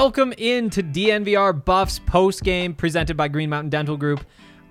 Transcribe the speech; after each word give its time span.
Welcome 0.00 0.32
into 0.34 0.80
DNVR 0.80 1.64
Buffs 1.64 1.98
post 1.98 2.44
game 2.44 2.72
presented 2.72 3.16
by 3.16 3.26
Green 3.26 3.50
Mountain 3.50 3.70
Dental 3.70 3.96
Group. 3.96 4.24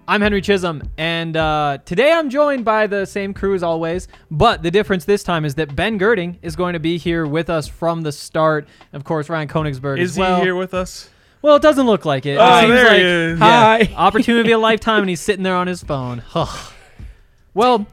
I'm 0.07 0.21
Henry 0.21 0.39
Chisholm, 0.39 0.89
and 0.97 1.35
uh, 1.35 1.79
today 1.83 2.13
I'm 2.13 2.29
joined 2.29 2.63
by 2.63 2.87
the 2.87 3.03
same 3.03 3.33
crew 3.33 3.53
as 3.53 3.61
always. 3.61 4.07
But 4.31 4.63
the 4.63 4.71
difference 4.71 5.03
this 5.03 5.23
time 5.23 5.43
is 5.43 5.55
that 5.55 5.75
Ben 5.75 5.97
Girding 5.97 6.39
is 6.41 6.55
going 6.55 6.71
to 6.73 6.79
be 6.79 6.97
here 6.97 7.27
with 7.27 7.49
us 7.49 7.67
from 7.67 8.03
the 8.03 8.11
start. 8.13 8.69
Of 8.93 9.03
course, 9.03 9.27
Ryan 9.27 9.49
Koenigsberg 9.49 9.99
Is 9.99 10.17
as 10.17 10.37
he 10.37 10.43
here 10.43 10.55
with 10.55 10.73
us? 10.73 11.09
Well, 11.41 11.57
it 11.57 11.61
doesn't 11.61 11.85
look 11.85 12.05
like 12.05 12.25
it. 12.25 12.37
Oh, 12.39 12.59
it 12.59 12.61
seems 12.61 12.73
there 12.73 12.85
like 12.85 12.95
he 12.95 13.03
is. 13.03 13.39
yeah, 13.91 13.97
opportunity 13.97 14.53
of 14.53 14.59
a 14.59 14.61
lifetime, 14.61 15.01
and 15.01 15.09
he's 15.09 15.19
sitting 15.19 15.43
there 15.43 15.57
on 15.57 15.67
his 15.67 15.83
phone. 15.83 16.23
well, 17.53 17.85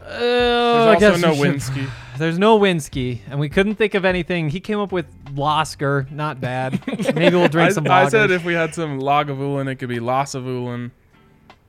uh, 0.00 0.18
There's 0.20 0.86
I 0.86 0.94
also 0.94 1.00
guess 1.00 1.20
no 1.20 1.30
we 1.32 1.36
should- 1.38 1.54
Winsky. 1.56 1.90
There's 2.18 2.38
no 2.38 2.58
Winsky, 2.58 3.20
and 3.28 3.40
we 3.40 3.48
couldn't 3.48 3.74
think 3.74 3.94
of 3.94 4.04
anything. 4.04 4.50
He 4.50 4.60
came 4.60 4.78
up 4.78 4.92
with 4.92 5.06
Losker, 5.34 6.10
not 6.10 6.40
bad. 6.40 6.80
Maybe 7.14 7.36
we'll 7.36 7.48
drink 7.48 7.70
I, 7.70 7.72
some. 7.72 7.88
I 7.88 8.08
said 8.08 8.30
if 8.30 8.44
we 8.44 8.54
had 8.54 8.74
some 8.74 9.00
Lagavulin, 9.00 9.70
it 9.70 9.76
could 9.76 9.88
be 9.88 9.98
Lossavulin, 9.98 10.90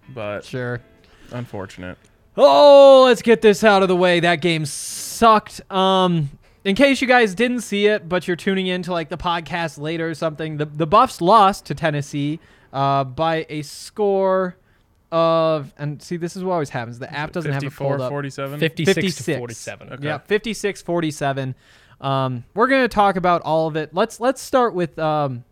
but 0.09 0.45
sure. 0.45 0.81
unfortunate. 1.31 1.97
Oh, 2.37 3.03
let's 3.05 3.21
get 3.21 3.41
this 3.41 3.63
out 3.63 3.81
of 3.81 3.87
the 3.87 3.95
way. 3.95 4.19
That 4.19 4.41
game 4.41 4.65
sucked. 4.65 5.61
Um, 5.71 6.29
in 6.63 6.75
case 6.75 7.01
you 7.01 7.07
guys 7.07 7.33
didn't 7.33 7.61
see 7.61 7.87
it, 7.87 8.09
but 8.09 8.27
you're 8.27 8.35
tuning 8.35 8.67
in 8.67 8.83
to 8.83 8.91
like 8.91 9.09
the 9.09 9.17
podcast 9.17 9.79
later 9.79 10.09
or 10.09 10.13
something, 10.13 10.57
the 10.57 10.65
the 10.65 10.87
Buffs 10.87 11.21
lost 11.21 11.65
to 11.65 11.75
Tennessee 11.75 12.39
uh, 12.73 13.03
by 13.03 13.45
a 13.49 13.61
score 13.61 14.57
of 15.11 15.73
and 15.77 16.01
see 16.01 16.17
this 16.17 16.35
is 16.35 16.43
what 16.43 16.53
always 16.53 16.69
happens. 16.69 16.99
The 16.99 17.11
app 17.13 17.31
doesn't 17.31 17.51
have 17.51 17.63
it 17.63 17.67
54, 17.67 17.87
pulled 17.87 18.01
up. 18.01 18.09
47. 18.09 18.59
56, 18.59 18.95
56. 18.95 19.25
to 19.25 19.37
47. 19.37 19.93
Okay. 19.93 20.03
Yeah, 20.05 20.17
56 20.17 20.81
47. 20.81 21.55
Um, 22.01 22.43
we're 22.53 22.67
going 22.67 22.83
to 22.83 22.87
talk 22.87 23.15
about 23.15 23.41
all 23.43 23.67
of 23.67 23.75
it. 23.75 23.93
Let's 23.93 24.19
let's 24.19 24.41
start 24.41 24.73
with 24.73 24.97
um, 24.99 25.45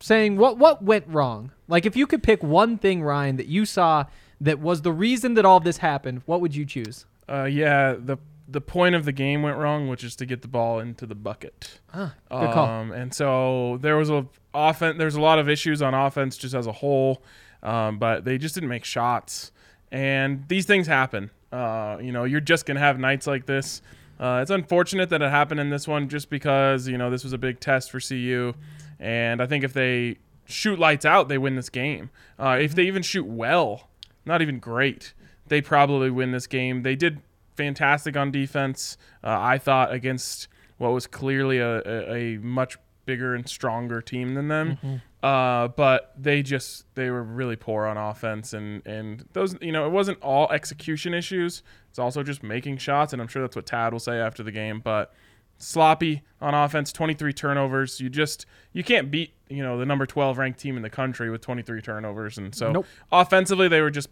saying 0.00 0.36
what 0.36 0.58
what 0.58 0.82
went 0.82 1.06
wrong. 1.08 1.52
Like 1.68 1.86
if 1.86 1.96
you 1.96 2.06
could 2.06 2.22
pick 2.22 2.42
one 2.42 2.78
thing 2.78 3.02
Ryan 3.02 3.36
that 3.36 3.46
you 3.46 3.64
saw 3.64 4.04
that 4.40 4.58
was 4.58 4.82
the 4.82 4.92
reason 4.92 5.34
that 5.34 5.44
all 5.44 5.56
of 5.56 5.64
this 5.64 5.78
happened, 5.78 6.22
what 6.26 6.40
would 6.40 6.54
you 6.54 6.66
choose? 6.66 7.06
Uh, 7.28 7.44
yeah, 7.44 7.94
the 7.98 8.18
the 8.48 8.60
point 8.60 8.94
of 8.94 9.04
the 9.04 9.12
game 9.12 9.42
went 9.42 9.56
wrong, 9.56 9.88
which 9.88 10.04
is 10.04 10.14
to 10.16 10.26
get 10.26 10.42
the 10.42 10.48
ball 10.48 10.78
into 10.78 11.06
the 11.06 11.14
bucket. 11.14 11.80
Ah, 11.94 12.14
good 12.30 12.52
call. 12.52 12.66
Um, 12.68 12.92
and 12.92 13.14
so 13.14 13.78
there 13.80 13.96
was 13.96 14.10
a 14.10 14.26
offense. 14.52 14.98
There's 14.98 15.14
a 15.14 15.20
lot 15.20 15.38
of 15.38 15.48
issues 15.48 15.80
on 15.80 15.94
offense 15.94 16.36
just 16.36 16.54
as 16.54 16.66
a 16.66 16.72
whole, 16.72 17.22
um, 17.62 17.98
but 17.98 18.24
they 18.24 18.38
just 18.38 18.54
didn't 18.54 18.68
make 18.68 18.84
shots. 18.84 19.52
And 19.90 20.44
these 20.48 20.66
things 20.66 20.86
happen. 20.86 21.30
Uh, 21.52 21.98
you 22.00 22.12
know, 22.12 22.24
you're 22.24 22.40
just 22.40 22.66
gonna 22.66 22.80
have 22.80 22.98
nights 22.98 23.26
like 23.26 23.46
this. 23.46 23.82
Uh, 24.18 24.40
it's 24.40 24.50
unfortunate 24.50 25.10
that 25.10 25.20
it 25.20 25.30
happened 25.30 25.60
in 25.60 25.70
this 25.70 25.86
one, 25.88 26.08
just 26.08 26.30
because 26.30 26.88
you 26.88 26.96
know 26.96 27.10
this 27.10 27.24
was 27.24 27.32
a 27.32 27.38
big 27.38 27.60
test 27.60 27.90
for 27.90 28.00
CU, 28.00 28.54
and 28.98 29.42
I 29.42 29.46
think 29.46 29.64
if 29.64 29.72
they 29.72 30.18
shoot 30.44 30.78
lights 30.78 31.04
out, 31.04 31.28
they 31.28 31.38
win 31.38 31.56
this 31.56 31.68
game. 31.68 32.10
Uh, 32.38 32.58
if 32.60 32.74
they 32.74 32.84
even 32.84 33.02
shoot 33.02 33.26
well, 33.26 33.88
not 34.24 34.40
even 34.40 34.58
great, 34.58 35.12
they 35.48 35.60
probably 35.60 36.10
win 36.10 36.32
this 36.32 36.46
game. 36.46 36.82
They 36.82 36.96
did 36.96 37.20
fantastic 37.56 38.16
on 38.16 38.30
defense. 38.30 38.96
Uh, 39.22 39.36
I 39.38 39.58
thought 39.58 39.92
against 39.92 40.48
what 40.78 40.92
was 40.92 41.06
clearly 41.06 41.58
a, 41.58 41.78
a, 41.80 42.14
a 42.14 42.38
much 42.38 42.78
bigger 43.04 43.34
and 43.34 43.48
stronger 43.48 44.00
team 44.00 44.34
than 44.34 44.48
them. 44.48 45.00
Uh, 45.22 45.68
but 45.68 46.12
they 46.18 46.42
just 46.42 46.84
they 46.94 47.08
were 47.10 47.22
really 47.22 47.56
poor 47.56 47.86
on 47.86 47.96
offense 47.96 48.52
and 48.52 48.84
and 48.86 49.24
those 49.34 49.56
you 49.60 49.70
know 49.72 49.86
it 49.86 49.90
wasn't 49.90 50.20
all 50.20 50.50
execution 50.50 51.14
issues. 51.14 51.62
It's 51.90 51.98
also 51.98 52.22
just 52.22 52.42
making 52.42 52.78
shots, 52.78 53.12
and 53.12 53.20
I'm 53.22 53.28
sure 53.28 53.42
that's 53.42 53.54
what 53.56 53.66
Tad 53.66 53.92
will 53.92 54.00
say 54.00 54.18
after 54.18 54.42
the 54.42 54.50
game. 54.52 54.80
But 54.80 55.12
sloppy 55.58 56.22
on 56.40 56.54
offense, 56.54 56.92
23 56.92 57.32
turnovers. 57.32 58.00
You 58.00 58.08
just 58.10 58.46
you 58.72 58.82
can't 58.82 59.10
beat 59.10 59.32
you 59.48 59.62
know 59.62 59.78
the 59.78 59.86
number 59.86 60.06
12 60.06 60.38
ranked 60.38 60.58
team 60.58 60.76
in 60.76 60.82
the 60.82 60.90
country 60.90 61.30
with 61.30 61.40
23 61.40 61.80
turnovers, 61.82 62.38
and 62.38 62.54
so 62.54 62.72
Nope. 62.72 62.86
offensively 63.12 63.68
they 63.68 63.80
were 63.80 63.90
just 63.90 64.08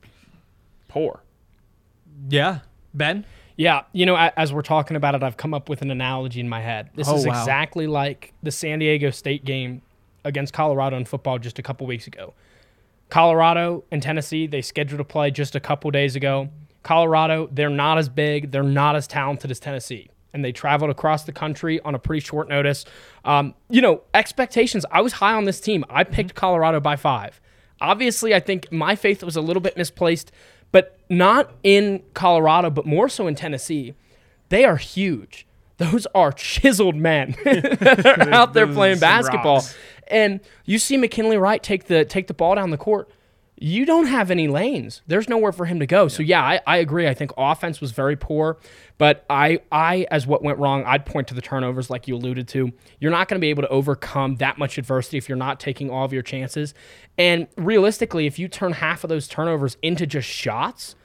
poor. 0.89 1.23
Yeah, 2.29 2.61
Ben. 2.95 3.25
Yeah, 3.61 3.83
you 3.93 4.07
know, 4.07 4.17
as 4.17 4.55
we're 4.55 4.63
talking 4.63 4.97
about 4.97 5.15
it, 5.15 5.23
I've 5.23 5.37
come 5.37 5.53
up 5.53 5.69
with 5.69 5.83
an 5.83 5.91
analogy 5.91 6.41
in 6.41 6.49
my 6.49 6.63
head. 6.63 6.89
This 6.95 7.07
Oh, 7.09 7.17
is 7.17 7.27
wow. 7.27 7.39
exactly 7.39 7.87
like 7.87 8.33
the 8.43 8.51
San 8.51 8.79
Diego 8.79 9.11
State 9.11 9.45
game 9.45 9.83
against 10.25 10.55
Colorado 10.55 10.97
in 10.97 11.05
football 11.05 11.39
just 11.39 11.59
a 11.59 11.63
couple 11.63 11.87
weeks 11.87 12.07
ago. 12.07 12.33
Colorado 13.11 13.85
and 13.91 14.03
Tennessee, 14.03 14.47
they 14.47 14.63
scheduled 14.63 14.97
to 14.97 15.05
play 15.05 15.31
just 15.31 15.55
a 15.55 15.61
couple 15.61 15.91
days 15.91 16.17
ago. 16.17 16.49
Colorado, 16.83 17.51
they're 17.53 17.69
not 17.69 17.99
as 17.99 18.09
big, 18.09 18.51
they're 18.51 18.63
not 18.63 18.97
as 18.97 19.07
talented 19.07 19.51
as 19.51 19.61
Tennessee. 19.61 20.09
And 20.33 20.43
they 20.43 20.53
traveled 20.53 20.91
across 20.91 21.25
the 21.25 21.33
country 21.33 21.81
on 21.81 21.95
a 21.95 21.99
pretty 21.99 22.21
short 22.21 22.49
notice. 22.49 22.87
Um, 23.27 23.53
you 23.69 23.83
know, 23.83 24.01
expectations. 24.15 24.87
I 24.91 25.03
was 25.03 25.13
high 25.13 25.35
on 25.35 25.45
this 25.45 25.61
team. 25.61 25.85
I 25.91 26.05
picked 26.05 26.35
Colorado 26.35 26.81
by 26.81 26.97
five. 26.97 27.43
Obviously, 27.83 28.35
I 28.35 28.41
think 28.41 28.73
my 28.73 28.97
faith 28.97 29.23
was 29.23 29.37
a 29.37 29.43
little 29.43 29.61
bit 29.61 29.77
misplaced, 29.77 30.33
but 30.73 30.99
not 31.09 31.53
in 31.63 32.03
Colorado, 32.15 32.71
but 32.71 32.87
more 32.87 33.09
so 33.09 33.27
in 33.27 33.35
Tennessee. 33.35 33.95
They 34.49 34.65
are 34.65 34.77
huge. 34.77 35.47
Those 35.79 36.07
are 36.15 36.33
chiseled 36.33 36.97
men 36.97 37.37
that 37.45 38.05
are 38.29 38.33
out 38.35 38.53
there 38.53 38.67
playing 38.67 38.99
basketball. 38.99 39.57
rocks. 39.57 39.75
And 40.09 40.41
you 40.65 40.79
see 40.79 40.97
McKinley 40.97 41.39
Wright 41.39 41.63
take 41.63 41.85
the 41.85 42.05
take 42.05 42.27
the 42.27 42.35
ball 42.35 42.55
down 42.57 42.71
the 42.71 42.77
court. 42.77 43.11
You 43.63 43.85
don't 43.85 44.07
have 44.07 44.31
any 44.31 44.49
lanes. 44.49 45.03
There's 45.07 45.29
nowhere 45.29 45.53
for 45.53 45.67
him 45.67 45.81
to 45.81 45.87
go. 45.87 46.09
So 46.09 46.23
yeah, 46.23 46.43
I, 46.43 46.61
I 46.67 46.77
agree. 46.79 47.07
I 47.07 47.13
think 47.13 47.31
offense 47.37 47.79
was 47.79 47.93
very 47.93 48.17
poor. 48.17 48.59
But 48.97 49.27
I 49.29 49.61
I 49.71 50.07
as 50.11 50.27
what 50.27 50.43
went 50.43 50.59
wrong, 50.59 50.83
I'd 50.85 51.05
point 51.05 51.29
to 51.29 51.35
the 51.35 51.43
turnovers 51.43 51.91
like 51.91 52.09
you 52.09 52.17
alluded 52.17 52.49
to. 52.49 52.73
You're 53.01 53.11
not 53.11 53.29
going 53.29 53.39
to 53.39 53.41
be 53.41 53.51
able 53.51 53.63
to 53.63 53.69
overcome 53.69 54.37
that 54.37 54.57
much 54.57 54.79
adversity 54.79 55.19
if 55.19 55.29
you're 55.29 55.37
not 55.37 55.61
taking 55.61 55.91
all 55.91 56.07
of 56.07 56.13
your 56.13 56.23
chances. 56.23 56.73
And 57.19 57.49
realistically, 57.59 58.27
if 58.27 58.39
you 58.39 58.49
turn 58.49 58.73
half 58.73 59.05
of 59.05 59.11
those 59.11 59.29
turnovers 59.29 59.77
into 59.83 60.07
just 60.07 60.27
shots, 60.27 60.97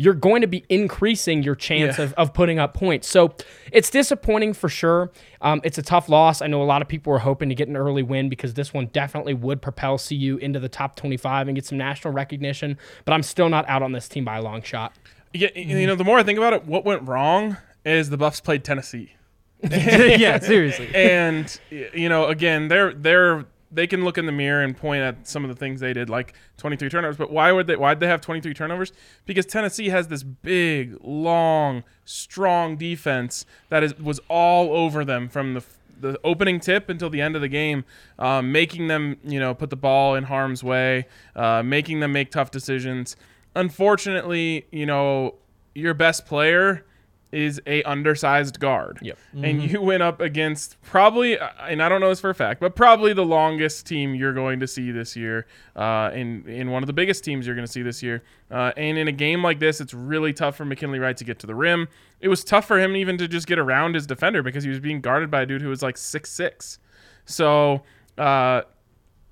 you're 0.00 0.14
going 0.14 0.42
to 0.42 0.46
be 0.46 0.64
increasing 0.68 1.42
your 1.42 1.56
chance 1.56 1.98
Yeah. 1.98 2.04
of, 2.04 2.12
of 2.14 2.32
putting 2.32 2.58
up 2.60 2.72
points. 2.72 3.08
So 3.08 3.34
it's 3.72 3.90
disappointing 3.90 4.52
for 4.52 4.68
sure. 4.68 5.10
Um, 5.40 5.60
it's 5.64 5.76
a 5.76 5.82
tough 5.82 6.08
loss. 6.08 6.40
I 6.40 6.46
know 6.46 6.62
a 6.62 6.64
lot 6.64 6.82
of 6.82 6.88
people 6.88 7.12
were 7.12 7.18
hoping 7.18 7.48
to 7.48 7.54
get 7.56 7.66
an 7.66 7.76
early 7.76 8.02
win 8.04 8.28
because 8.28 8.54
this 8.54 8.72
one 8.72 8.86
definitely 8.92 9.34
would 9.34 9.60
propel 9.60 9.98
CU 9.98 10.38
into 10.40 10.60
the 10.60 10.68
top 10.68 10.94
25 10.94 11.48
and 11.48 11.56
get 11.56 11.64
some 11.66 11.78
national 11.78 12.14
recognition. 12.14 12.78
But 13.04 13.12
I'm 13.12 13.24
still 13.24 13.48
not 13.48 13.68
out 13.68 13.82
on 13.82 13.90
this 13.92 14.08
team 14.08 14.24
by 14.24 14.36
a 14.36 14.42
long 14.42 14.62
shot. 14.62 14.92
Yeah, 15.34 15.48
you 15.56 15.86
know, 15.86 15.96
the 15.96 16.04
more 16.04 16.18
I 16.18 16.22
think 16.22 16.38
about 16.38 16.52
it, 16.52 16.64
what 16.64 16.84
went 16.84 17.06
wrong 17.08 17.56
is 17.84 18.08
the 18.08 18.16
Buffs 18.16 18.40
played 18.40 18.62
Tennessee. 18.64 19.14
yeah, 19.62 20.38
seriously. 20.38 20.88
and 20.94 21.60
you 21.70 22.08
know, 22.08 22.26
again, 22.26 22.68
they're 22.68 22.94
they're 22.94 23.44
they 23.70 23.86
can 23.86 24.04
look 24.04 24.18
in 24.18 24.26
the 24.26 24.32
mirror 24.32 24.62
and 24.62 24.76
point 24.76 25.02
at 25.02 25.28
some 25.28 25.44
of 25.44 25.50
the 25.50 25.56
things 25.56 25.80
they 25.80 25.92
did, 25.92 26.08
like 26.08 26.34
23 26.56 26.88
turnovers. 26.88 27.16
But 27.16 27.30
why 27.30 27.52
would 27.52 27.66
they? 27.66 27.76
Why'd 27.76 28.00
they 28.00 28.06
have 28.06 28.20
23 28.20 28.54
turnovers? 28.54 28.92
Because 29.26 29.46
Tennessee 29.46 29.88
has 29.90 30.08
this 30.08 30.22
big, 30.22 30.96
long, 31.02 31.84
strong 32.04 32.76
defense 32.76 33.44
that 33.68 33.82
is 33.82 33.98
was 33.98 34.20
all 34.28 34.72
over 34.72 35.04
them 35.04 35.28
from 35.28 35.54
the 35.54 35.64
the 36.00 36.18
opening 36.22 36.60
tip 36.60 36.88
until 36.88 37.10
the 37.10 37.20
end 37.20 37.34
of 37.34 37.42
the 37.42 37.48
game, 37.48 37.84
um, 38.18 38.52
making 38.52 38.88
them 38.88 39.16
you 39.24 39.40
know 39.40 39.54
put 39.54 39.70
the 39.70 39.76
ball 39.76 40.14
in 40.14 40.24
harm's 40.24 40.62
way, 40.62 41.06
uh, 41.36 41.62
making 41.62 42.00
them 42.00 42.12
make 42.12 42.30
tough 42.30 42.50
decisions. 42.50 43.16
Unfortunately, 43.54 44.66
you 44.70 44.86
know, 44.86 45.34
your 45.74 45.94
best 45.94 46.26
player 46.26 46.84
is 47.30 47.60
a 47.66 47.82
undersized 47.82 48.58
guard. 48.58 48.98
Yep. 49.02 49.18
And 49.42 49.62
you 49.62 49.82
went 49.82 50.02
up 50.02 50.20
against 50.20 50.80
probably, 50.82 51.38
uh, 51.38 51.48
and 51.68 51.82
I 51.82 51.88
don't 51.88 52.00
know 52.00 52.08
this 52.08 52.20
for 52.20 52.30
a 52.30 52.34
fact, 52.34 52.60
but 52.60 52.74
probably 52.74 53.12
the 53.12 53.24
longest 53.24 53.86
team 53.86 54.14
you're 54.14 54.32
going 54.32 54.60
to 54.60 54.66
see 54.66 54.90
this 54.90 55.14
year, 55.14 55.46
uh, 55.76 56.10
in 56.14 56.48
in 56.48 56.70
one 56.70 56.82
of 56.82 56.86
the 56.86 56.92
biggest 56.92 57.24
teams 57.24 57.46
you're 57.46 57.54
going 57.54 57.66
to 57.66 57.72
see 57.72 57.82
this 57.82 58.02
year. 58.02 58.22
Uh, 58.50 58.72
and 58.76 58.96
in 58.96 59.08
a 59.08 59.12
game 59.12 59.42
like 59.42 59.58
this, 59.58 59.80
it's 59.80 59.92
really 59.92 60.32
tough 60.32 60.56
for 60.56 60.64
McKinley 60.64 60.98
Wright 60.98 61.16
to 61.16 61.24
get 61.24 61.38
to 61.40 61.46
the 61.46 61.54
rim. 61.54 61.88
It 62.20 62.28
was 62.28 62.42
tough 62.42 62.66
for 62.66 62.78
him 62.78 62.96
even 62.96 63.18
to 63.18 63.28
just 63.28 63.46
get 63.46 63.58
around 63.58 63.94
his 63.94 64.06
defender 64.06 64.42
because 64.42 64.64
he 64.64 64.70
was 64.70 64.80
being 64.80 65.00
guarded 65.00 65.30
by 65.30 65.42
a 65.42 65.46
dude 65.46 65.62
who 65.62 65.68
was 65.68 65.82
like 65.82 65.96
six 65.96 66.30
six. 66.30 66.78
So. 67.24 67.82
Uh, 68.16 68.62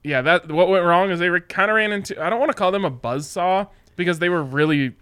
yeah, 0.05 0.23
that 0.23 0.53
what 0.53 0.69
went 0.69 0.85
wrong 0.85 1.11
is 1.11 1.19
they 1.19 1.29
kind 1.41 1.69
of 1.69 1.75
ran 1.75 1.91
into. 1.91 2.23
I 2.23 2.31
don't 2.31 2.39
want 2.39 2.53
to 2.53 2.57
call 2.57 2.71
them 2.71 2.85
a 2.85 2.91
buzz 2.91 3.27
saw 3.27 3.67
because 3.97 4.21
they 4.21 4.29
were 4.29 4.43
really 4.45 4.95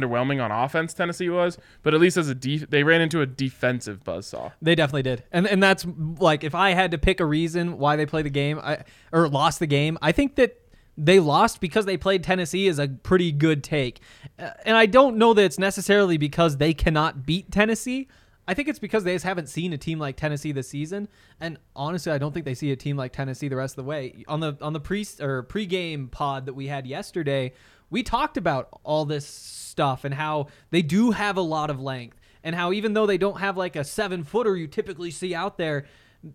underwhelming 0.00 0.42
on 0.42 0.50
offense. 0.50 0.94
Tennessee 0.94 1.28
was, 1.28 1.58
but 1.82 1.94
at 1.94 2.00
least 2.00 2.16
as 2.16 2.28
a 2.28 2.34
def- 2.34 2.70
they 2.70 2.82
ran 2.82 3.00
into 3.00 3.20
a 3.20 3.26
defensive 3.26 4.02
buzz 4.04 4.26
saw. 4.26 4.50
They 4.60 4.74
definitely 4.74 5.02
did, 5.04 5.24
and 5.32 5.46
and 5.46 5.62
that's 5.62 5.86
like 6.18 6.44
if 6.44 6.54
I 6.54 6.70
had 6.70 6.90
to 6.90 6.98
pick 6.98 7.20
a 7.20 7.26
reason 7.26 7.78
why 7.78 7.96
they 7.96 8.06
played 8.06 8.26
the 8.26 8.30
game, 8.30 8.58
I 8.62 8.84
or 9.12 9.28
lost 9.28 9.58
the 9.58 9.66
game, 9.66 9.98
I 10.02 10.12
think 10.12 10.36
that 10.36 10.58
they 10.96 11.20
lost 11.20 11.60
because 11.60 11.86
they 11.86 11.96
played 11.96 12.22
Tennessee 12.22 12.66
is 12.66 12.78
a 12.78 12.88
pretty 12.88 13.32
good 13.32 13.64
take, 13.64 14.00
Uh, 14.38 14.50
and 14.66 14.76
I 14.76 14.86
don't 14.86 15.16
know 15.16 15.32
that 15.34 15.42
it's 15.42 15.58
necessarily 15.58 16.18
because 16.18 16.58
they 16.58 16.74
cannot 16.74 17.24
beat 17.24 17.50
Tennessee. 17.50 18.08
I 18.46 18.54
think 18.54 18.68
it's 18.68 18.80
because 18.80 19.04
they 19.04 19.14
just 19.14 19.24
haven't 19.24 19.48
seen 19.48 19.72
a 19.72 19.78
team 19.78 20.00
like 20.00 20.16
Tennessee 20.16 20.50
this 20.50 20.68
season, 20.68 21.08
and 21.40 21.58
honestly, 21.76 22.10
I 22.10 22.18
don't 22.18 22.32
think 22.34 22.44
they 22.44 22.54
see 22.54 22.72
a 22.72 22.76
team 22.76 22.96
like 22.96 23.12
Tennessee 23.12 23.48
the 23.48 23.56
rest 23.56 23.78
of 23.78 23.84
the 23.84 23.88
way. 23.88 24.24
On 24.26 24.40
the 24.40 24.56
on 24.60 24.72
the 24.72 24.80
pre 24.80 25.06
or 25.20 25.44
pregame 25.44 26.10
pod 26.10 26.46
that 26.46 26.54
we 26.54 26.66
had 26.66 26.86
yesterday, 26.86 27.52
we 27.92 28.02
talked 28.02 28.36
about 28.36 28.68
all 28.82 29.04
this 29.04 29.26
stuff 29.26 30.04
and 30.04 30.14
how 30.14 30.48
they 30.70 30.82
do 30.82 31.12
have 31.12 31.36
a 31.36 31.42
lot 31.42 31.70
of 31.70 31.80
length 31.80 32.18
and 32.42 32.56
how 32.56 32.72
even 32.72 32.94
though 32.94 33.06
they 33.06 33.18
don't 33.18 33.38
have 33.38 33.56
like 33.56 33.76
a 33.76 33.84
seven 33.84 34.24
footer 34.24 34.56
you 34.56 34.66
typically 34.66 35.10
see 35.10 35.34
out 35.34 35.58
there, 35.58 35.84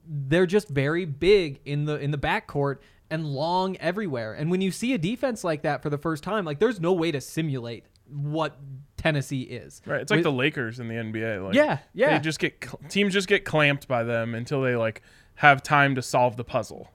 they're 0.08 0.46
just 0.46 0.70
very 0.70 1.04
big 1.04 1.60
in 1.66 1.86
the 1.86 2.00
in 2.00 2.12
the 2.12 2.18
backcourt 2.18 2.78
and 3.10 3.26
long 3.26 3.76
everywhere. 3.78 4.34
And 4.34 4.52
when 4.52 4.62
you 4.62 4.72
see 4.72 4.94
a 4.94 4.98
defense 4.98 5.44
like 5.44 5.64
that 5.64 5.82
for 5.82 5.90
the 5.90 5.98
first 5.98 6.24
time, 6.24 6.46
like 6.46 6.60
there's 6.60 6.80
no 6.80 6.94
way 6.94 7.12
to 7.12 7.20
simulate 7.20 7.86
what 8.08 8.58
Tennessee 8.96 9.42
is. 9.42 9.82
Right, 9.86 10.02
it's 10.02 10.12
like 10.12 10.18
With- 10.18 10.26
the 10.26 10.32
Lakers 10.32 10.80
in 10.80 10.88
the 10.88 10.96
NBA. 10.96 11.44
Like, 11.44 11.56
Yeah, 11.56 11.80
yeah. 11.94 12.18
They 12.18 12.24
just 12.24 12.40
get 12.40 12.64
teams 12.90 13.14
just 13.14 13.28
get 13.28 13.46
clamped 13.46 13.88
by 13.88 14.04
them 14.04 14.36
until 14.36 14.62
they 14.62 14.76
like 14.76 15.02
have 15.36 15.64
time 15.64 15.96
to 15.96 16.02
solve 16.04 16.38
the 16.38 16.44
puzzle. 16.44 16.92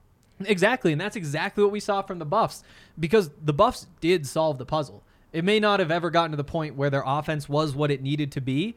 Exactly, 0.47 0.91
and 0.91 0.99
that's 1.01 1.15
exactly 1.15 1.63
what 1.63 1.71
we 1.71 1.79
saw 1.79 2.01
from 2.01 2.19
the 2.19 2.25
Buffs 2.25 2.63
because 2.99 3.29
the 3.43 3.53
Buffs 3.53 3.87
did 4.01 4.25
solve 4.27 4.57
the 4.57 4.65
puzzle. 4.65 5.03
It 5.31 5.43
may 5.43 5.59
not 5.59 5.79
have 5.79 5.89
ever 5.91 6.09
gotten 6.11 6.31
to 6.31 6.37
the 6.37 6.43
point 6.43 6.75
where 6.75 6.89
their 6.89 7.03
offense 7.05 7.49
was 7.49 7.75
what 7.75 7.89
it 7.91 8.01
needed 8.03 8.31
to 8.33 8.41
be, 8.41 8.75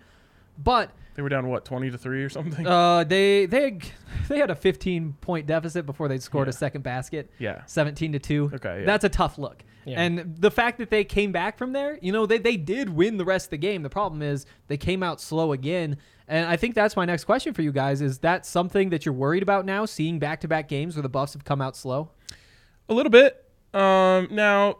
but 0.62 0.90
They 1.14 1.22
were 1.22 1.28
down 1.28 1.48
what 1.48 1.64
twenty 1.64 1.90
to 1.90 1.98
three 1.98 2.22
or 2.22 2.28
something. 2.30 2.66
uh, 2.66 3.04
they 3.04 3.44
they 3.46 3.78
they 4.28 4.38
had 4.38 4.50
a 4.50 4.54
15 4.54 5.16
point 5.20 5.46
deficit 5.46 5.84
before 5.86 6.08
they 6.08 6.18
scored 6.18 6.48
a 6.48 6.52
second 6.52 6.82
basket. 6.82 7.30
Yeah. 7.38 7.62
17 7.66 8.12
to 8.12 8.18
2. 8.18 8.50
Okay, 8.54 8.80
yeah. 8.80 8.86
That's 8.86 9.04
a 9.04 9.08
tough 9.08 9.36
look. 9.38 9.62
Yeah. 9.84 10.00
And 10.00 10.36
the 10.38 10.50
fact 10.50 10.78
that 10.78 10.90
they 10.90 11.04
came 11.04 11.30
back 11.30 11.56
from 11.58 11.72
there, 11.72 11.96
you 12.02 12.10
know, 12.10 12.26
they, 12.26 12.38
they 12.38 12.56
did 12.56 12.88
win 12.88 13.18
the 13.18 13.24
rest 13.24 13.46
of 13.46 13.50
the 13.50 13.56
game. 13.58 13.82
The 13.82 13.88
problem 13.90 14.20
is 14.20 14.44
they 14.66 14.76
came 14.76 15.02
out 15.02 15.20
slow 15.20 15.52
again. 15.52 15.98
And 16.28 16.48
I 16.48 16.56
think 16.56 16.74
that's 16.74 16.96
my 16.96 17.04
next 17.04 17.24
question 17.24 17.54
for 17.54 17.62
you 17.62 17.72
guys. 17.72 18.00
Is 18.00 18.18
that 18.18 18.44
something 18.44 18.90
that 18.90 19.06
you're 19.06 19.14
worried 19.14 19.42
about 19.42 19.64
now, 19.64 19.84
seeing 19.84 20.18
back 20.18 20.40
to 20.40 20.48
back 20.48 20.68
games 20.68 20.96
where 20.96 21.02
the 21.02 21.08
Buffs 21.08 21.34
have 21.34 21.44
come 21.44 21.60
out 21.60 21.76
slow? 21.76 22.10
A 22.88 22.94
little 22.94 23.10
bit. 23.10 23.44
Um, 23.72 24.28
now, 24.30 24.78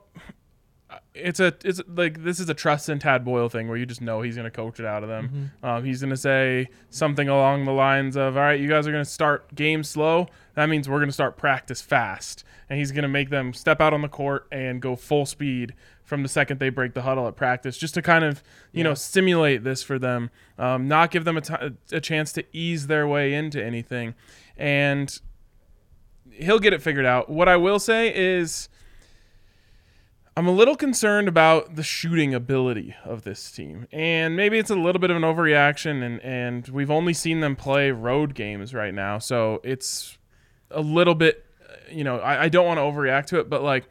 it's 1.14 1.40
a 1.40 1.54
it's 1.64 1.80
like 1.88 2.22
this 2.22 2.40
is 2.40 2.48
a 2.48 2.54
trust 2.54 2.88
in 2.88 2.98
Tad 2.98 3.24
Boyle 3.24 3.48
thing 3.48 3.68
where 3.68 3.76
you 3.76 3.86
just 3.86 4.00
know 4.00 4.22
he's 4.22 4.36
going 4.36 4.44
to 4.44 4.50
coach 4.50 4.78
it 4.80 4.86
out 4.86 5.02
of 5.02 5.08
them. 5.08 5.52
Um, 5.62 5.84
he's 5.84 6.00
going 6.00 6.10
to 6.10 6.16
say 6.16 6.68
something 6.90 7.28
along 7.28 7.64
the 7.64 7.72
lines 7.72 8.16
of, 8.16 8.36
"All 8.36 8.42
right, 8.42 8.60
you 8.60 8.68
guys 8.68 8.86
are 8.86 8.92
going 8.92 9.04
to 9.04 9.10
start 9.10 9.54
game 9.54 9.82
slow. 9.82 10.28
That 10.54 10.68
means 10.68 10.88
we're 10.88 10.98
going 10.98 11.08
to 11.08 11.14
start 11.14 11.36
practice 11.36 11.80
fast." 11.80 12.44
And 12.68 12.78
he's 12.78 12.90
going 12.90 13.02
to 13.02 13.08
make 13.08 13.30
them 13.30 13.52
step 13.52 13.80
out 13.80 13.94
on 13.94 14.02
the 14.02 14.08
court 14.08 14.48
and 14.50 14.82
go 14.82 14.96
full 14.96 15.24
speed 15.26 15.74
from 16.06 16.22
the 16.22 16.28
second 16.28 16.58
they 16.58 16.70
break 16.70 16.94
the 16.94 17.02
huddle 17.02 17.28
at 17.28 17.36
practice, 17.36 17.76
just 17.76 17.92
to 17.94 18.02
kind 18.02 18.24
of 18.24 18.42
you 18.72 18.82
know 18.82 18.94
simulate 18.94 19.64
this 19.64 19.82
for 19.82 19.98
them, 19.98 20.30
um, 20.58 20.88
not 20.88 21.10
give 21.10 21.24
them 21.24 21.36
a, 21.36 21.40
t- 21.42 21.54
a 21.92 22.00
chance 22.00 22.32
to 22.32 22.44
ease 22.52 22.86
their 22.86 23.06
way 23.06 23.34
into 23.34 23.62
anything, 23.62 24.14
and 24.56 25.20
he'll 26.30 26.60
get 26.60 26.72
it 26.72 26.80
figured 26.80 27.04
out. 27.04 27.28
What 27.28 27.48
I 27.48 27.56
will 27.56 27.78
say 27.78 28.14
is. 28.14 28.68
I'm 30.38 30.46
a 30.46 30.52
little 30.52 30.76
concerned 30.76 31.28
about 31.28 31.76
the 31.76 31.82
shooting 31.82 32.34
ability 32.34 32.94
of 33.06 33.22
this 33.22 33.50
team. 33.50 33.86
And 33.90 34.36
maybe 34.36 34.58
it's 34.58 34.68
a 34.68 34.74
little 34.74 35.00
bit 35.00 35.10
of 35.10 35.16
an 35.16 35.22
overreaction 35.22 36.02
and, 36.02 36.20
and 36.20 36.68
we've 36.68 36.90
only 36.90 37.14
seen 37.14 37.40
them 37.40 37.56
play 37.56 37.90
road 37.90 38.34
games 38.34 38.74
right 38.74 38.92
now. 38.92 39.18
So 39.18 39.62
it's 39.64 40.18
a 40.70 40.82
little 40.82 41.14
bit 41.14 41.46
you 41.90 42.04
know, 42.04 42.18
I, 42.18 42.44
I 42.44 42.48
don't 42.48 42.66
want 42.66 42.78
to 42.78 42.82
overreact 42.82 43.26
to 43.26 43.40
it, 43.40 43.48
but 43.48 43.62
like 43.62 43.88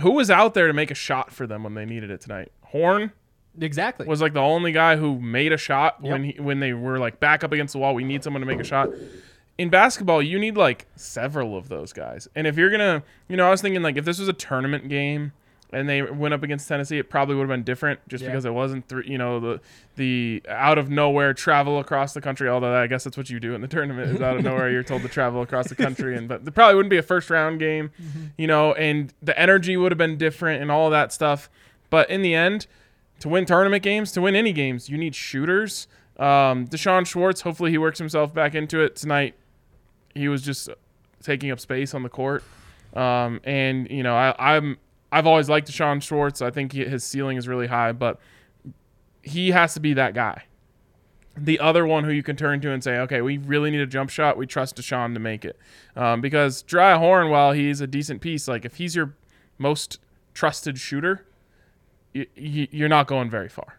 who 0.00 0.12
was 0.12 0.30
out 0.30 0.54
there 0.54 0.66
to 0.66 0.72
make 0.72 0.90
a 0.90 0.94
shot 0.94 1.32
for 1.32 1.46
them 1.46 1.62
when 1.64 1.74
they 1.74 1.84
needed 1.84 2.10
it 2.10 2.20
tonight? 2.20 2.52
Horne 2.62 3.12
Exactly. 3.60 4.06
was 4.06 4.20
like 4.20 4.32
the 4.32 4.40
only 4.40 4.72
guy 4.72 4.96
who 4.96 5.20
made 5.20 5.52
a 5.52 5.56
shot 5.56 6.02
when 6.02 6.24
he, 6.24 6.40
when 6.40 6.60
they 6.60 6.72
were 6.72 6.98
like 6.98 7.20
back 7.20 7.44
up 7.44 7.52
against 7.52 7.72
the 7.72 7.78
wall. 7.78 7.94
We 7.94 8.04
need 8.04 8.24
someone 8.24 8.40
to 8.40 8.46
make 8.46 8.58
a 8.60 8.64
shot. 8.64 8.90
In 9.58 9.68
basketball, 9.70 10.20
you 10.20 10.38
need 10.40 10.56
like 10.56 10.86
several 10.96 11.56
of 11.56 11.68
those 11.68 11.92
guys. 11.92 12.26
And 12.34 12.46
if 12.46 12.56
you're 12.56 12.70
gonna, 12.70 13.04
you 13.28 13.36
know, 13.36 13.46
I 13.46 13.50
was 13.50 13.62
thinking 13.62 13.82
like 13.82 13.96
if 13.96 14.04
this 14.04 14.18
was 14.18 14.28
a 14.28 14.32
tournament 14.32 14.88
game 14.88 15.32
and 15.72 15.88
they 15.88 16.02
went 16.02 16.32
up 16.34 16.42
against 16.42 16.68
Tennessee, 16.68 16.98
it 16.98 17.10
probably 17.10 17.34
would 17.34 17.42
have 17.42 17.48
been 17.48 17.64
different 17.64 17.98
just 18.08 18.22
Yeah. 18.22 18.30
because 18.30 18.44
it 18.44 18.52
wasn't 18.54 18.86
three, 18.88 19.06
you 19.08 19.18
know, 19.18 19.40
the 19.40 19.60
the 19.96 20.42
out 20.48 20.78
of 20.78 20.90
nowhere 20.90 21.34
travel 21.34 21.78
across 21.80 22.14
the 22.14 22.20
country. 22.20 22.48
Although 22.48 22.74
I 22.74 22.86
guess 22.86 23.04
that's 23.04 23.16
what 23.16 23.30
you 23.30 23.40
do 23.40 23.54
in 23.54 23.60
the 23.60 23.68
tournament 23.68 24.10
is 24.16 24.20
out 24.22 24.36
of 24.36 24.44
nowhere 24.44 24.70
you're 24.70 24.82
told 24.82 25.02
to 25.02 25.08
travel 25.08 25.42
across 25.42 25.68
the 25.68 25.74
country, 25.74 26.16
and 26.16 26.28
but 26.28 26.42
it 26.46 26.54
probably 26.54 26.74
wouldn't 26.76 26.90
be 26.90 26.96
a 26.98 27.02
first 27.02 27.28
round 27.30 27.58
game, 27.58 27.90
you 28.38 28.46
know, 28.46 28.72
and 28.74 29.12
the 29.22 29.36
energy 29.38 29.76
would 29.76 29.90
have 29.92 29.98
been 29.98 30.16
different 30.16 30.62
and 30.62 30.70
all 30.70 30.90
that 30.90 31.12
stuff. 31.12 31.48
But 31.90 32.08
in 32.10 32.22
the 32.22 32.34
end, 32.34 32.66
to 33.20 33.28
win 33.28 33.44
tournament 33.46 33.82
games, 33.82 34.12
to 34.12 34.20
win 34.20 34.34
any 34.36 34.52
games, 34.52 34.88
you 34.88 34.98
need 34.98 35.14
shooters. 35.14 35.86
Um, 36.18 36.66
D'Shawn 36.66 37.04
Schwartz, 37.04 37.40
hopefully 37.40 37.70
he 37.72 37.78
works 37.78 37.98
himself 37.98 38.32
back 38.32 38.54
into 38.54 38.80
it 38.80 38.94
tonight. 38.96 39.34
He 40.14 40.28
was 40.28 40.42
just 40.42 40.68
taking 41.22 41.50
up 41.50 41.58
space 41.58 41.94
on 41.94 42.02
the 42.04 42.08
court, 42.08 42.44
um, 42.94 43.40
and 43.44 43.90
you 43.90 44.02
know 44.02 44.14
I, 44.14 44.56
I'm 44.56 44.76
I've 45.14 45.26
always 45.28 45.48
liked 45.48 45.68
D'Shawn 45.68 46.00
Schwartz. 46.00 46.42
I 46.42 46.50
think 46.50 46.72
he, 46.72 46.84
his 46.84 47.04
ceiling 47.04 47.36
is 47.36 47.46
really 47.46 47.68
high, 47.68 47.92
but 47.92 48.18
he 49.22 49.52
has 49.52 49.74
to 49.74 49.80
be 49.80 49.94
that 49.94 50.12
guy. 50.12 50.44
The 51.36 51.58
other 51.60 51.86
one 51.86 52.04
who 52.04 52.10
you 52.10 52.22
can 52.22 52.36
turn 52.36 52.60
to 52.62 52.70
and 52.70 52.82
say, 52.82 52.98
okay, 52.98 53.20
we 53.20 53.38
really 53.38 53.70
need 53.70 53.80
a 53.80 53.86
jump 53.86 54.10
shot. 54.10 54.36
We 54.36 54.46
trust 54.46 54.76
D'Shawn 54.76 55.14
to 55.14 55.20
make 55.20 55.44
it, 55.44 55.56
um, 55.96 56.20
because 56.20 56.62
Dry 56.62 56.96
Horne, 56.98 57.30
while 57.30 57.52
he's 57.52 57.80
a 57.80 57.86
decent 57.86 58.20
piece, 58.20 58.48
like 58.48 58.64
if 58.64 58.76
he's 58.76 58.94
your 58.96 59.14
most 59.58 60.00
trusted 60.32 60.78
shooter, 60.78 61.26
y- 62.14 62.26
y- 62.36 62.68
you're 62.70 62.88
not 62.88 63.06
going 63.06 63.30
very 63.30 63.48
far. 63.48 63.78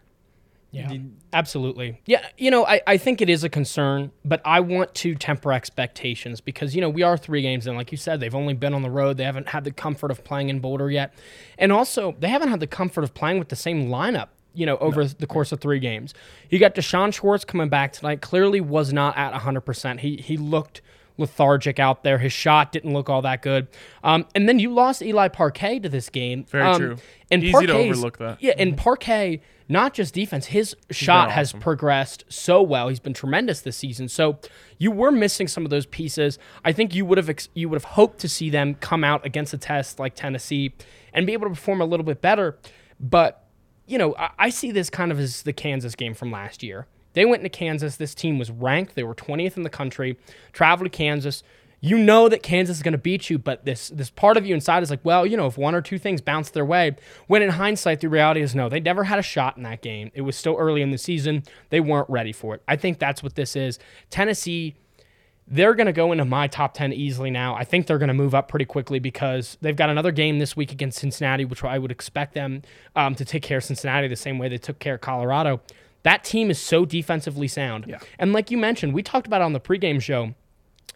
Yeah, 0.76 0.98
absolutely. 1.32 2.00
Yeah, 2.06 2.24
you 2.38 2.50
know, 2.50 2.66
I, 2.66 2.80
I 2.86 2.96
think 2.96 3.20
it 3.20 3.28
is 3.30 3.44
a 3.44 3.48
concern, 3.48 4.12
but 4.24 4.40
I 4.44 4.60
want 4.60 4.94
to 4.96 5.14
temper 5.14 5.52
expectations 5.52 6.40
because, 6.40 6.74
you 6.74 6.80
know, 6.80 6.88
we 6.90 7.02
are 7.02 7.16
three 7.16 7.42
games 7.42 7.66
in. 7.66 7.76
Like 7.76 7.90
you 7.92 7.98
said, 7.98 8.20
they've 8.20 8.34
only 8.34 8.54
been 8.54 8.74
on 8.74 8.82
the 8.82 8.90
road. 8.90 9.16
They 9.16 9.24
haven't 9.24 9.48
had 9.48 9.64
the 9.64 9.70
comfort 9.72 10.10
of 10.10 10.24
playing 10.24 10.48
in 10.48 10.60
Boulder 10.60 10.90
yet. 10.90 11.14
And 11.58 11.72
also, 11.72 12.14
they 12.18 12.28
haven't 12.28 12.48
had 12.48 12.60
the 12.60 12.66
comfort 12.66 13.04
of 13.04 13.14
playing 13.14 13.38
with 13.38 13.48
the 13.48 13.56
same 13.56 13.88
lineup, 13.88 14.28
you 14.54 14.66
know, 14.66 14.76
over 14.78 15.04
the 15.04 15.26
course 15.26 15.52
of 15.52 15.60
three 15.60 15.78
games. 15.78 16.14
You 16.50 16.58
got 16.58 16.74
D'Shawn 16.74 17.12
Schwartz 17.12 17.44
coming 17.44 17.68
back 17.68 17.92
tonight, 17.92 18.20
clearly 18.20 18.60
was 18.60 18.92
not 18.92 19.16
at 19.16 19.32
100%. 19.32 20.00
He, 20.00 20.16
he 20.16 20.36
looked 20.36 20.80
lethargic 21.18 21.78
out 21.78 22.02
there. 22.04 22.18
His 22.18 22.32
shot 22.32 22.72
didn't 22.72 22.92
look 22.92 23.08
all 23.08 23.22
that 23.22 23.40
good. 23.42 23.68
Um, 24.04 24.26
and 24.34 24.48
then 24.48 24.58
you 24.58 24.70
lost 24.72 25.00
Eli 25.02 25.28
Parquet 25.28 25.78
to 25.80 25.88
this 25.88 26.10
game. 26.10 26.44
Very 26.44 26.64
Um, 26.64 26.78
true. 26.78 26.96
And 27.30 27.42
Easy 27.42 27.66
to 27.66 27.72
overlook 27.72 28.18
that. 28.18 28.42
Yeah, 28.42 28.52
and 28.58 28.76
Parquet, 28.76 29.40
not 29.68 29.94
just 29.94 30.14
defense, 30.14 30.46
his 30.46 30.76
shot 30.90 31.30
has 31.32 31.52
progressed 31.52 32.24
so 32.28 32.62
well. 32.62 32.88
He's 32.88 33.00
been 33.00 33.14
tremendous 33.14 33.60
this 33.60 33.76
season. 33.76 34.08
So 34.08 34.38
you 34.78 34.90
were 34.90 35.10
missing 35.10 35.48
some 35.48 35.64
of 35.64 35.70
those 35.70 35.86
pieces. 35.86 36.38
I 36.64 36.72
think 36.72 36.94
you 36.94 37.04
would 37.04 37.18
have 37.18 37.28
ex- 37.28 37.48
you 37.54 37.68
would 37.68 37.76
have 37.76 37.92
hoped 37.92 38.18
to 38.20 38.28
see 38.28 38.48
them 38.50 38.74
come 38.74 39.02
out 39.02 39.26
against 39.26 39.52
a 39.54 39.58
test 39.58 39.98
like 39.98 40.14
Tennessee 40.14 40.72
and 41.12 41.26
be 41.26 41.32
able 41.32 41.46
to 41.46 41.54
perform 41.54 41.80
a 41.80 41.84
little 41.84 42.04
bit 42.04 42.20
better. 42.20 42.58
But 43.00 43.44
you 43.86 43.98
know, 43.98 44.14
I, 44.16 44.30
I 44.38 44.48
see 44.50 44.70
this 44.70 44.90
kind 44.90 45.10
of 45.10 45.18
as 45.18 45.42
the 45.42 45.52
Kansas 45.52 45.94
game 45.94 46.14
from 46.14 46.30
last 46.30 46.62
year. 46.62 46.86
They 47.14 47.24
went 47.24 47.40
into 47.40 47.48
Kansas. 47.48 47.96
This 47.96 48.14
team 48.14 48.38
was 48.38 48.50
ranked. 48.50 48.94
They 48.94 49.02
were 49.02 49.14
20th 49.14 49.56
in 49.56 49.62
the 49.62 49.70
country. 49.70 50.18
Traveled 50.52 50.92
to 50.92 50.96
Kansas. 50.96 51.42
You 51.86 51.98
know 51.98 52.28
that 52.28 52.42
Kansas 52.42 52.78
is 52.78 52.82
going 52.82 52.92
to 52.92 52.98
beat 52.98 53.30
you, 53.30 53.38
but 53.38 53.64
this 53.64 53.90
this 53.90 54.10
part 54.10 54.36
of 54.36 54.44
you 54.44 54.54
inside 54.54 54.82
is 54.82 54.90
like, 54.90 55.04
well, 55.04 55.24
you 55.24 55.36
know, 55.36 55.46
if 55.46 55.56
one 55.56 55.72
or 55.72 55.80
two 55.80 55.98
things 55.98 56.20
bounce 56.20 56.50
their 56.50 56.64
way. 56.64 56.96
When 57.28 57.42
in 57.42 57.50
hindsight, 57.50 58.00
the 58.00 58.08
reality 58.08 58.40
is 58.40 58.54
no, 58.56 58.68
they 58.68 58.80
never 58.80 59.04
had 59.04 59.20
a 59.20 59.22
shot 59.22 59.56
in 59.56 59.62
that 59.62 59.82
game. 59.82 60.10
It 60.12 60.22
was 60.22 60.36
still 60.36 60.56
early 60.58 60.82
in 60.82 60.90
the 60.90 60.98
season. 60.98 61.44
They 61.70 61.78
weren't 61.78 62.10
ready 62.10 62.32
for 62.32 62.56
it. 62.56 62.62
I 62.66 62.74
think 62.74 62.98
that's 62.98 63.22
what 63.22 63.36
this 63.36 63.54
is. 63.54 63.78
Tennessee 64.10 64.74
they're 65.48 65.74
going 65.74 65.86
to 65.86 65.92
go 65.92 66.10
into 66.10 66.24
my 66.24 66.48
top 66.48 66.74
10 66.74 66.92
easily 66.92 67.30
now. 67.30 67.54
I 67.54 67.62
think 67.62 67.86
they're 67.86 67.98
going 67.98 68.08
to 68.08 68.14
move 68.14 68.34
up 68.34 68.48
pretty 68.48 68.64
quickly 68.64 68.98
because 68.98 69.56
they've 69.60 69.76
got 69.76 69.88
another 69.88 70.10
game 70.10 70.40
this 70.40 70.56
week 70.56 70.72
against 70.72 70.98
Cincinnati, 70.98 71.44
which 71.44 71.62
I 71.62 71.78
would 71.78 71.92
expect 71.92 72.34
them 72.34 72.62
um, 72.96 73.14
to 73.14 73.24
take 73.24 73.44
care 73.44 73.58
of 73.58 73.64
Cincinnati 73.64 74.08
the 74.08 74.16
same 74.16 74.38
way 74.38 74.48
they 74.48 74.58
took 74.58 74.80
care 74.80 74.96
of 74.96 75.02
Colorado. 75.02 75.60
That 76.02 76.24
team 76.24 76.50
is 76.50 76.60
so 76.60 76.84
defensively 76.84 77.48
sound. 77.48 77.84
Yeah. 77.86 77.98
And 78.18 78.32
like 78.32 78.50
you 78.50 78.58
mentioned, 78.58 78.92
we 78.92 79.02
talked 79.02 79.26
about 79.26 79.40
it 79.40 79.44
on 79.44 79.52
the 79.52 79.60
pregame 79.60 80.02
show, 80.02 80.34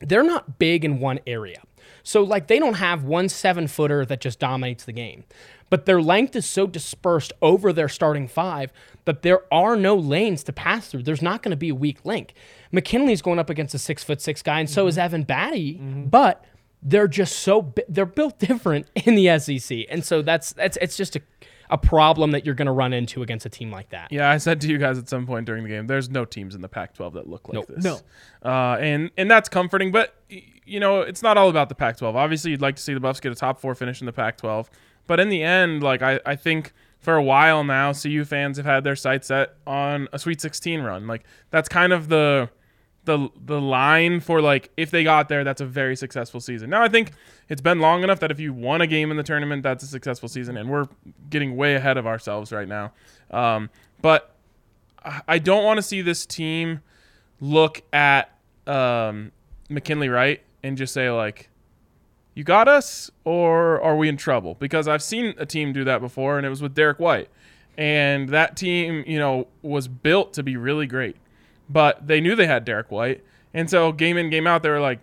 they're 0.01 0.23
not 0.23 0.59
big 0.59 0.85
in 0.85 1.01
one 1.01 1.21
area. 1.27 1.63
So, 2.03 2.23
like, 2.23 2.47
they 2.47 2.59
don't 2.59 2.75
have 2.75 3.05
one 3.05 3.29
seven 3.29 3.69
footer 3.69 4.05
that 4.07 4.21
just 4.21 4.39
dominates 4.39 4.85
the 4.85 4.93
game. 4.93 5.25
But 5.69 5.87
their 5.87 6.03
length 6.03 6.35
is 6.35 6.47
so 6.47 6.67
dispersed 6.67 7.33
over 7.41 7.73
their 7.73 7.89
starting 7.89 8.27
five 8.27 8.73
that 9.05 9.23
there 9.23 9.43
are 9.53 9.77
no 9.77 9.95
lanes 9.95 10.43
to 10.45 10.53
pass 10.53 10.89
through. 10.89 11.05
There's 11.05 11.23
not 11.23 11.43
going 11.43 11.51
to 11.51 11.57
be 11.57 11.69
a 11.69 11.75
weak 11.75 12.05
link. 12.05 12.35
McKinley's 12.73 13.23
going 13.23 13.39
up 13.39 13.49
against 13.49 13.75
a 13.75 13.79
six 13.79 14.03
foot 14.03 14.21
six 14.21 14.43
guy, 14.43 14.61
and 14.61 14.69
so 14.69 14.87
is 14.87 14.97
mm-hmm. 14.97 15.05
Evan 15.05 15.25
Battey, 15.25 15.79
mm-hmm. 15.79 16.05
but 16.05 16.45
they're 16.83 17.09
just 17.09 17.39
so 17.39 17.73
they're 17.89 18.07
built 18.07 18.39
different 18.41 18.89
in 18.95 19.15
the 19.15 19.39
SEC, 19.39 19.87
and 19.89 20.05
so 20.05 20.23
that's 20.23 20.53
that's 20.53 20.77
it's 20.81 20.97
just 20.97 21.17
a 21.17 21.23
a 21.71 21.79
problem 21.79 22.33
that 22.33 22.45
you're 22.45 22.55
going 22.55 22.67
to 22.67 22.73
run 22.73 22.93
into 22.93 23.23
against 23.23 23.47
a 23.47 23.49
team 23.49 23.71
like 23.71 23.89
that. 23.91 24.11
Yeah, 24.11 24.29
I 24.31 24.39
said 24.39 24.61
to 24.63 24.69
you 24.69 24.77
guys 24.79 24.99
at 24.99 25.09
some 25.09 25.27
point 25.27 25.47
during 25.47 25.63
the 25.63 25.69
game, 25.69 25.87
there's 25.87 26.11
no 26.11 26.25
teams 26.25 26.55
in 26.55 26.61
the 26.61 26.69
Pac-12 26.69 27.15
that 27.15 27.29
look 27.29 27.49
like 27.49 27.55
Nope. 27.55 27.67
this. 27.69 27.85
No. 27.85 27.99
uh, 28.45 28.77
and 28.81 29.11
and 29.17 29.31
that's 29.31 29.49
comforting. 29.49 29.93
But 29.93 30.15
you 30.29 30.81
know, 30.81 31.01
it's 31.01 31.23
not 31.23 31.37
all 31.39 31.49
about 31.49 31.69
the 31.69 31.75
Pac-12. 31.75 32.15
Obviously, 32.15 32.51
you'd 32.51 32.61
like 32.61 32.77
to 32.77 32.83
see 32.83 32.95
the 32.95 33.01
Buffs 33.01 33.21
get 33.21 33.33
a 33.33 33.35
top 33.35 33.61
four 33.61 33.75
finish 33.75 34.01
in 34.01 34.07
the 34.07 34.13
Pac-12, 34.13 34.69
but 35.07 35.19
in 35.21 35.29
the 35.29 35.43
end, 35.43 35.83
like 35.83 36.03
I, 36.03 36.21
I 36.27 36.37
think 36.37 36.73
for 36.99 37.15
a 37.17 37.23
while 37.23 37.65
now, 37.65 37.93
CU 37.95 38.25
fans 38.25 38.57
have 38.59 38.67
had 38.67 38.85
their 38.85 38.95
sights 38.97 39.29
set 39.29 39.55
on 39.67 40.07
a 40.13 40.19
Sweet 40.19 40.41
16 40.41 40.83
run. 40.83 41.07
Like 41.07 41.25
that's 41.51 41.69
kind 41.69 41.93
of 41.93 42.09
the 42.09 42.51
the 43.05 43.29
the 43.47 43.61
line 43.61 44.21
for 44.21 44.41
like 44.41 44.71
if 44.77 44.91
they 44.91 45.05
got 45.05 45.29
there, 45.29 45.43
that's 45.45 45.61
a 45.61 45.67
very 45.67 45.97
successful 45.97 46.41
season. 46.41 46.71
Now 46.71 46.83
I 46.83 46.89
think 46.89 47.13
it's 47.49 47.63
been 47.63 47.81
long 47.81 48.03
enough 48.03 48.21
that 48.21 48.31
if 48.31 48.39
you 48.39 48.53
won 48.53 48.81
a 48.81 48.87
game 48.87 49.11
in 49.11 49.17
the 49.17 49.23
tournament, 49.23 49.63
that's 49.63 49.83
a 49.83 49.87
successful 49.87 50.29
season, 50.29 50.57
and 50.57 50.69
we're 50.69 50.87
getting 51.31 51.57
way 51.57 51.75
ahead 51.75 51.97
of 51.97 52.07
ourselves 52.07 52.53
right 52.53 52.69
now. 52.69 52.93
Um, 53.31 53.71
but 54.03 54.35
I- 55.27 55.39
don't 55.39 55.65
want 55.65 55.79
to 55.79 55.83
see 55.83 56.03
this 56.03 56.27
team 56.27 56.81
look 57.41 57.83
at 57.93 58.31
um, 58.67 59.33
McKinley 59.71 60.11
Wright 60.11 60.43
and 60.63 60.77
just 60.77 60.93
say 60.93 61.11
like, 61.11 61.49
"You 62.35 62.45
got 62.45 62.69
us," 62.69 63.11
or 63.25 63.81
"Are 63.81 63.97
we 63.97 64.09
in 64.11 64.19
trouble?" 64.19 64.57
Because 64.59 64.87
I've 64.87 65.03
seen 65.03 65.35
a 65.39 65.47
team 65.47 65.73
do 65.73 65.85
that 65.85 66.01
before, 66.03 66.37
and 66.37 66.47
it 66.47 66.51
was 66.51 66.61
with 66.61 66.75
Derrick 66.75 66.99
White, 67.01 67.31
and 67.79 68.29
that 68.29 68.57
team, 68.59 69.05
you 69.07 69.19
know, 69.19 69.47
was 69.63 69.89
built 69.89 70.35
to 70.35 70.43
be 70.43 70.57
really 70.59 70.87
great, 70.87 71.17
but 71.71 72.07
they 72.07 72.21
knew 72.21 72.35
they 72.35 72.47
had 72.47 72.65
Derrick 72.65 72.91
White, 72.91 73.23
and 73.55 73.71
so 73.71 73.93
game 73.93 74.17
in 74.17 74.29
game 74.29 74.47
out, 74.47 74.63
they 74.63 74.71
were 74.71 74.81
like, 74.81 75.01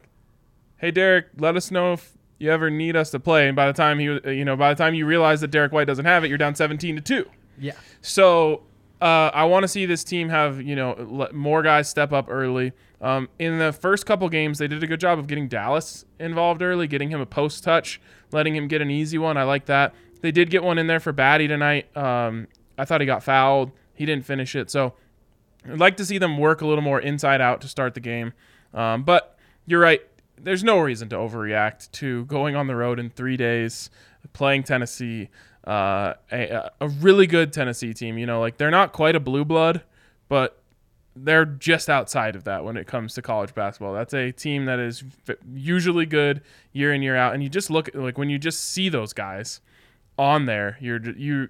"Hey, 0.77 0.91
Derrick, 0.91 1.27
let 1.38 1.55
us 1.55 1.71
know 1.71 1.93
if." 1.93 2.13
You 2.39 2.51
ever 2.51 2.69
need 2.69 2.95
us 2.95 3.09
to 3.09 3.19
play, 3.19 3.47
and 3.47 3.55
by 3.55 3.65
the 3.65 3.74
time 3.74 3.97
he, 3.97 4.05
you 4.05 4.45
know, 4.45 4.55
by 4.55 4.71
the 4.71 4.77
time 4.77 4.93
you 4.93 5.07
realize 5.07 5.41
that 5.41 5.50
Derrick 5.50 5.71
White 5.71 5.86
doesn't 5.86 6.05
have 6.05 6.24
it, 6.24 6.27
you're 6.27 6.38
down 6.38 6.53
17 6.53 6.97
to 6.97 7.01
two. 7.01 7.25
Yeah. 7.57 7.71
So 8.01 8.62
uh, 9.01 9.31
I 9.33 9.45
want 9.45 9.63
to 9.63 9.67
see 9.67 9.86
this 9.86 10.03
team 10.03 10.29
have 10.29 10.62
you 10.62 10.75
know 10.75 10.95
let 11.09 11.33
more 11.33 11.62
guys 11.62 11.89
step 11.89 12.12
up 12.12 12.27
early. 12.29 12.74
Um, 13.00 13.29
in 13.38 13.59
the 13.59 13.71
first 13.71 14.05
couple 14.05 14.27
games, 14.29 14.57
they 14.57 14.67
did 14.67 14.83
a 14.83 14.88
good 14.88 15.00
job 15.00 15.19
of 15.19 15.27
getting 15.27 15.47
Dallas 15.47 16.05
involved 16.19 16.63
early, 16.63 16.88
getting 16.88 17.09
him 17.09 17.21
a 17.21 17.25
post 17.25 17.63
touch, 17.63 18.01
letting 18.31 18.55
him 18.55 18.67
get 18.67 18.81
an 18.81 18.89
easy 18.89 19.17
one. 19.19 19.38
I 19.38 19.43
like 19.43 19.65
that. 19.65 19.93
They 20.21 20.31
did 20.31 20.50
get 20.50 20.63
one 20.63 20.79
in 20.79 20.88
there 20.88 21.00
for 21.00 21.13
Battey 21.13 21.47
tonight. 21.47 21.95
Um, 21.95 22.47
I 22.77 22.86
thought 22.86 23.01
he 23.01 23.07
got 23.07 23.24
fouled. 23.24 23.71
He 23.93 24.05
didn't 24.05 24.25
finish 24.25 24.55
it. 24.55 24.71
So 24.71 24.93
I'd 25.65 25.79
like 25.79 25.97
to 25.97 26.05
see 26.05 26.17
them 26.17 26.37
work 26.37 26.61
a 26.61 26.67
little 26.67 26.83
more 26.83 26.99
inside 26.99 27.41
out 27.41 27.61
to 27.61 27.67
start 27.67 27.93
the 27.93 27.99
game. 27.99 28.33
Um, 28.73 29.03
but 29.03 29.37
you're 29.65 29.81
right. 29.81 30.01
There's 30.39 30.63
no 30.63 30.79
reason 30.79 31.09
to 31.09 31.15
overreact 31.15 31.91
to 31.93 32.25
going 32.25 32.55
on 32.55 32.67
the 32.67 32.75
road 32.75 32.99
in 32.99 33.09
three 33.09 33.37
days, 33.37 33.89
playing 34.33 34.63
Tennessee, 34.63 35.29
uh, 35.65 36.13
a, 36.31 36.69
a 36.79 36.87
really 36.87 37.27
good 37.27 37.51
Tennessee 37.51 37.93
team. 37.93 38.17
You 38.17 38.25
know, 38.25 38.39
like 38.39 38.57
they're 38.57 38.71
not 38.71 38.93
quite 38.93 39.15
a 39.15 39.19
blue 39.19 39.43
blood, 39.43 39.81
but 40.29 40.61
they're 41.15 41.45
just 41.45 41.89
outside 41.89 42.35
of 42.35 42.43
that 42.43 42.63
when 42.63 42.77
it 42.77 42.85
comes 42.87 43.13
to 43.15 43.21
college 43.21 43.53
basketball. 43.53 43.93
That's 43.93 44.13
a 44.13 44.31
team 44.31 44.65
that 44.65 44.79
is 44.79 45.03
usually 45.53 46.05
good 46.05 46.41
year 46.71 46.93
in 46.93 47.01
year 47.01 47.15
out, 47.15 47.33
and 47.33 47.41
you 47.41 47.49
just 47.49 47.69
look 47.69 47.89
like 47.93 48.17
when 48.17 48.29
you 48.29 48.37
just 48.37 48.63
see 48.63 48.89
those 48.89 49.13
guys 49.13 49.61
on 50.17 50.45
there, 50.45 50.77
you're 50.79 51.01
you 51.11 51.49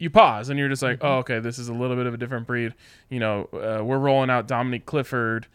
you 0.00 0.08
pause 0.08 0.48
and 0.48 0.58
you're 0.58 0.68
just 0.68 0.82
like, 0.82 0.98
oh, 1.02 1.18
okay, 1.18 1.38
this 1.40 1.58
is 1.58 1.68
a 1.68 1.74
little 1.74 1.94
bit 1.94 2.06
of 2.06 2.14
a 2.14 2.16
different 2.16 2.46
breed. 2.46 2.74
You 3.10 3.20
know, 3.20 3.48
uh, 3.52 3.84
we're 3.84 3.98
rolling 3.98 4.30
out 4.30 4.48
Dominique 4.48 4.86
Clifford 4.86 5.46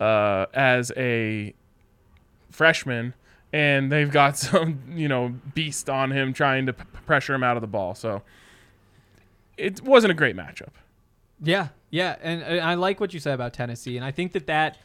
uh, 0.00 0.46
as 0.52 0.90
a 0.96 1.54
freshman, 2.50 3.14
and 3.52 3.92
they've 3.92 4.10
got 4.10 4.36
some 4.38 4.80
you 4.94 5.08
know 5.08 5.34
beast 5.54 5.88
on 5.88 6.10
him 6.10 6.32
trying 6.32 6.66
to 6.66 6.72
p- 6.72 6.84
pressure 7.06 7.32
him 7.32 7.44
out 7.44 7.56
of 7.56 7.60
the 7.60 7.68
ball. 7.68 7.94
So 7.94 8.22
it 9.56 9.80
wasn't 9.82 10.10
a 10.10 10.14
great 10.14 10.36
matchup. 10.36 10.72
Yeah, 11.40 11.68
yeah, 11.90 12.16
and, 12.22 12.42
and 12.42 12.60
I 12.60 12.74
like 12.74 13.00
what 13.00 13.14
you 13.14 13.20
said 13.20 13.34
about 13.34 13.52
Tennessee, 13.52 13.96
and 13.96 14.04
I 14.04 14.10
think 14.10 14.32
that 14.32 14.46
that 14.48 14.78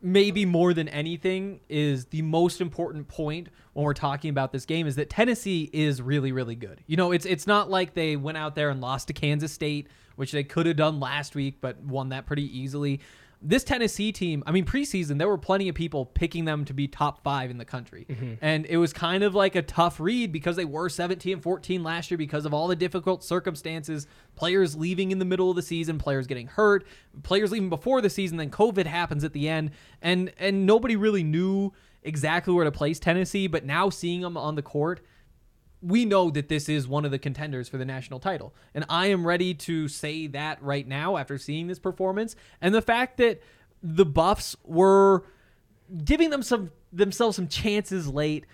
maybe 0.00 0.44
more 0.44 0.72
than 0.72 0.88
anything 0.88 1.60
is 1.68 2.06
the 2.06 2.22
most 2.22 2.60
important 2.60 3.08
point 3.08 3.48
when 3.72 3.84
we're 3.84 3.94
talking 3.94 4.30
about 4.30 4.52
this 4.52 4.64
game 4.64 4.86
is 4.86 4.96
that 4.96 5.10
Tennessee 5.10 5.68
is 5.72 6.00
really 6.00 6.32
really 6.32 6.54
good. 6.54 6.82
You 6.86 6.96
know, 6.96 7.12
it's 7.12 7.26
it's 7.26 7.46
not 7.46 7.70
like 7.70 7.94
they 7.94 8.16
went 8.16 8.38
out 8.38 8.54
there 8.54 8.70
and 8.70 8.80
lost 8.80 9.08
to 9.08 9.12
Kansas 9.12 9.52
State, 9.52 9.88
which 10.16 10.32
they 10.32 10.44
could 10.44 10.66
have 10.66 10.76
done 10.76 11.00
last 11.00 11.34
week 11.34 11.58
but 11.60 11.80
won 11.82 12.10
that 12.10 12.26
pretty 12.26 12.58
easily. 12.58 13.00
This 13.40 13.62
Tennessee 13.62 14.10
team, 14.10 14.42
I 14.46 14.52
mean 14.52 14.64
preseason 14.64 15.18
there 15.18 15.28
were 15.28 15.38
plenty 15.38 15.68
of 15.68 15.74
people 15.74 16.06
picking 16.06 16.44
them 16.44 16.64
to 16.64 16.74
be 16.74 16.88
top 16.88 17.22
5 17.22 17.50
in 17.50 17.58
the 17.58 17.64
country. 17.64 18.06
Mm-hmm. 18.08 18.34
And 18.40 18.66
it 18.66 18.78
was 18.78 18.92
kind 18.92 19.22
of 19.22 19.34
like 19.34 19.54
a 19.54 19.62
tough 19.62 20.00
read 20.00 20.32
because 20.32 20.56
they 20.56 20.64
were 20.64 20.88
17 20.88 21.34
and 21.34 21.42
14 21.42 21.82
last 21.82 22.10
year 22.10 22.18
because 22.18 22.44
of 22.44 22.52
all 22.52 22.66
the 22.66 22.76
difficult 22.76 23.22
circumstances, 23.22 24.06
players 24.34 24.74
leaving 24.74 25.12
in 25.12 25.18
the 25.18 25.24
middle 25.24 25.50
of 25.50 25.56
the 25.56 25.62
season, 25.62 25.98
players 25.98 26.26
getting 26.26 26.48
hurt, 26.48 26.86
players 27.22 27.52
leaving 27.52 27.70
before 27.70 28.00
the 28.00 28.10
season, 28.10 28.38
then 28.38 28.50
COVID 28.50 28.86
happens 28.86 29.22
at 29.22 29.32
the 29.32 29.48
end, 29.48 29.70
and 30.02 30.32
and 30.38 30.66
nobody 30.66 30.96
really 30.96 31.22
knew 31.22 31.72
exactly 32.02 32.52
where 32.52 32.64
to 32.64 32.72
place 32.72 32.98
Tennessee, 32.98 33.46
but 33.46 33.64
now 33.64 33.90
seeing 33.90 34.22
them 34.22 34.36
on 34.36 34.54
the 34.54 34.62
court, 34.62 35.00
we 35.80 36.04
know 36.04 36.30
that 36.30 36.48
this 36.48 36.68
is 36.68 36.88
one 36.88 37.04
of 37.04 37.10
the 37.10 37.18
contenders 37.18 37.68
for 37.68 37.78
the 37.78 37.84
national 37.84 38.18
title. 38.18 38.54
And 38.74 38.84
I 38.88 39.06
am 39.06 39.26
ready 39.26 39.54
to 39.54 39.88
say 39.88 40.26
that 40.28 40.62
right 40.62 40.86
now 40.86 41.16
after 41.16 41.38
seeing 41.38 41.68
this 41.68 41.78
performance 41.78 42.34
and 42.60 42.74
the 42.74 42.82
fact 42.82 43.16
that 43.18 43.40
the 43.82 44.04
Buffs 44.04 44.56
were 44.64 45.24
giving 46.04 46.30
them 46.30 46.42
some 46.42 46.70
themselves 46.92 47.36
some 47.36 47.48
chances 47.48 48.08
late. 48.08 48.46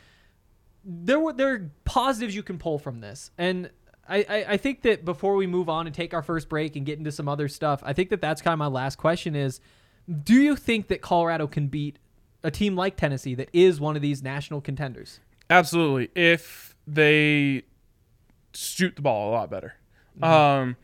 There 0.84 1.18
were 1.18 1.32
there 1.32 1.54
are 1.54 1.70
positives 1.84 2.34
you 2.34 2.42
can 2.42 2.58
pull 2.58 2.78
from 2.78 3.00
this. 3.00 3.30
And 3.38 3.70
I, 4.06 4.18
I, 4.28 4.44
I 4.50 4.56
think 4.56 4.82
that 4.82 5.04
before 5.04 5.34
we 5.34 5.46
move 5.46 5.68
on 5.68 5.86
and 5.86 5.94
take 5.94 6.12
our 6.12 6.22
first 6.22 6.48
break 6.48 6.76
and 6.76 6.84
get 6.84 6.98
into 6.98 7.10
some 7.10 7.28
other 7.28 7.48
stuff, 7.48 7.80
I 7.84 7.94
think 7.94 8.10
that 8.10 8.20
that's 8.20 8.42
kind 8.42 8.52
of 8.52 8.58
my 8.58 8.66
last 8.66 8.96
question 8.96 9.34
is 9.34 9.60
do 10.22 10.34
you 10.34 10.56
think 10.56 10.88
that 10.88 11.00
Colorado 11.00 11.46
can 11.46 11.68
beat 11.68 11.98
a 12.42 12.50
team 12.50 12.76
like 12.76 12.96
Tennessee 12.96 13.34
that 13.36 13.48
is 13.54 13.80
one 13.80 13.96
of 13.96 14.02
these 14.02 14.22
national 14.22 14.60
contenders? 14.60 15.20
Absolutely. 15.48 16.10
If 16.14 16.73
they 16.86 17.62
shoot 18.52 18.96
the 18.96 19.02
ball 19.02 19.30
a 19.30 19.32
lot 19.32 19.50
better. 19.50 19.74
Um, 20.22 20.76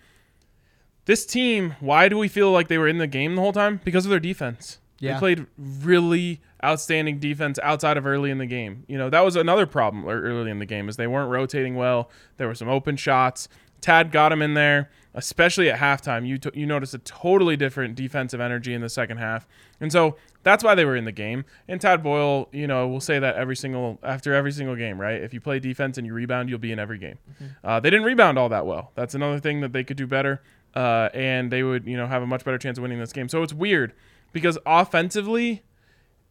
this 1.04 1.24
team, 1.24 1.74
why 1.80 2.08
do 2.08 2.18
we 2.18 2.28
feel 2.28 2.50
like 2.52 2.68
they 2.68 2.78
were 2.78 2.88
in 2.88 2.98
the 2.98 3.06
game 3.06 3.34
the 3.34 3.42
whole 3.42 3.52
time? 3.52 3.80
Because 3.84 4.04
of 4.04 4.10
their 4.10 4.20
defense. 4.20 4.78
Yeah. 4.98 5.14
They 5.14 5.18
played 5.18 5.46
really 5.56 6.40
outstanding 6.62 7.18
defense 7.18 7.58
outside 7.62 7.96
of 7.96 8.06
early 8.06 8.30
in 8.30 8.38
the 8.38 8.46
game. 8.46 8.84
You 8.86 8.98
know, 8.98 9.08
that 9.08 9.24
was 9.24 9.34
another 9.34 9.66
problem 9.66 10.06
early 10.06 10.50
in 10.50 10.58
the 10.58 10.66
game 10.66 10.88
is 10.88 10.96
they 10.96 11.06
weren't 11.06 11.30
rotating 11.30 11.74
well. 11.74 12.10
There 12.36 12.46
were 12.46 12.54
some 12.54 12.68
open 12.68 12.96
shots. 12.96 13.48
Tad 13.80 14.12
got 14.12 14.30
him 14.30 14.42
in 14.42 14.52
there, 14.54 14.90
especially 15.14 15.70
at 15.70 15.78
halftime. 15.78 16.26
You 16.26 16.38
t- 16.38 16.50
you 16.54 16.66
noticed 16.66 16.94
a 16.94 16.98
totally 16.98 17.56
different 17.56 17.94
defensive 17.94 18.40
energy 18.40 18.74
in 18.74 18.80
the 18.80 18.88
second 18.88 19.18
half, 19.18 19.46
and 19.80 19.90
so 19.90 20.16
that's 20.42 20.64
why 20.64 20.74
they 20.74 20.84
were 20.84 20.96
in 20.96 21.04
the 21.04 21.12
game. 21.12 21.44
And 21.68 21.80
Tad 21.80 22.02
Boyle, 22.02 22.48
you 22.52 22.66
know, 22.66 22.88
will 22.88 23.00
say 23.00 23.18
that 23.18 23.36
every 23.36 23.56
single 23.56 23.98
after 24.02 24.34
every 24.34 24.52
single 24.52 24.76
game, 24.76 25.00
right? 25.00 25.20
If 25.20 25.34
you 25.34 25.40
play 25.40 25.58
defense 25.58 25.98
and 25.98 26.06
you 26.06 26.14
rebound, 26.14 26.48
you'll 26.48 26.58
be 26.58 26.72
in 26.72 26.78
every 26.78 26.98
game. 26.98 27.18
Uh, 27.64 27.80
they 27.80 27.90
didn't 27.90 28.06
rebound 28.06 28.38
all 28.38 28.48
that 28.48 28.66
well. 28.66 28.92
That's 28.94 29.14
another 29.14 29.40
thing 29.40 29.60
that 29.60 29.72
they 29.72 29.84
could 29.84 29.96
do 29.96 30.06
better, 30.06 30.42
uh, 30.74 31.08
and 31.12 31.50
they 31.50 31.62
would 31.62 31.86
you 31.86 31.96
know 31.96 32.06
have 32.06 32.22
a 32.22 32.26
much 32.26 32.44
better 32.44 32.58
chance 32.58 32.78
of 32.78 32.82
winning 32.82 33.00
this 33.00 33.12
game. 33.12 33.28
So 33.28 33.42
it's 33.42 33.52
weird 33.52 33.92
because 34.32 34.58
offensively, 34.64 35.64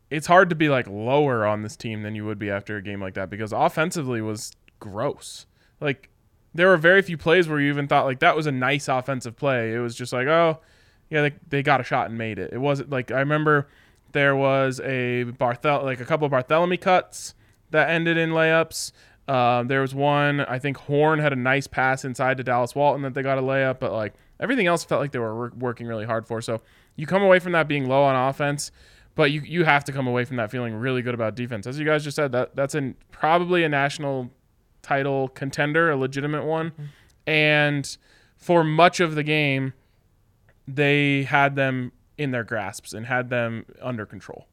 it's 0.09 0.27
hard 0.27 0.49
to 0.49 0.55
be 0.55 0.69
like 0.69 0.87
lower 0.87 1.45
on 1.45 1.61
this 1.61 1.75
team 1.75 2.01
than 2.01 2.15
you 2.15 2.25
would 2.25 2.39
be 2.39 2.49
after 2.49 2.77
a 2.77 2.81
game 2.81 3.01
like 3.01 3.13
that 3.15 3.29
because 3.29 3.51
offensively 3.51 4.21
was 4.21 4.51
gross. 4.79 5.45
Like 5.81 6.09
there 6.53 6.67
were 6.67 6.77
very 6.77 7.01
few 7.01 7.17
plays 7.17 7.47
where 7.47 7.59
you 7.59 7.69
even 7.69 7.87
thought 7.87 8.05
like 8.05 8.19
that 8.19 8.35
was 8.35 8.47
a 8.47 8.51
nice 8.51 8.87
offensive 8.87 9.35
play. 9.35 9.73
It 9.73 9.79
was 9.79 9.95
just 9.95 10.13
like, 10.13 10.27
oh, 10.27 10.59
yeah, 11.09 11.23
they, 11.23 11.33
they 11.49 11.63
got 11.63 11.81
a 11.81 11.83
shot 11.83 12.09
and 12.09 12.17
made 12.17 12.39
it. 12.39 12.51
It 12.53 12.59
wasn't 12.59 12.89
like 12.89 13.11
I 13.11 13.19
remember 13.19 13.67
there 14.11 14.35
was 14.35 14.79
a 14.79 15.25
Barthel 15.25 15.83
like 15.83 15.99
a 15.99 16.05
couple 16.05 16.25
of 16.25 16.31
Barthelemy 16.31 16.79
cuts 16.79 17.35
that 17.71 17.89
ended 17.89 18.17
in 18.17 18.31
layups. 18.31 18.91
Uh, 19.27 19.63
there 19.63 19.81
was 19.81 19.93
one 19.93 20.41
I 20.41 20.57
think 20.57 20.77
Horne 20.77 21.19
had 21.19 21.33
a 21.33 21.35
nice 21.35 21.67
pass 21.67 22.03
inside 22.03 22.37
to 22.37 22.43
Dallas 22.43 22.73
Walton 22.73 23.03
that 23.03 23.13
they 23.13 23.21
got 23.21 23.37
a 23.37 23.41
layup, 23.41 23.79
but 23.79 23.91
like 23.91 24.13
everything 24.39 24.67
else 24.67 24.83
felt 24.83 25.01
like 25.01 25.11
they 25.11 25.19
were 25.19 25.35
wor- 25.35 25.53
working 25.57 25.85
really 25.85 26.05
hard 26.05 26.25
for. 26.25 26.41
So 26.41 26.61
you 26.95 27.05
come 27.05 27.21
away 27.21 27.39
from 27.39 27.51
that 27.51 27.67
being 27.67 27.87
low 27.87 28.03
on 28.03 28.15
offense, 28.15 28.71
but 29.15 29.31
you 29.31 29.41
you 29.41 29.65
have 29.65 29.83
to 29.85 29.91
come 29.91 30.07
away 30.07 30.25
from 30.25 30.37
that 30.37 30.49
feeling 30.49 30.73
really 30.73 31.01
good 31.01 31.13
about 31.13 31.35
defense. 31.35 31.67
As 31.67 31.77
you 31.77 31.85
guys 31.85 32.03
just 32.03 32.15
said, 32.15 32.31
that 32.31 32.55
that's 32.55 32.73
in 32.73 32.95
probably 33.11 33.63
a 33.63 33.69
national 33.69 34.31
title 34.81 35.29
contender, 35.29 35.89
a 35.89 35.97
legitimate 35.97 36.45
one, 36.45 36.71
mm-hmm. 36.71 36.83
and 37.27 37.97
for 38.37 38.63
much 38.63 38.99
of 38.99 39.15
the 39.15 39.23
game, 39.23 39.73
they 40.67 41.23
had 41.23 41.55
them 41.55 41.91
in 42.17 42.31
their 42.31 42.43
grasps 42.43 42.93
and 42.93 43.05
had 43.05 43.29
them 43.29 43.65
under 43.81 44.05
control. 44.05 44.47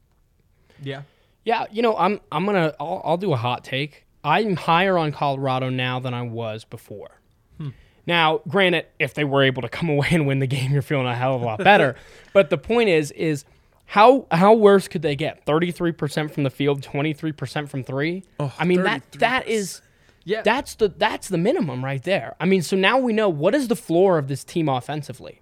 Yeah. 0.83 1.03
Yeah, 1.45 1.67
you 1.71 1.81
know, 1.81 1.97
I'm 1.97 2.21
I'm 2.33 2.45
gonna 2.45 2.75
I'll, 2.81 3.01
I'll 3.05 3.17
do 3.17 3.33
a 3.33 3.37
hot 3.37 3.63
take. 3.63 4.05
I'm 4.25 4.57
higher 4.57 4.99
on 4.99 5.13
Colorado 5.13 5.71
now 5.71 6.01
than 6.01 6.13
I 6.13 6.23
was 6.23 6.65
before. 6.65 7.21
Hmm. 7.59 7.69
Now, 8.05 8.41
granted, 8.49 8.87
if 8.99 9.15
they 9.15 9.23
were 9.23 9.45
able 9.45 9.63
to 9.63 9.69
come 9.69 9.89
away 9.97 10.09
and 10.11 10.27
win 10.27 10.41
the 10.41 10.49
game, 10.49 10.73
you're 10.73 10.83
feeling 10.83 11.07
a 11.07 11.15
hell 11.15 11.37
of 11.37 11.43
a 11.43 11.45
lot 11.45 11.59
better. 11.61 11.95
but 12.33 12.51
the 12.51 12.59
point 12.59 12.89
is, 12.89 13.13
is 13.13 13.45
how 13.85 14.27
how 14.33 14.55
worse 14.55 14.89
could 14.89 15.03
they 15.03 15.15
get? 15.15 15.47
33% 15.47 16.33
from 16.33 16.43
the 16.43 16.51
field, 16.51 16.83
23% 16.83 17.69
from 17.69 17.85
three. 17.85 18.25
I 18.41 18.65
mean 18.65 18.83
that 18.83 19.03
that 19.13 19.47
is 19.47 19.81
Yeah. 20.27 20.43
that's 20.43 20.75
the 20.75 20.89
that's 20.89 21.29
the 21.29 21.39
minimum 21.39 21.85
right 21.85 22.03
there. 22.03 22.35
I 22.41 22.47
mean, 22.47 22.61
so 22.61 22.77
now 22.77 22.99
we 22.99 23.13
know 23.13 23.29
what 23.29 23.55
is 23.55 23.69
the 23.69 23.77
floor 23.77 24.19
of 24.19 24.27
this 24.27 24.43
team 24.43 24.69
offensively. 24.69 25.41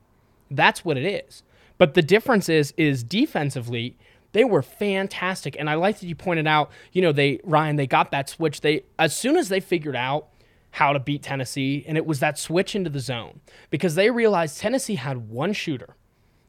That's 0.50 0.84
what 0.84 0.98
it 0.98 1.06
is. 1.06 1.42
But 1.78 1.94
the 1.94 2.02
difference 2.02 2.50
is 2.50 2.74
is 2.76 3.02
defensively, 3.02 3.96
they 4.32 4.44
were 4.44 4.60
fantastic. 4.62 5.56
And 5.58 5.70
I 5.70 5.74
like 5.74 6.00
that 6.00 6.06
you 6.06 6.14
pointed 6.14 6.46
out, 6.46 6.70
you 6.92 7.00
know, 7.00 7.12
they 7.12 7.40
Ryan, 7.44 7.76
they 7.76 7.86
got 7.86 8.10
that 8.10 8.28
switch. 8.28 8.60
They 8.60 8.82
as 8.98 9.16
soon 9.16 9.38
as 9.38 9.48
they 9.48 9.58
figured 9.58 9.96
out 9.96 10.28
how 10.72 10.92
to 10.92 10.98
beat 11.00 11.22
Tennessee, 11.22 11.84
and 11.88 11.96
it 11.96 12.04
was 12.04 12.20
that 12.20 12.38
switch 12.38 12.74
into 12.74 12.90
the 12.90 13.00
zone. 13.00 13.40
Because 13.70 13.94
they 13.94 14.10
realized 14.10 14.58
Tennessee 14.58 14.96
had 14.96 15.30
one 15.30 15.54
shooter, 15.54 15.96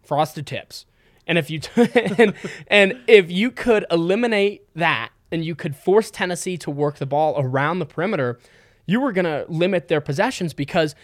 frosted 0.03 0.45
tips. 0.45 0.85
And 1.25 1.37
if 1.37 1.49
you 1.49 1.61
and, 2.17 2.33
and 2.67 2.99
if 3.07 3.31
you 3.31 3.49
could 3.49 3.85
eliminate 3.89 4.67
that 4.75 5.11
and 5.35 5.45
you 5.45 5.53
could 5.53 5.75
force 5.75 6.09
Tennessee 6.09 6.57
to 6.57 6.71
work 6.71 6.97
the 6.97 7.05
ball 7.05 7.35
around 7.37 7.79
the 7.79 7.85
perimeter, 7.85 8.39
you 8.87 8.99
were 8.99 9.11
going 9.11 9.25
to 9.25 9.45
limit 9.49 9.89
their 9.89 10.01
possessions 10.01 10.53
because 10.53 10.95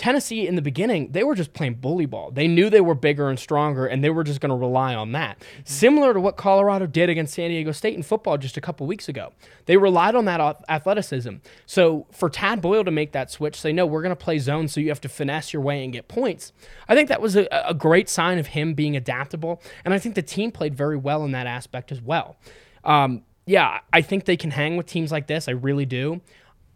Tennessee 0.00 0.46
in 0.46 0.54
the 0.54 0.62
beginning, 0.62 1.12
they 1.12 1.24
were 1.24 1.34
just 1.34 1.52
playing 1.52 1.74
bully 1.74 2.06
ball. 2.06 2.30
They 2.30 2.48
knew 2.48 2.70
they 2.70 2.80
were 2.80 2.94
bigger 2.94 3.28
and 3.28 3.38
stronger 3.38 3.84
and 3.84 4.02
they 4.02 4.08
were 4.08 4.24
just 4.24 4.40
going 4.40 4.48
to 4.48 4.56
rely 4.56 4.94
on 4.94 5.12
that. 5.12 5.44
Similar 5.64 6.14
to 6.14 6.20
what 6.20 6.38
Colorado 6.38 6.86
did 6.86 7.10
against 7.10 7.34
San 7.34 7.50
Diego 7.50 7.70
State 7.72 7.96
in 7.96 8.02
football 8.02 8.38
just 8.38 8.56
a 8.56 8.62
couple 8.62 8.86
weeks 8.86 9.10
ago. 9.10 9.34
They 9.66 9.76
relied 9.76 10.14
on 10.14 10.24
that 10.24 10.64
athleticism. 10.70 11.36
So 11.66 12.06
for 12.12 12.30
Tad 12.30 12.62
Boyle 12.62 12.82
to 12.82 12.90
make 12.90 13.12
that 13.12 13.30
switch, 13.30 13.60
say, 13.60 13.74
no, 13.74 13.84
we're 13.84 14.00
going 14.00 14.16
to 14.16 14.16
play 14.16 14.38
zone 14.38 14.68
so 14.68 14.80
you 14.80 14.88
have 14.88 15.02
to 15.02 15.08
finesse 15.10 15.52
your 15.52 15.60
way 15.60 15.84
and 15.84 15.92
get 15.92 16.08
points. 16.08 16.54
I 16.88 16.94
think 16.94 17.10
that 17.10 17.20
was 17.20 17.36
a, 17.36 17.46
a 17.52 17.74
great 17.74 18.08
sign 18.08 18.38
of 18.38 18.46
him 18.46 18.72
being 18.72 18.96
adaptable. 18.96 19.60
And 19.84 19.92
I 19.92 19.98
think 19.98 20.14
the 20.14 20.22
team 20.22 20.50
played 20.50 20.74
very 20.74 20.96
well 20.96 21.26
in 21.26 21.32
that 21.32 21.46
aspect 21.46 21.92
as 21.92 22.00
well. 22.00 22.38
Um, 22.84 23.24
yeah, 23.50 23.80
I 23.92 24.02
think 24.02 24.24
they 24.24 24.36
can 24.36 24.50
hang 24.50 24.76
with 24.76 24.86
teams 24.86 25.10
like 25.12 25.26
this. 25.26 25.48
I 25.48 25.52
really 25.52 25.86
do 25.86 26.20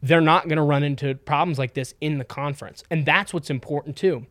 they're 0.05 0.21
not 0.21 0.47
going 0.49 0.59
to 0.59 0.63
run 0.63 0.83
into 0.83 1.15
problems 1.15 1.59
like 1.59 1.73
this 1.73 1.95
in 2.03 2.19
the 2.19 2.25
conference. 2.25 2.85
And 2.91 3.07
that's 3.07 3.33
what's 3.33 3.49
important 3.49 3.97
too. 3.97 4.27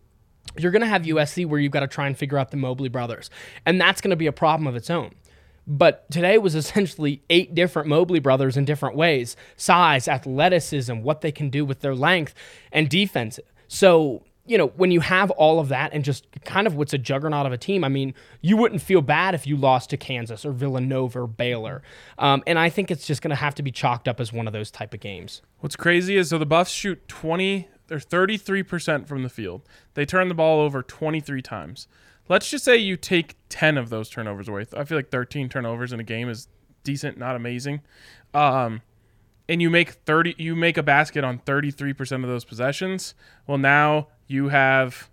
You're 0.55 0.71
going 0.71 0.83
to 0.83 0.87
have 0.87 1.01
USC 1.01 1.47
where 1.47 1.59
you've 1.59 1.71
got 1.71 1.79
to 1.79 1.87
try 1.87 2.05
and 2.05 2.15
figure 2.15 2.37
out 2.37 2.51
the 2.51 2.57
Mobley 2.57 2.89
brothers. 2.89 3.31
And 3.65 3.81
that's 3.81 3.99
going 3.99 4.11
to 4.11 4.15
be 4.15 4.27
a 4.27 4.31
problem 4.31 4.67
of 4.67 4.75
its 4.75 4.91
own. 4.91 5.15
But 5.65 6.09
today 6.11 6.37
was 6.37 6.53
essentially 6.63 7.23
eight 7.31 7.55
different 7.55 7.87
Mobley 7.87 8.19
brothers 8.19 8.55
in 8.55 8.65
different 8.65 8.95
ways 8.95 9.35
size, 9.57 10.07
athleticism, 10.07 11.01
what 11.01 11.21
they 11.21 11.31
can 11.31 11.49
do 11.49 11.65
with 11.65 11.79
their 11.79 11.95
length, 11.95 12.35
and 12.71 12.87
defense. 12.87 13.39
So, 13.67 14.23
you 14.45 14.57
know, 14.57 14.67
when 14.67 14.91
you 14.91 14.99
have 14.99 15.31
all 15.31 15.59
of 15.59 15.69
that 15.69 15.93
and 15.93 16.03
just 16.03 16.27
kind 16.43 16.67
of 16.67 16.75
what's 16.75 16.93
a 16.93 16.97
juggernaut 16.97 17.45
of 17.45 17.53
a 17.53 17.57
team, 17.57 17.83
I 17.83 17.89
mean, 17.89 18.13
you 18.41 18.57
wouldn't 18.57 18.81
feel 18.81 19.01
bad 19.01 19.35
if 19.35 19.47
you 19.47 19.55
lost 19.55 19.89
to 19.91 19.97
Kansas 19.97 20.45
or 20.45 20.51
Villanova 20.51 21.21
or 21.21 21.27
Baylor. 21.27 21.81
Um, 22.17 22.43
and 22.45 22.59
I 22.59 22.69
think 22.69 22.91
it's 22.91 23.07
just 23.07 23.21
going 23.21 23.29
to 23.29 23.37
have 23.37 23.55
to 23.55 23.63
be 23.63 23.71
chalked 23.71 24.07
up 24.07 24.19
as 24.19 24.33
one 24.33 24.45
of 24.45 24.53
those 24.53 24.69
type 24.69 24.93
of 24.93 24.99
games. 24.99 25.41
What's 25.59 25.77
crazy 25.77 26.17
is 26.17 26.29
so 26.29 26.37
the 26.37 26.45
Buffs 26.45 26.71
shoot 26.71 27.07
20 27.07 27.69
or 27.89 27.97
33% 27.97 29.07
from 29.07 29.23
the 29.23 29.29
field. 29.29 29.61
They 29.93 30.05
turn 30.05 30.27
the 30.27 30.35
ball 30.35 30.59
over 30.59 30.83
23 30.83 31.41
times. 31.41 31.87
Let's 32.27 32.49
just 32.49 32.65
say 32.65 32.77
you 32.77 32.97
take 32.97 33.35
10 33.49 33.77
of 33.77 33.89
those 33.89 34.09
turnovers 34.09 34.49
away. 34.49 34.65
I 34.75 34.83
feel 34.83 34.97
like 34.97 35.09
13 35.09 35.47
turnovers 35.47 35.93
in 35.93 35.99
a 35.99 36.03
game 36.03 36.27
is 36.27 36.47
decent, 36.83 37.17
not 37.17 37.35
amazing. 37.35 37.81
Um, 38.33 38.81
and 39.49 39.61
you 39.61 39.69
make 39.69 39.91
30 39.91 40.35
you 40.37 40.55
make 40.55 40.77
a 40.77 40.83
basket 40.83 41.23
on 41.23 41.39
33% 41.39 42.23
of 42.23 42.29
those 42.29 42.45
possessions. 42.45 43.13
Well, 43.47 43.57
now 43.57 44.07
you 44.27 44.49
have 44.49 45.09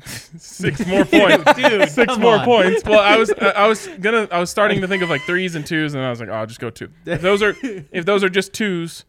six 0.04 0.86
more 0.86 1.04
points. 1.06 1.54
Dude, 1.54 1.88
six 1.88 2.16
more 2.18 2.38
on. 2.38 2.44
points. 2.44 2.84
Well, 2.84 3.00
I 3.00 3.16
was 3.16 3.32
I 3.32 3.66
was 3.66 3.88
gonna 4.00 4.28
I 4.30 4.38
was 4.38 4.50
starting 4.50 4.80
to 4.80 4.88
think 4.88 5.02
of 5.02 5.10
like 5.10 5.22
threes 5.22 5.54
and 5.54 5.66
twos, 5.66 5.94
and 5.94 6.04
I 6.04 6.10
was 6.10 6.20
like, 6.20 6.28
oh, 6.28 6.34
I'll 6.34 6.46
just 6.46 6.60
go 6.60 6.70
two. 6.70 6.90
If 7.04 7.20
those 7.20 7.42
are 7.42 7.54
if 7.62 8.04
those 8.04 8.22
are 8.22 8.28
just 8.28 8.52
twos, 8.52 9.04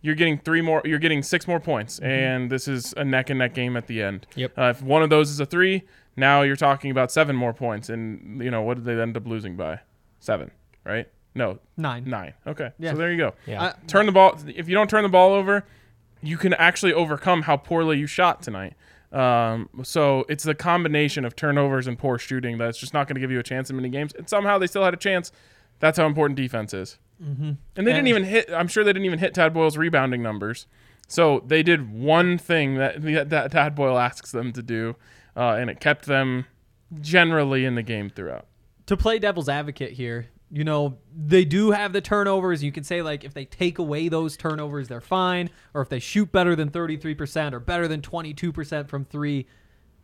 you're 0.00 0.14
getting 0.14 0.38
three 0.38 0.62
more. 0.62 0.80
You're 0.84 0.98
getting 0.98 1.22
six 1.22 1.46
more 1.46 1.60
points, 1.60 1.98
and 1.98 2.50
this 2.50 2.68
is 2.68 2.94
a 2.96 3.04
neck 3.04 3.28
and 3.28 3.38
neck 3.38 3.54
game 3.54 3.76
at 3.76 3.86
the 3.86 4.02
end. 4.02 4.26
Yep. 4.34 4.58
Uh, 4.58 4.62
if 4.70 4.82
one 4.82 5.02
of 5.02 5.10
those 5.10 5.30
is 5.30 5.40
a 5.40 5.46
three, 5.46 5.82
now 6.16 6.40
you're 6.42 6.56
talking 6.56 6.90
about 6.90 7.12
seven 7.12 7.36
more 7.36 7.52
points, 7.52 7.90
and 7.90 8.42
you 8.42 8.50
know 8.50 8.62
what 8.62 8.78
did 8.78 8.84
they 8.86 9.00
end 9.00 9.16
up 9.16 9.26
losing 9.26 9.56
by? 9.56 9.80
Seven, 10.20 10.50
right? 10.84 11.06
No, 11.34 11.58
Nine. 11.76 12.04
nine. 12.06 12.34
Okay, 12.46 12.70
Yeah. 12.78 12.90
so 12.92 12.96
there 12.96 13.10
you 13.12 13.16
go. 13.18 13.34
Yeah. 13.46 13.62
I- 13.62 13.74
Turn 13.86 14.06
the 14.06 14.12
ball. 14.12 14.38
If 14.46 14.68
you 14.68 14.74
don't 14.74 14.90
turn 14.90 15.02
the 15.04 15.08
ball 15.08 15.32
over, 15.32 15.64
you 16.22 16.36
can 16.36 16.52
actually 16.54 16.92
overcome 16.92 17.42
how 17.42 17.56
poorly 17.56 17.98
you 17.98 18.06
shot 18.06 18.42
tonight. 18.42 18.74
Um, 19.12 19.68
so 19.82 20.24
it's 20.28 20.44
the 20.44 20.54
combination 20.54 21.24
of 21.24 21.34
turnovers 21.34 21.86
and 21.86 21.98
poor 21.98 22.18
shooting 22.18 22.58
that's 22.58 22.78
just 22.78 22.94
not 22.94 23.08
going 23.08 23.14
to 23.14 23.20
give 23.20 23.30
you 23.30 23.38
a 23.40 23.42
chance 23.42 23.70
in 23.70 23.76
many 23.76 23.88
games. 23.88 24.12
And 24.16 24.28
somehow 24.28 24.58
they 24.58 24.66
still 24.66 24.84
had 24.84 24.94
a 24.94 24.96
chance. 24.98 25.32
That's 25.80 25.98
how 25.98 26.06
important 26.06 26.36
defense 26.36 26.74
is. 26.74 26.98
Mm-hmm. 27.22 27.52
And 27.76 27.86
they 27.86 27.92
didn't 27.92 28.06
even 28.08 28.24
hit. 28.24 28.50
I'm 28.52 28.68
sure 28.68 28.82
they 28.84 28.92
didn't 28.92 29.06
even 29.06 29.18
hit 29.18 29.34
Tad 29.34 29.52
Boyle's 29.54 29.76
rebounding 29.76 30.22
numbers. 30.22 30.66
So 31.08 31.42
they 31.46 31.62
did 31.62 31.92
one 31.92 32.38
thing 32.38 32.76
that 32.76 33.02
that 33.30 33.50
Tad 33.52 33.74
Boyle 33.74 33.98
asks 33.98 34.30
them 34.30 34.52
to 34.52 34.62
do, 34.62 34.94
uh, 35.36 35.56
and 35.58 35.68
it 35.68 35.80
kept 35.80 36.06
them 36.06 36.46
generally 37.00 37.64
in 37.64 37.74
the 37.74 37.82
game 37.82 38.10
throughout. 38.10 38.46
to 38.86 38.96
play 38.96 39.18
devil's 39.18 39.48
advocate 39.48 39.92
here, 39.92 40.26
you 40.52 40.64
know, 40.64 40.98
they 41.16 41.44
do 41.44 41.70
have 41.70 41.92
the 41.92 42.00
turnovers. 42.00 42.62
You 42.62 42.72
can 42.72 42.82
say, 42.82 43.02
like, 43.02 43.24
if 43.24 43.34
they 43.34 43.44
take 43.44 43.78
away 43.78 44.08
those 44.08 44.36
turnovers, 44.36 44.88
they're 44.88 45.00
fine. 45.00 45.50
Or 45.74 45.80
if 45.80 45.88
they 45.88 46.00
shoot 46.00 46.32
better 46.32 46.56
than 46.56 46.70
33% 46.70 47.52
or 47.52 47.60
better 47.60 47.86
than 47.86 48.00
22% 48.02 48.88
from 48.88 49.04
three, 49.04 49.46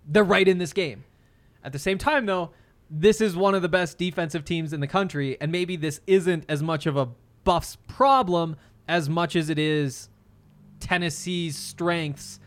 they're 0.07 0.25
right 0.25 0.47
in 0.47 0.59
this 0.59 0.73
game. 0.73 1.05
At 1.65 1.73
the 1.73 1.79
same 1.81 1.99
time, 1.99 2.27
though, 2.27 2.51
this 2.89 3.21
is 3.21 3.35
one 3.37 3.57
of 3.57 3.63
the 3.63 3.69
best 3.69 3.99
defensive 3.99 4.45
teams 4.45 4.73
in 4.73 4.79
the 4.79 4.87
country. 4.87 5.37
And 5.41 5.51
maybe 5.51 5.75
this 5.75 6.01
isn't 6.07 6.45
as 6.49 6.63
much 6.63 6.87
of 6.87 6.97
a 6.97 7.09
Buffs 7.43 7.77
problem 7.89 8.57
as 8.89 9.09
much 9.09 9.35
as 9.35 9.51
it 9.51 9.59
is 9.59 10.09
Tennessee's 10.79 11.57
strengths 11.57 12.39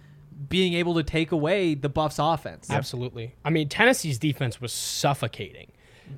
being 0.47 0.73
able 0.73 0.95
to 0.95 1.03
take 1.03 1.33
away 1.33 1.73
the 1.73 1.89
Buffs 1.89 2.17
offense. 2.17 2.69
Absolutely. 2.69 3.35
I 3.43 3.49
mean, 3.49 3.67
Tennessee's 3.67 4.17
defense 4.17 4.61
was 4.61 4.71
suffocating 4.71 5.71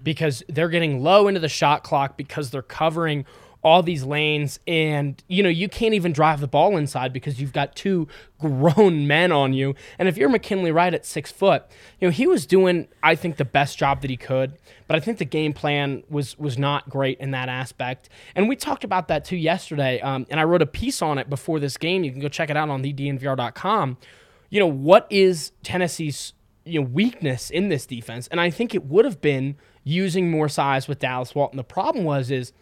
because 0.03 0.43
they're 0.47 0.69
getting 0.69 1.03
low 1.03 1.27
into 1.27 1.39
the 1.39 1.49
shot 1.49 1.83
clock 1.83 2.17
because 2.17 2.49
they're 2.49 2.61
covering 2.61 3.25
all 3.63 3.83
these 3.83 4.03
lanes. 4.03 4.59
And 4.67 5.21
you 5.27 5.43
know 5.43 5.49
you 5.49 5.69
can't 5.69 5.93
even 5.93 6.13
drive 6.13 6.39
the 6.39 6.47
ball 6.47 6.77
inside 6.77 7.13
because 7.13 7.39
you've 7.39 7.53
got 7.53 7.75
two 7.75 8.07
grown 8.39 9.07
men 9.07 9.31
on 9.31 9.53
you. 9.53 9.75
And 9.99 10.07
if 10.07 10.17
you're 10.17 10.29
mckinley 10.29 10.73
Wright 10.73 10.93
at 10.93 11.05
six 11.05 11.31
foot 11.31 11.63
you 11.99 12.07
know 12.07 12.11
he 12.11 12.25
was 12.25 12.45
doing 12.45 12.87
i 13.03 13.15
think 13.15 13.37
the 13.37 13.45
best 13.45 13.77
job 13.77 14.01
that 14.01 14.09
he 14.09 14.17
could. 14.17 14.53
But 14.87 14.97
i 14.97 14.99
think 14.99 15.17
the 15.17 15.25
game 15.25 15.53
plan 15.53 16.03
was 16.09 16.37
was 16.37 16.57
not 16.57 16.89
great 16.89 17.19
in 17.19 17.31
that 17.31 17.49
aspect. 17.49 18.09
And 18.35 18.49
we 18.49 18.55
talked 18.55 18.83
about 18.83 19.07
that 19.09 19.25
too 19.25 19.37
yesterday. 19.37 19.99
Um, 20.01 20.25
and 20.29 20.39
i 20.39 20.43
wrote 20.43 20.61
a 20.61 20.67
piece 20.67 21.01
on 21.01 21.17
it 21.17 21.29
before 21.29 21.59
this 21.59 21.77
game. 21.77 22.03
You 22.03 22.11
can 22.11 22.21
go 22.21 22.29
check 22.29 22.49
it 22.49 22.57
out 22.57 22.69
on 22.69 22.83
thednvr.com 22.83 23.97
you 24.51 24.59
know 24.59 24.67
what 24.67 25.07
is 25.09 25.53
tennessee's 25.63 26.33
you 26.65 26.79
know 26.79 26.85
weakness 26.85 27.49
in 27.49 27.69
this 27.69 27.87
defense? 27.87 28.27
And 28.27 28.39
i 28.39 28.49
think 28.51 28.75
it 28.75 28.85
would 28.85 29.05
have 29.05 29.21
been 29.21 29.55
using 29.83 30.29
more 30.29 30.49
size 30.49 30.87
with 30.87 30.99
dallas 30.99 31.33
walton 31.33 31.57
the 31.57 31.63
problem 31.63 32.03
was 32.03 32.29
is 32.31 32.53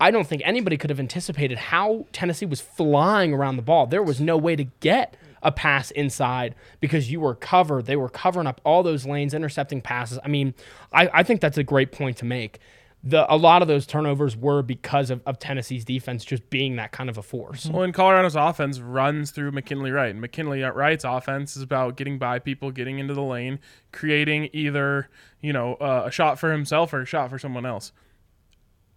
I 0.00 0.10
don't 0.10 0.26
think 0.26 0.42
anybody 0.44 0.76
could 0.76 0.90
have 0.90 0.98
anticipated 0.98 1.56
how 1.56 2.06
Tennessee 2.12 2.46
was 2.46 2.60
flying 2.60 3.32
around 3.32 3.56
the 3.56 3.62
ball. 3.62 3.86
There 3.86 4.02
was 4.02 4.20
no 4.20 4.36
way 4.36 4.56
to 4.56 4.64
get 4.80 5.16
a 5.42 5.52
pass 5.52 5.90
inside 5.92 6.54
because 6.80 7.12
you 7.12 7.20
were 7.20 7.34
covered. 7.34 7.86
They 7.86 7.96
were 7.96 8.08
covering 8.08 8.46
up 8.46 8.60
all 8.64 8.82
those 8.82 9.06
lanes, 9.06 9.34
intercepting 9.34 9.80
passes. 9.80 10.18
I 10.24 10.28
mean, 10.28 10.54
I, 10.92 11.08
I 11.12 11.22
think 11.22 11.40
that's 11.40 11.58
a 11.58 11.62
great 11.62 11.92
point 11.92 12.16
to 12.18 12.24
make. 12.24 12.58
The 13.06 13.30
a 13.30 13.36
lot 13.36 13.60
of 13.60 13.68
those 13.68 13.86
turnovers 13.86 14.34
were 14.34 14.62
because 14.62 15.10
of, 15.10 15.20
of 15.26 15.38
Tennessee's 15.38 15.84
defense 15.84 16.24
just 16.24 16.48
being 16.48 16.76
that 16.76 16.90
kind 16.90 17.10
of 17.10 17.18
a 17.18 17.22
force. 17.22 17.66
Well, 17.66 17.82
and 17.82 17.92
Colorado's 17.92 18.34
offense 18.34 18.80
runs 18.80 19.30
through 19.30 19.52
McKinley 19.52 19.90
Wright. 19.90 20.10
And 20.10 20.22
McKinley 20.22 20.62
Wright's 20.62 21.04
offense 21.04 21.54
is 21.54 21.62
about 21.62 21.96
getting 21.96 22.18
by 22.18 22.38
people, 22.38 22.70
getting 22.70 22.98
into 22.98 23.12
the 23.12 23.22
lane, 23.22 23.58
creating 23.92 24.48
either 24.54 25.10
you 25.42 25.52
know 25.52 25.74
uh, 25.74 26.04
a 26.06 26.10
shot 26.10 26.38
for 26.38 26.50
himself 26.50 26.94
or 26.94 27.02
a 27.02 27.06
shot 27.06 27.28
for 27.28 27.38
someone 27.38 27.66
else. 27.66 27.92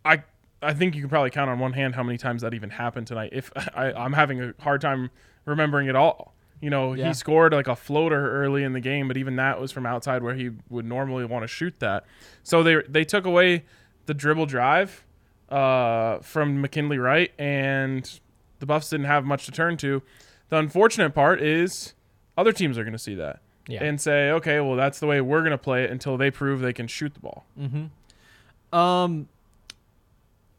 I 0.05 0.23
I 0.61 0.73
think 0.73 0.95
you 0.95 1.01
can 1.01 1.09
probably 1.09 1.29
count 1.29 1.49
on 1.49 1.59
one 1.59 1.73
hand 1.73 1.95
how 1.95 2.03
many 2.03 2.17
times 2.17 2.41
that 2.43 2.53
even 2.53 2.69
happened 2.69 3.07
tonight. 3.07 3.31
If 3.33 3.51
I, 3.75 3.91
I'm 3.91 4.13
having 4.13 4.41
a 4.41 4.53
hard 4.59 4.81
time 4.81 5.09
remembering 5.45 5.87
it 5.87 5.95
all. 5.95 6.33
You 6.59 6.71
know, 6.71 6.93
Yeah. 6.93 7.09
he 7.09 7.13
scored 7.13 7.53
like 7.53 7.67
a 7.67 7.75
floater 7.75 8.31
early 8.41 8.63
in 8.63 8.73
the 8.73 8.79
game, 8.79 9.07
but 9.07 9.15
even 9.17 9.35
that 9.35 9.59
was 9.61 9.71
from 9.71 9.85
outside 9.85 10.23
where 10.23 10.33
he 10.33 10.49
would 10.69 10.85
normally 10.85 11.23
want 11.25 11.43
to 11.43 11.47
shoot 11.47 11.79
that. 11.81 12.05
So 12.43 12.63
they 12.63 12.81
they 12.87 13.03
took 13.03 13.25
away 13.25 13.65
the 14.07 14.13
dribble 14.13 14.47
drive 14.47 15.03
uh, 15.49 16.17
from 16.19 16.59
McKinley 16.61 16.97
Wright, 16.97 17.31
and 17.39 18.19
the 18.59 18.65
Buffs 18.65 18.89
didn't 18.89 19.05
have 19.05 19.23
much 19.23 19.45
to 19.45 19.51
turn 19.51 19.77
to. 19.77 20.01
The 20.49 20.57
unfortunate 20.57 21.11
part 21.13 21.41
is 21.41 21.93
other 22.37 22.51
teams 22.51 22.77
are 22.77 22.83
going 22.83 22.93
to 22.93 22.97
see 22.99 23.15
that 23.15 23.39
Yeah. 23.67 23.83
and 23.83 24.01
say, 24.01 24.31
okay, 24.31 24.59
well, 24.59 24.75
that's 24.75 24.99
the 24.99 25.07
way 25.07 25.21
we're 25.21 25.39
going 25.41 25.51
to 25.51 25.57
play 25.57 25.83
it 25.83 25.91
until 25.91 26.17
they 26.17 26.31
prove 26.31 26.59
they 26.61 26.73
can 26.73 26.87
shoot 26.87 27.13
the 27.13 27.19
ball. 27.19 27.45
Um, 28.73 29.27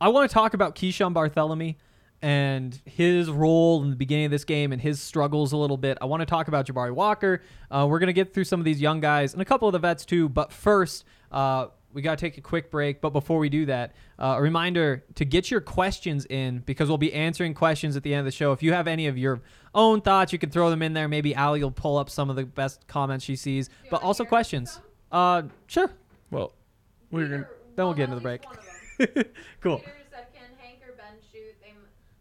I 0.01 0.09
want 0.09 0.31
to 0.31 0.33
talk 0.35 0.55
about 0.55 0.75
Keeshawn 0.75 1.13
Barthelemy 1.13 1.77
and 2.23 2.81
his 2.85 3.31
role 3.31 3.83
in 3.83 3.91
the 3.91 3.97
beginning 3.97 4.25
of 4.27 4.31
this 4.31 4.45
game 4.45 4.73
and 4.73 4.81
his 4.81 5.01
struggles 5.01 5.53
a 5.53 5.57
little 5.57 5.77
bit. 5.77 5.99
I 6.01 6.07
want 6.07 6.21
to 6.21 6.27
talk 6.27 6.49
about 6.49 6.67
Jabari 6.67 6.93
Walker. 6.93 7.43
Uh, 7.71 7.87
we're 7.89 7.99
going 7.99 8.09
to 8.09 8.13
get 8.13 8.33
through 8.35 8.45
some 8.45 8.61
of 8.61 8.65
these 8.65 8.81
young 8.81 9.01
guys 9.01 9.33
and 9.33 9.43
a 9.43 9.45
couple 9.45 9.69
of 9.69 9.73
the 9.73 9.79
vets 9.79 10.05
too. 10.05 10.29
But 10.29 10.53
first, 10.53 11.05
uh, 11.31 11.69
we 11.93 12.03
got 12.03 12.19
to 12.19 12.21
take 12.21 12.39
a 12.39 12.41
quick 12.41 12.71
break. 12.71 13.01
But 13.01 13.11
before 13.11 13.39
we 13.39 13.49
do 13.49 13.67
that, 13.67 13.95
uh, 14.19 14.35
a 14.37 14.43
reminder 14.43 15.05
to 15.15 15.25
get 15.25 15.51
your 15.51 15.61
questions 15.61 16.27
in 16.27 16.61
because 16.61 16.89
we'll 16.89 16.99
be 16.99 17.13
answering 17.13 17.55
questions 17.55 17.97
at 17.97 18.03
the 18.03 18.13
end 18.13 18.21
of 18.21 18.25
the 18.27 18.31
show. 18.33 18.53
If 18.53 18.63
you 18.63 18.73
have 18.73 18.87
any 18.87 19.07
of 19.07 19.17
your 19.17 19.41
own 19.75 20.01
thoughts, 20.01 20.33
you 20.33 20.39
can 20.39 20.51
throw 20.51 20.71
them 20.71 20.83
in 20.83 20.93
there. 20.93 21.09
Maybe 21.09 21.35
Allie 21.35 21.63
will 21.63 21.71
pull 21.71 21.97
up 21.97 22.11
some 22.11 22.31
of 22.31 22.37
the 22.37 22.45
best 22.45 22.87
comments 22.87 23.25
she 23.25 23.37
sees, 23.37 23.71
but 23.91 24.03
also 24.03 24.25
questions. 24.25 24.81
Uh, 25.11 25.43
sure. 25.67 25.91
Well, 26.31 26.53
we're 27.11 27.29
going 27.29 27.43
to. 27.43 27.49
Then 27.77 27.87
we'll 27.87 27.95
get 27.95 28.05
into 28.05 28.17
the 28.17 28.21
break. 28.21 28.43
cool. 29.61 29.79
Shooters 29.79 29.93
that 30.11 30.35
can 30.35 30.43
Hank 30.59 30.81
or 30.87 30.95
Ben 30.97 31.15
shoot, 31.33 31.55
they 31.63 31.71
m- 31.71 31.77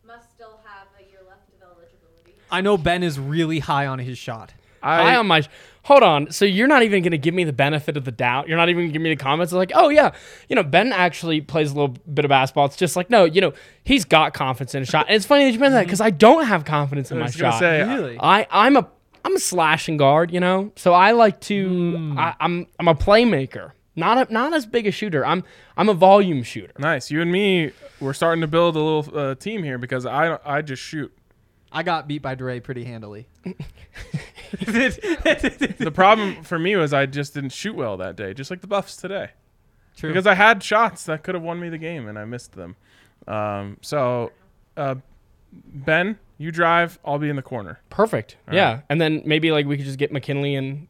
must 0.05 0.31
still 0.33 0.59
have 0.63 0.87
a 0.99 1.09
year 1.09 1.19
left 1.27 1.49
of 1.49 1.61
eligibility. 1.61 2.35
I 2.51 2.61
know 2.61 2.77
Ben 2.77 3.01
is 3.03 3.19
really 3.19 3.59
high 3.59 3.87
on 3.87 3.99
his 3.99 4.17
shot. 4.17 4.53
High 4.83 5.15
on 5.15 5.27
my. 5.27 5.43
Hold 5.87 6.03
on. 6.03 6.31
So 6.31 6.43
you're 6.43 6.67
not 6.67 6.83
even 6.83 7.01
going 7.01 7.11
to 7.11 7.17
give 7.17 7.33
me 7.33 7.45
the 7.45 7.53
benefit 7.53 7.95
of 7.95 8.03
the 8.03 8.11
doubt. 8.11 8.49
You're 8.49 8.57
not 8.57 8.67
even 8.67 8.81
going 8.81 8.89
to 8.89 8.93
give 8.93 9.01
me 9.01 9.09
the 9.09 9.15
comments 9.15 9.53
like, 9.53 9.71
oh 9.73 9.87
yeah, 9.87 10.11
you 10.49 10.55
know 10.57 10.63
Ben 10.63 10.91
actually 10.91 11.39
plays 11.39 11.71
a 11.71 11.75
little 11.75 11.95
bit 12.13 12.25
of 12.25 12.29
basketball. 12.29 12.65
It's 12.65 12.75
just 12.75 12.97
like 12.97 13.09
no, 13.09 13.23
you 13.23 13.39
know 13.39 13.53
he's 13.85 14.03
got 14.03 14.33
confidence 14.33 14.75
in 14.75 14.81
his 14.81 14.89
shot. 14.89 15.05
And 15.07 15.15
it's 15.15 15.25
funny 15.25 15.45
that 15.45 15.51
you 15.51 15.59
mention 15.59 15.75
that 15.75 15.85
because 15.85 16.01
I 16.01 16.09
don't 16.09 16.45
have 16.45 16.65
confidence 16.65 17.09
in 17.09 17.19
my 17.19 17.27
was 17.27 17.37
going 17.37 17.53
to 17.53 17.55
shot. 17.55 17.59
say, 17.59 17.83
Really? 17.83 18.17
I 18.19 18.45
I'm 18.51 18.75
a 18.75 18.85
I'm 19.23 19.37
a 19.37 19.39
slashing 19.39 19.95
guard, 19.95 20.33
you 20.33 20.41
know. 20.41 20.73
So 20.75 20.91
I 20.93 21.11
like 21.11 21.39
to. 21.41 22.15
I, 22.17 22.33
I'm 22.41 22.67
I'm 22.79 22.89
a 22.89 22.95
playmaker, 22.95 23.71
not 23.95 24.29
a, 24.29 24.33
not 24.33 24.53
as 24.53 24.65
big 24.65 24.87
a 24.87 24.91
shooter. 24.91 25.25
I'm 25.25 25.45
I'm 25.77 25.87
a 25.87 25.93
volume 25.93 26.43
shooter. 26.43 26.73
nice. 26.79 27.09
You 27.09 27.21
and 27.21 27.31
me, 27.31 27.71
we're 28.01 28.11
starting 28.11 28.41
to 28.41 28.47
build 28.47 28.75
a 28.75 28.79
little 28.79 29.17
uh, 29.17 29.35
team 29.35 29.63
here 29.63 29.77
because 29.77 30.05
I, 30.05 30.37
I 30.45 30.61
just 30.61 30.81
shoot. 30.81 31.13
I 31.71 31.83
got 31.83 32.07
beat 32.09 32.21
by 32.21 32.35
Dre 32.35 32.59
pretty 32.59 32.83
handily. 32.83 33.27
The 35.77 35.91
problem 35.93 36.43
for 36.43 36.57
me 36.59 36.75
was 36.75 36.93
I 36.93 37.05
just 37.05 37.33
didn't 37.33 37.51
shoot 37.51 37.75
well 37.75 37.97
that 37.97 38.15
day, 38.15 38.33
just 38.33 38.49
like 38.49 38.61
the 38.61 38.67
Buffs 38.67 38.95
today. 38.97 39.31
True. 39.95 40.09
because 40.11 40.27
I 40.27 40.35
had 40.35 40.61
shots 40.61 41.05
that 41.05 41.23
could 41.23 41.33
have 41.33 41.43
won 41.43 41.59
me 41.59 41.69
the 41.69 41.79
game 41.79 42.07
and 42.07 42.19
I 42.19 42.25
missed 42.25 42.51
them. 42.53 42.75
Um, 43.27 43.77
so, 43.81 44.31
uh, 44.75 44.95
Ben, 45.51 46.19
you 46.37 46.51
drive. 46.51 46.99
I'll 47.03 47.17
be 47.17 47.29
in 47.29 47.35
the 47.35 47.41
corner. 47.41 47.79
Perfect. 47.89 48.37
yeah, 48.51 48.81
and 48.89 49.01
then 49.01 49.23
maybe 49.25 49.51
like 49.51 49.65
we 49.65 49.75
could 49.75 49.85
just 49.85 49.97
get 49.97 50.11
McKinley 50.11 50.53
and 50.55 50.87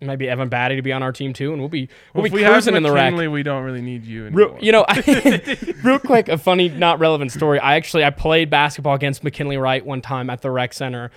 maybe 0.00 0.28
Evan 0.28 0.50
Battey 0.50 0.76
to 0.76 0.82
be 0.82 0.92
on 0.92 1.02
our 1.02 1.12
team 1.12 1.32
too, 1.32 1.52
and 1.52 1.60
we'll 1.60 1.68
be 1.68 1.88
we'll 2.14 2.24
if 2.24 2.32
be 2.32 2.42
we 2.42 2.44
cruising 2.44 2.76
in 2.76 2.82
the 2.82 2.92
rack. 2.92 3.14
We 3.14 3.42
don't 3.42 3.62
really 3.62 3.82
need 3.82 4.04
you 4.04 4.26
anymore. 4.26 4.48
Real, 4.50 4.58
you 4.60 4.72
know, 4.72 4.84
real 5.82 5.98
quick, 5.98 6.28
a 6.28 6.38
funny, 6.38 6.68
not 6.68 6.98
relevant 6.98 7.32
story. 7.32 7.58
I 7.58 7.76
actually 7.76 8.04
I 8.04 8.10
played 8.10 8.50
basketball 8.50 8.94
against 8.94 9.24
McKinley 9.24 9.56
Wright 9.56 9.84
one 9.84 10.00
time 10.00 10.30
at 10.30 10.42
the 10.42 10.50
rec 10.50 10.72
center, 10.72 11.10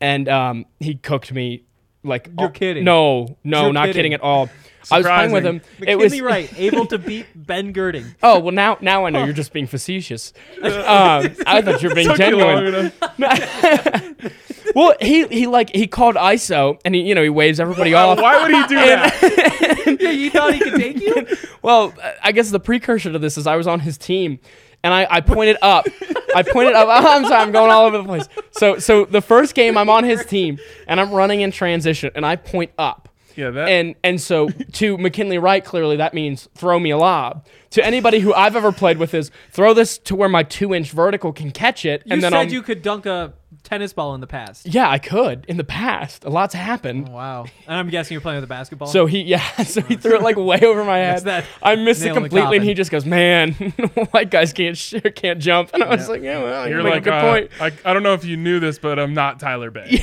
and 0.00 0.28
um, 0.28 0.66
he 0.80 0.94
cooked 0.94 1.32
me 1.32 1.64
like 2.02 2.30
You're 2.38 2.48
oh, 2.48 2.50
kidding. 2.50 2.84
No, 2.84 3.36
no, 3.44 3.64
You're 3.64 3.72
not 3.72 3.86
kidding. 3.86 3.94
kidding. 3.94 4.12
at 4.14 4.20
all. 4.20 4.48
I 4.90 4.98
was 4.98 5.06
playing 5.06 5.32
with 5.32 5.44
him. 5.44 5.60
Surprising. 5.60 5.88
It 5.88 5.98
was 5.98 6.20
right, 6.20 6.52
able 6.56 6.86
to 6.86 6.98
beat 6.98 7.26
Ben 7.34 7.72
Girding. 7.72 8.04
Oh 8.22 8.38
well, 8.40 8.52
now 8.52 8.78
now 8.80 9.04
I 9.04 9.10
know 9.10 9.24
you're 9.24 9.34
just 9.34 9.52
being 9.52 9.66
facetious. 9.66 10.32
Um, 10.62 11.34
I 11.46 11.62
thought 11.62 11.82
you 11.82 11.88
were 11.88 11.94
being 11.94 12.14
genuine. 12.14 12.92
Well, 14.74 14.94
he 15.00 15.26
he 15.28 15.46
like 15.46 15.74
he 15.74 15.86
called 15.86 16.16
ISO 16.16 16.78
and 16.84 16.94
he 16.94 17.00
you 17.00 17.14
know 17.14 17.22
he 17.22 17.30
waves 17.30 17.60
everybody 17.60 17.94
off. 17.94 18.20
Why 18.20 18.42
would 18.42 18.52
he 18.52 18.66
do 18.66 18.74
that? 18.74 19.98
yeah, 20.00 20.10
you 20.10 20.28
thought 20.28 20.52
he 20.52 20.60
could 20.60 20.74
take 20.74 21.00
you? 21.00 21.26
Well, 21.62 21.94
I 22.22 22.32
guess 22.32 22.50
the 22.50 22.60
precursor 22.60 23.10
to 23.10 23.18
this 23.18 23.38
is 23.38 23.46
I 23.46 23.56
was 23.56 23.66
on 23.66 23.80
his 23.80 23.96
team, 23.96 24.38
and 24.82 24.92
I, 24.94 25.06
I 25.10 25.20
pointed 25.20 25.56
up. 25.62 25.86
I 26.34 26.42
pointed 26.42 26.74
up. 26.74 26.88
I'm 26.90 27.24
sorry, 27.24 27.42
I'm 27.42 27.52
going 27.52 27.70
all 27.70 27.86
over 27.86 27.98
the 27.98 28.04
place. 28.04 28.28
So 28.52 28.78
so 28.78 29.04
the 29.04 29.20
first 29.20 29.54
game 29.54 29.76
I'm 29.76 29.90
on 29.90 30.04
his 30.04 30.24
team, 30.26 30.58
and 30.86 31.00
I'm 31.00 31.12
running 31.12 31.40
in 31.40 31.50
transition, 31.50 32.10
and 32.14 32.24
I 32.24 32.36
point 32.36 32.72
up. 32.78 33.08
Yeah, 33.36 33.50
that. 33.50 33.68
And 33.68 33.94
and 34.02 34.20
so 34.20 34.48
to 34.48 34.96
McKinley 34.98 35.38
Wright, 35.38 35.64
clearly 35.64 35.96
that 35.96 36.14
means 36.14 36.48
throw 36.54 36.78
me 36.78 36.90
a 36.90 36.98
lob. 36.98 37.46
To 37.70 37.84
anybody 37.84 38.20
who 38.20 38.32
I've 38.32 38.56
ever 38.56 38.72
played 38.72 38.96
with 38.96 39.12
is 39.12 39.30
throw 39.50 39.74
this 39.74 39.98
to 39.98 40.16
where 40.16 40.28
my 40.28 40.42
two 40.42 40.74
inch 40.74 40.90
vertical 40.90 41.32
can 41.32 41.50
catch 41.50 41.84
it, 41.84 42.02
You 42.06 42.14
and 42.14 42.22
then 42.22 42.32
said 42.32 42.38
I'll, 42.38 42.52
you 42.52 42.62
could 42.62 42.80
dunk 42.82 43.04
a 43.04 43.34
tennis 43.66 43.92
ball 43.92 44.14
in 44.14 44.20
the 44.20 44.26
past. 44.26 44.66
yeah, 44.66 44.88
I 44.88 44.98
could 44.98 45.44
in 45.48 45.56
the 45.56 45.64
past. 45.64 46.24
A 46.24 46.30
lot's 46.30 46.54
happened. 46.54 47.08
Wow. 47.08 47.46
And 47.66 47.76
I'm 47.76 47.88
guessing 47.90 48.14
you're 48.14 48.20
playing 48.20 48.36
with 48.36 48.44
a 48.44 48.46
basketball. 48.46 48.86
So 48.88 49.06
he, 49.06 49.22
yeah, 49.22 49.44
so 49.64 49.80
he 49.82 49.96
threw 49.96 50.16
it 50.16 50.22
like 50.22 50.36
way 50.36 50.60
over 50.62 50.84
my 50.84 50.98
head. 50.98 51.24
that 51.24 51.44
I 51.62 51.74
missed 51.76 52.02
it 52.02 52.06
nail 52.06 52.16
in 52.18 52.22
the 52.22 52.28
completely, 52.28 52.56
and 52.58 52.64
he 52.66 52.74
just 52.74 52.90
goes, 52.92 53.04
"Man, 53.04 53.52
white 54.12 54.30
guys 54.30 54.52
can't 54.52 54.76
sh- 54.78 54.94
can't 55.16 55.40
jump." 55.40 55.70
And 55.74 55.82
I 55.82 55.88
was 55.94 56.08
like, 56.08 56.22
"Yeah, 56.22 56.42
well, 56.42 56.68
You're 56.68 56.78
you 56.78 56.84
make 56.84 56.92
like, 56.92 57.02
a 57.02 57.04
good 57.04 57.12
uh, 57.12 57.20
point." 57.32 57.50
I, 57.60 57.90
I 57.90 57.92
don't 57.92 58.02
know 58.04 58.14
if 58.14 58.24
you 58.24 58.36
knew 58.36 58.60
this, 58.60 58.78
but 58.78 58.98
I'm 58.98 59.14
not 59.14 59.40
Tyler 59.40 59.70
Bey. 59.70 60.00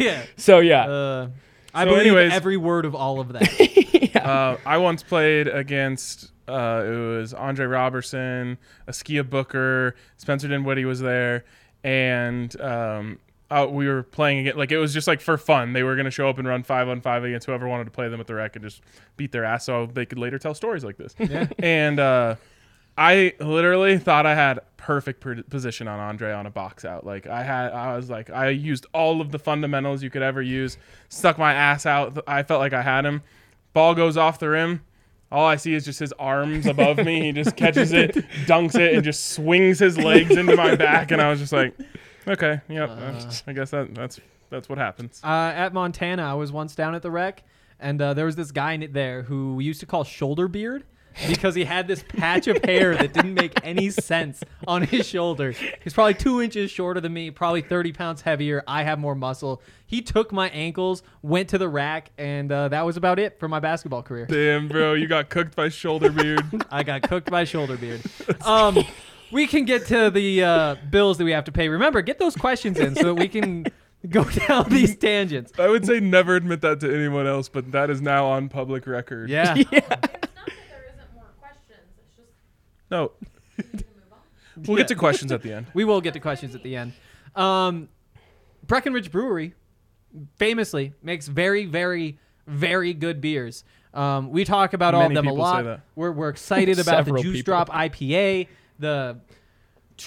yeah. 0.00 0.22
So 0.36 0.60
yeah, 0.60 0.84
Uh, 0.88 1.28
I 1.74 1.82
So 1.84 1.90
believe 1.90 2.06
anyways- 2.06 2.32
every 2.32 2.56
word 2.56 2.84
of 2.84 2.94
all 2.94 3.18
of 3.20 3.32
that. 3.32 4.16
uh, 4.24 4.56
I 4.64 4.78
once 4.78 5.02
played 5.02 5.48
against. 5.48 6.30
Uh, 6.48 6.82
it 6.84 6.90
was 7.18 7.32
Andre 7.34 7.66
Roberson, 7.66 8.58
Askia 8.88 9.22
Booker, 9.24 9.94
Spencer 10.16 10.48
Dinwiddie 10.48 10.84
was 10.84 11.00
there, 11.00 11.44
and 11.84 12.60
um, 12.60 13.18
uh, 13.50 13.66
we 13.68 13.86
were 13.86 14.02
playing 14.02 14.40
again. 14.40 14.56
Like 14.56 14.72
it 14.72 14.78
was 14.78 14.94
just 14.94 15.06
like 15.06 15.20
for 15.20 15.36
fun. 15.36 15.72
They 15.72 15.82
were 15.82 15.96
gonna 15.96 16.10
show 16.10 16.28
up 16.28 16.38
and 16.38 16.48
run 16.48 16.62
five 16.62 16.88
on 16.88 17.00
five 17.00 17.24
against 17.24 17.46
whoever 17.46 17.68
wanted 17.68 17.84
to 17.84 17.90
play 17.90 18.08
them 18.08 18.20
at 18.20 18.26
the 18.26 18.34
rec 18.34 18.56
and 18.56 18.64
just 18.64 18.82
beat 19.16 19.32
their 19.32 19.44
ass, 19.44 19.64
so 19.64 19.86
they 19.86 20.06
could 20.06 20.18
later 20.18 20.38
tell 20.38 20.54
stories 20.54 20.84
like 20.84 20.96
this. 20.96 21.14
Yeah. 21.18 21.46
And 21.58 22.00
uh, 22.00 22.36
I 22.96 23.34
literally 23.40 23.98
thought 23.98 24.26
I 24.26 24.34
had 24.34 24.60
perfect 24.76 25.24
position 25.48 25.88
on 25.88 25.98
Andre 26.00 26.32
on 26.32 26.46
a 26.46 26.50
box 26.50 26.84
out. 26.84 27.06
Like 27.06 27.26
I 27.26 27.42
had, 27.42 27.72
I 27.72 27.96
was 27.96 28.10
like, 28.10 28.30
I 28.30 28.48
used 28.48 28.86
all 28.92 29.20
of 29.20 29.30
the 29.30 29.38
fundamentals 29.38 30.02
you 30.02 30.10
could 30.10 30.22
ever 30.22 30.42
use. 30.42 30.76
Stuck 31.08 31.38
my 31.38 31.54
ass 31.54 31.86
out. 31.86 32.22
I 32.26 32.42
felt 32.42 32.60
like 32.60 32.72
I 32.72 32.82
had 32.82 33.04
him. 33.06 33.22
Ball 33.72 33.94
goes 33.94 34.16
off 34.16 34.38
the 34.38 34.48
rim. 34.50 34.82
All 35.32 35.46
I 35.46 35.56
see 35.56 35.72
is 35.74 35.84
just 35.84 35.98
his 35.98 36.12
arms 36.18 36.66
above 36.66 36.98
me. 36.98 37.22
He 37.22 37.32
just 37.32 37.56
catches 37.56 37.92
it, 37.92 38.14
dunks 38.46 38.74
it, 38.74 38.94
and 38.94 39.02
just 39.02 39.30
swings 39.30 39.78
his 39.78 39.96
legs 39.96 40.36
into 40.36 40.54
my 40.54 40.76
back. 40.76 41.10
And 41.10 41.22
I 41.22 41.30
was 41.30 41.40
just 41.40 41.52
like, 41.52 41.74
okay, 42.28 42.60
yep. 42.68 42.90
I 43.46 43.52
guess 43.52 43.70
that 43.70 43.94
that's 43.94 44.20
that's 44.50 44.68
what 44.68 44.78
happens. 44.78 45.20
Uh, 45.24 45.52
at 45.54 45.72
Montana, 45.72 46.22
I 46.22 46.34
was 46.34 46.52
once 46.52 46.74
down 46.74 46.94
at 46.94 47.00
the 47.00 47.10
wreck, 47.10 47.42
and 47.80 48.00
uh, 48.00 48.12
there 48.12 48.26
was 48.26 48.36
this 48.36 48.52
guy 48.52 48.72
in 48.74 48.92
there 48.92 49.22
who 49.22 49.56
we 49.56 49.64
used 49.64 49.80
to 49.80 49.86
call 49.86 50.04
Shoulder 50.04 50.48
Beard 50.48 50.84
because 51.26 51.54
he 51.54 51.64
had 51.64 51.88
this 51.88 52.04
patch 52.08 52.46
of 52.46 52.62
hair 52.64 52.94
that 52.94 53.12
didn't 53.12 53.34
make 53.34 53.52
any 53.62 53.90
sense 53.90 54.42
on 54.66 54.82
his 54.82 55.06
shoulder. 55.06 55.52
He's 55.82 55.92
probably 55.92 56.14
two 56.14 56.40
inches 56.40 56.70
shorter 56.70 57.00
than 57.00 57.12
me, 57.12 57.30
probably 57.30 57.62
30 57.62 57.92
pounds 57.92 58.22
heavier. 58.22 58.62
I 58.66 58.82
have 58.82 58.98
more 58.98 59.14
muscle. 59.14 59.62
He 59.86 60.00
took 60.00 60.32
my 60.32 60.48
ankles, 60.50 61.02
went 61.22 61.48
to 61.50 61.58
the 61.58 61.68
rack, 61.68 62.10
and 62.16 62.50
uh, 62.50 62.68
that 62.68 62.86
was 62.86 62.96
about 62.96 63.18
it 63.18 63.38
for 63.38 63.48
my 63.48 63.60
basketball 63.60 64.02
career. 64.02 64.26
Damn, 64.26 64.68
bro, 64.68 64.94
you 64.94 65.06
got 65.06 65.28
cooked 65.28 65.54
by 65.54 65.68
shoulder 65.68 66.10
beard. 66.10 66.44
I 66.70 66.82
got 66.82 67.02
cooked 67.02 67.30
by 67.30 67.44
shoulder 67.44 67.76
beard. 67.76 68.00
Um, 68.44 68.78
we 69.30 69.46
can 69.46 69.64
get 69.64 69.86
to 69.86 70.10
the 70.10 70.44
uh, 70.44 70.76
bills 70.90 71.18
that 71.18 71.24
we 71.24 71.32
have 71.32 71.44
to 71.44 71.52
pay. 71.52 71.68
Remember, 71.68 72.02
get 72.02 72.18
those 72.18 72.36
questions 72.36 72.78
in 72.78 72.94
so 72.94 73.02
that 73.04 73.14
we 73.14 73.28
can 73.28 73.66
go 74.08 74.24
down 74.48 74.68
these 74.68 74.96
tangents. 74.96 75.52
I 75.58 75.68
would 75.68 75.86
say 75.86 76.00
never 76.00 76.36
admit 76.36 76.60
that 76.62 76.80
to 76.80 76.94
anyone 76.94 77.26
else, 77.26 77.48
but 77.48 77.72
that 77.72 77.90
is 77.90 78.00
now 78.00 78.26
on 78.26 78.48
public 78.48 78.86
record. 78.86 79.30
Yeah. 79.30 79.54
It's 79.72 79.72
not 79.72 80.02
that 80.02 80.28
there 80.68 80.84
isn't 80.92 81.14
more 81.14 81.24
questions. 81.40 81.88
It's 81.98 82.16
just 82.16 82.30
No, 82.92 83.10
we 83.56 83.64
need 83.64 83.78
to 83.78 83.84
move 83.86 84.12
on. 84.12 84.62
we'll 84.66 84.76
get 84.76 84.88
to 84.88 84.94
questions 84.94 85.32
at 85.32 85.42
the 85.42 85.52
end. 85.52 85.66
We 85.74 85.84
will 85.84 86.00
get 86.00 86.12
to 86.14 86.20
questions 86.20 86.54
at 86.54 86.62
the 86.62 86.76
end. 86.76 86.92
Um, 87.34 87.88
Breckenridge 88.66 89.10
Brewery 89.10 89.54
famously 90.36 90.92
makes 91.02 91.26
very, 91.26 91.64
very, 91.64 92.18
very 92.46 92.92
good 92.94 93.20
beers. 93.20 93.64
Um, 93.94 94.30
we 94.30 94.44
talk 94.44 94.72
about 94.74 94.94
all 94.94 95.06
of 95.06 95.14
them 95.14 95.26
a 95.26 95.30
people 95.30 95.36
say 95.36 95.50
lot. 95.50 95.64
that. 95.64 95.80
We're, 95.96 96.12
we're 96.12 96.28
excited 96.28 96.78
about 96.78 96.84
the 96.84 97.04
Several 97.04 97.22
Juice 97.22 97.38
people. 97.38 97.52
Drop 97.52 97.68
IPA, 97.70 98.48
the 98.78 99.18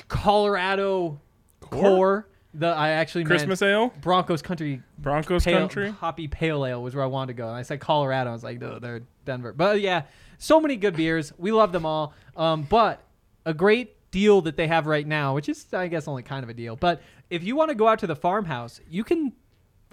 Colorado 0.08 1.20
Core? 1.60 1.82
Core. 1.82 2.28
The 2.58 2.68
I 2.68 2.90
actually 2.92 3.26
Christmas 3.26 3.60
meant 3.62 3.72
ale, 3.74 3.94
Broncos 4.02 4.42
Country 4.42 4.82
Broncos 4.98 5.44
pale, 5.44 5.60
country. 5.60 5.90
hoppy 5.92 6.28
pale 6.28 6.66
ale 6.66 6.82
was 6.82 6.96
where 6.96 7.04
I 7.04 7.08
wanted 7.08 7.34
to 7.34 7.38
go. 7.38 7.48
And 7.50 7.58
I 7.58 7.64
said 7.64 7.80
Colorado. 7.82 8.30
I 8.30 8.34
was 8.34 8.44
like, 8.44 8.62
no, 8.62 8.80
they're 8.80 9.02
Denver. 9.26 9.52
But 9.52 9.82
yeah, 9.82 10.04
so 10.38 10.62
many 10.62 10.78
good 10.78 10.96
beers. 10.96 11.34
We 11.38 11.52
love 11.52 11.72
them 11.72 11.86
all. 11.86 12.14
Um, 12.38 12.64
but 12.64 13.02
a 13.46 13.54
great 13.54 14.10
deal 14.12 14.42
that 14.44 14.56
they 14.56 14.68
have 14.68 14.88
right 14.88 15.06
now, 15.06 15.36
which 15.36 15.50
is 15.50 15.66
I 15.74 15.88
guess 15.90 16.08
only 16.08 16.24
kind 16.24 16.44
of 16.44 16.50
a 16.50 16.54
deal. 16.54 16.76
But 16.78 17.02
if 17.30 17.44
you 17.44 17.56
want 17.58 17.70
to 17.70 17.76
go 17.76 17.88
out 17.88 18.00
to 18.00 18.08
the 18.08 18.16
farmhouse, 18.16 18.80
you 18.90 19.04
can 19.04 19.34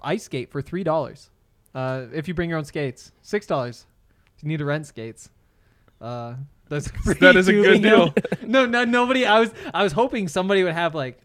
ice 0.01 0.23
skate 0.23 0.49
for 0.51 0.61
three 0.61 0.83
dollars. 0.83 1.29
Uh, 1.75 2.05
if 2.13 2.27
you 2.27 2.33
bring 2.33 2.49
your 2.49 2.59
own 2.59 2.65
skates, 2.65 3.11
six 3.23 3.45
dollars. 3.45 3.85
You 4.41 4.47
need 4.49 4.57
to 4.57 4.65
rent 4.65 4.85
skates. 4.87 5.29
Uh, 6.01 6.35
that's 6.69 6.91
That 7.19 7.35
is 7.35 7.47
a 7.47 7.53
good 7.53 7.81
deal. 7.81 8.13
no, 8.45 8.65
no, 8.65 8.83
nobody. 8.83 9.25
I 9.25 9.39
was, 9.39 9.51
I 9.73 9.83
was 9.83 9.93
hoping 9.93 10.27
somebody 10.27 10.63
would 10.63 10.73
have 10.73 10.93
like 10.95 11.19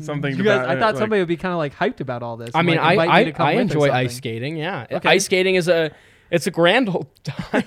Something 0.00 0.36
You 0.36 0.44
guys, 0.44 0.56
about 0.58 0.68
I 0.70 0.74
it, 0.74 0.78
thought 0.80 0.94
like- 0.94 1.00
somebody 1.00 1.20
would 1.20 1.28
be 1.28 1.36
kind 1.36 1.52
of 1.52 1.58
like 1.58 1.74
hyped 1.74 2.00
about 2.00 2.22
all 2.22 2.36
this. 2.36 2.50
I 2.54 2.62
mean, 2.62 2.76
like, 2.76 2.98
I 2.98 3.20
invite 3.20 3.38
me 3.38 3.44
I, 3.44 3.48
I 3.48 3.52
enjoy 3.60 3.90
ice 3.90 4.16
skating. 4.16 4.56
Yeah, 4.56 4.86
Okay. 4.90 5.08
ice 5.08 5.24
skating 5.24 5.54
is 5.54 5.68
a 5.68 5.90
it's 6.30 6.46
a 6.46 6.50
grand 6.50 6.88
old 6.88 7.08
time. 7.24 7.64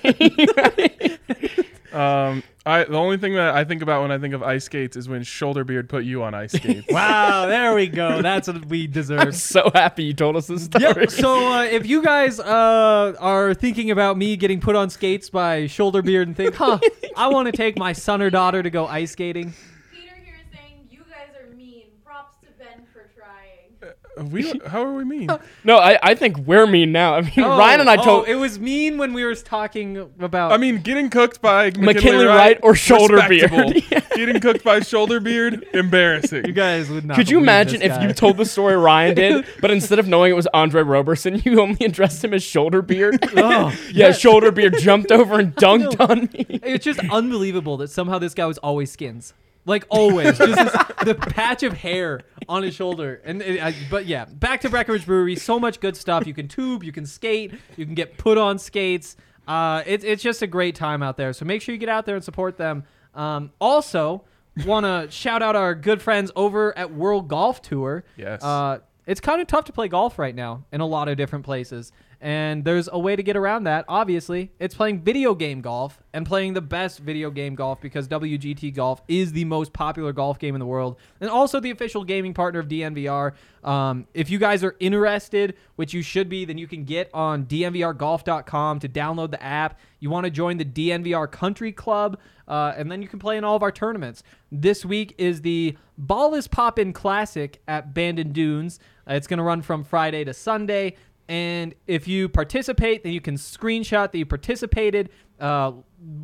Um, 1.92 2.42
I 2.66 2.82
the 2.84 2.96
only 2.98 3.18
thing 3.18 3.34
that 3.34 3.54
I 3.54 3.62
think 3.62 3.80
about 3.82 4.02
when 4.02 4.10
I 4.10 4.18
think 4.18 4.34
of 4.34 4.42
ice 4.42 4.64
skates 4.64 4.96
is 4.96 5.08
when 5.08 5.22
Shoulderbeard 5.22 5.88
put 5.88 6.02
you 6.04 6.24
on 6.24 6.34
ice 6.34 6.50
skates. 6.56 6.86
Wow, 6.90 7.46
there 7.46 7.72
we 7.74 7.86
go. 7.86 8.20
That's 8.20 8.48
what 8.48 8.64
we 8.66 8.84
I'm 8.86 8.90
deserve. 8.90 9.36
so 9.36 9.70
happy 9.72 10.02
you 10.04 10.12
told 10.14 10.34
us 10.34 10.48
this 10.48 10.64
story. 10.64 10.82
Yep. 11.02 11.10
So 11.10 11.52
uh, 11.52 11.62
if 11.64 11.86
you 11.86 12.02
guys 12.02 12.40
uh, 12.40 13.14
are 13.20 13.54
thinking 13.54 13.92
about 13.92 14.16
me 14.18 14.36
getting 14.36 14.60
put 14.60 14.74
on 14.74 14.90
skates 14.90 15.30
by 15.30 15.68
shoulder 15.68 16.02
beard 16.02 16.26
and 16.26 16.36
think, 16.36 16.56
huh, 16.56 16.80
I 17.16 17.28
want 17.28 17.46
to 17.46 17.52
take 17.52 17.78
my 17.78 17.92
son 17.92 18.20
or 18.22 18.28
daughter 18.30 18.60
to 18.62 18.70
go 18.70 18.86
ice 18.88 19.12
skating. 19.12 19.52
Peter 19.92 20.14
here 20.24 20.34
is 20.42 20.58
saying 20.58 20.88
you 20.90 21.00
guys 21.08 21.28
are 21.40 21.54
mean. 21.54 21.84
Props 22.04 22.34
to 22.42 22.48
Ben 22.58 22.84
for 22.92 23.08
trying. 23.16 23.94
We 24.16 24.60
how 24.66 24.82
are 24.82 24.94
we 24.94 25.04
mean? 25.04 25.28
No, 25.64 25.78
I, 25.78 25.98
I 26.02 26.14
think 26.14 26.36
we're 26.38 26.66
mean 26.66 26.92
now. 26.92 27.14
I 27.14 27.22
mean, 27.22 27.32
Oh, 27.38 27.58
Ryan 27.58 27.80
and 27.80 27.90
I 27.90 27.96
oh, 27.96 28.04
told 28.04 28.28
it 28.28 28.34
was 28.34 28.58
mean 28.58 28.98
when 28.98 29.14
we 29.14 29.24
were 29.24 29.34
talking 29.34 29.96
about. 30.20 30.52
I 30.52 30.58
mean, 30.58 30.82
getting 30.82 31.08
cooked 31.08 31.40
by 31.40 31.66
McKinley, 31.66 31.94
McKinley 31.94 32.24
Wright 32.26 32.58
or 32.62 32.74
Shoulderbeard. 32.74 33.50
respectable. 33.50 34.00
getting 34.16 34.40
cooked 34.40 34.62
by 34.62 34.80
shoulder 34.80 35.20
beard, 35.20 35.66
embarrassing. 35.72 36.44
you 36.44 36.52
guys 36.52 36.90
would 36.90 37.04
not. 37.04 37.16
Could 37.16 37.30
you 37.30 37.36
believe 37.36 37.44
imagine 37.44 37.80
this 37.80 37.90
if 37.92 37.96
guy. 37.96 38.06
you 38.08 38.12
told 38.12 38.36
the 38.36 38.44
story 38.44 38.76
Ryan 38.76 39.14
did, 39.14 39.46
but 39.60 39.70
instead 39.70 39.98
of 39.98 40.06
knowing 40.06 40.32
it 40.32 40.36
was 40.36 40.46
Andre 40.52 40.82
Roberson, 40.82 41.40
you 41.44 41.60
only 41.60 41.84
addressed 41.86 42.22
him 42.22 42.34
as 42.34 42.42
Shoulder 42.42 42.82
Beard? 42.82 43.18
Oh, 43.36 43.74
yeah, 43.92 44.12
Shoulder 44.12 44.52
Beard 44.52 44.76
jumped 44.78 45.10
over 45.10 45.38
and 45.40 45.54
dunked 45.56 45.98
on 46.00 46.28
me. 46.32 46.60
It's 46.62 46.84
just 46.84 47.00
unbelievable 47.10 47.76
that 47.78 47.88
somehow 47.88 48.18
this 48.18 48.34
guy 48.34 48.46
was 48.46 48.58
always 48.58 48.90
skins. 48.90 49.34
Like 49.66 49.86
always, 49.88 50.36
just 50.36 50.56
this, 50.56 50.72
the 51.04 51.14
patch 51.14 51.62
of 51.62 51.72
hair 51.72 52.20
on 52.48 52.62
his 52.62 52.74
shoulder. 52.74 53.20
And 53.24 53.42
it, 53.42 53.62
I, 53.62 53.74
but 53.90 54.06
yeah, 54.06 54.24
back 54.24 54.60
to 54.62 54.70
Breckenridge 54.70 55.06
Brewery. 55.06 55.36
So 55.36 55.58
much 55.58 55.80
good 55.80 55.96
stuff. 55.96 56.26
You 56.26 56.34
can 56.34 56.48
tube, 56.48 56.82
you 56.84 56.92
can 56.92 57.06
skate, 57.06 57.54
you 57.76 57.84
can 57.84 57.94
get 57.94 58.16
put 58.18 58.38
on 58.38 58.58
skates. 58.58 59.16
Uh, 59.46 59.82
it's 59.86 60.04
it's 60.04 60.22
just 60.22 60.42
a 60.42 60.46
great 60.46 60.74
time 60.74 61.02
out 61.02 61.16
there. 61.16 61.32
So 61.32 61.44
make 61.44 61.62
sure 61.62 61.74
you 61.74 61.78
get 61.78 61.88
out 61.88 62.06
there 62.06 62.16
and 62.16 62.24
support 62.24 62.56
them. 62.56 62.84
Um, 63.14 63.52
also, 63.60 64.24
want 64.64 64.84
to 64.84 65.10
shout 65.10 65.42
out 65.42 65.56
our 65.56 65.74
good 65.74 66.00
friends 66.00 66.30
over 66.36 66.76
at 66.78 66.92
World 66.92 67.28
Golf 67.28 67.60
Tour. 67.62 68.04
Yes. 68.16 68.42
Uh, 68.42 68.78
it's 69.06 69.20
kind 69.20 69.40
of 69.40 69.46
tough 69.46 69.64
to 69.66 69.72
play 69.72 69.88
golf 69.88 70.18
right 70.18 70.34
now 70.34 70.64
in 70.72 70.80
a 70.80 70.86
lot 70.86 71.08
of 71.08 71.16
different 71.16 71.44
places. 71.44 71.92
And 72.20 72.64
there's 72.64 72.88
a 72.90 72.98
way 72.98 73.16
to 73.16 73.22
get 73.22 73.36
around 73.36 73.64
that, 73.64 73.84
obviously. 73.86 74.50
It's 74.58 74.74
playing 74.74 75.02
video 75.02 75.34
game 75.34 75.60
golf 75.60 76.02
and 76.14 76.24
playing 76.24 76.54
the 76.54 76.60
best 76.60 77.00
video 77.00 77.28
game 77.28 77.56
golf 77.56 77.80
because 77.80 78.06
WGT 78.06 78.72
Golf 78.72 79.02
is 79.08 79.32
the 79.32 79.44
most 79.44 79.72
popular 79.72 80.12
golf 80.12 80.38
game 80.38 80.54
in 80.54 80.60
the 80.60 80.66
world 80.66 80.96
and 81.20 81.28
also 81.28 81.58
the 81.58 81.72
official 81.72 82.04
gaming 82.04 82.32
partner 82.32 82.60
of 82.60 82.68
DNVR. 82.68 83.32
Um, 83.64 84.06
if 84.14 84.30
you 84.30 84.38
guys 84.38 84.62
are 84.62 84.76
interested, 84.78 85.56
which 85.74 85.92
you 85.92 86.02
should 86.02 86.28
be, 86.28 86.44
then 86.44 86.56
you 86.56 86.68
can 86.68 86.84
get 86.84 87.10
on 87.12 87.46
dnvrgolf.com 87.46 88.78
to 88.78 88.88
download 88.88 89.32
the 89.32 89.42
app. 89.42 89.80
You 89.98 90.08
want 90.08 90.24
to 90.24 90.30
join 90.30 90.56
the 90.56 90.64
DNVR 90.64 91.30
Country 91.32 91.72
Club, 91.72 92.20
uh, 92.46 92.74
and 92.76 92.92
then 92.92 93.02
you 93.02 93.08
can 93.08 93.18
play 93.18 93.36
in 93.36 93.42
all 93.42 93.56
of 93.56 93.64
our 93.64 93.72
tournaments. 93.72 94.22
This 94.52 94.84
week 94.84 95.16
is 95.18 95.42
the 95.42 95.76
Ball 95.98 96.34
is 96.34 96.46
Poppin' 96.46 96.92
Classic 96.92 97.60
at 97.66 97.92
Bandon 97.92 98.30
Dunes. 98.30 98.78
Uh, 99.08 99.14
it's 99.14 99.26
going 99.26 99.38
to 99.38 99.44
run 99.44 99.62
from 99.62 99.82
Friday 99.82 100.22
to 100.22 100.32
Sunday. 100.32 100.94
And 101.28 101.74
if 101.86 102.06
you 102.06 102.28
participate, 102.28 103.02
then 103.02 103.12
you 103.12 103.20
can 103.20 103.36
screenshot 103.36 104.12
that 104.12 104.18
you 104.18 104.26
participated. 104.26 105.08
Uh, 105.40 105.72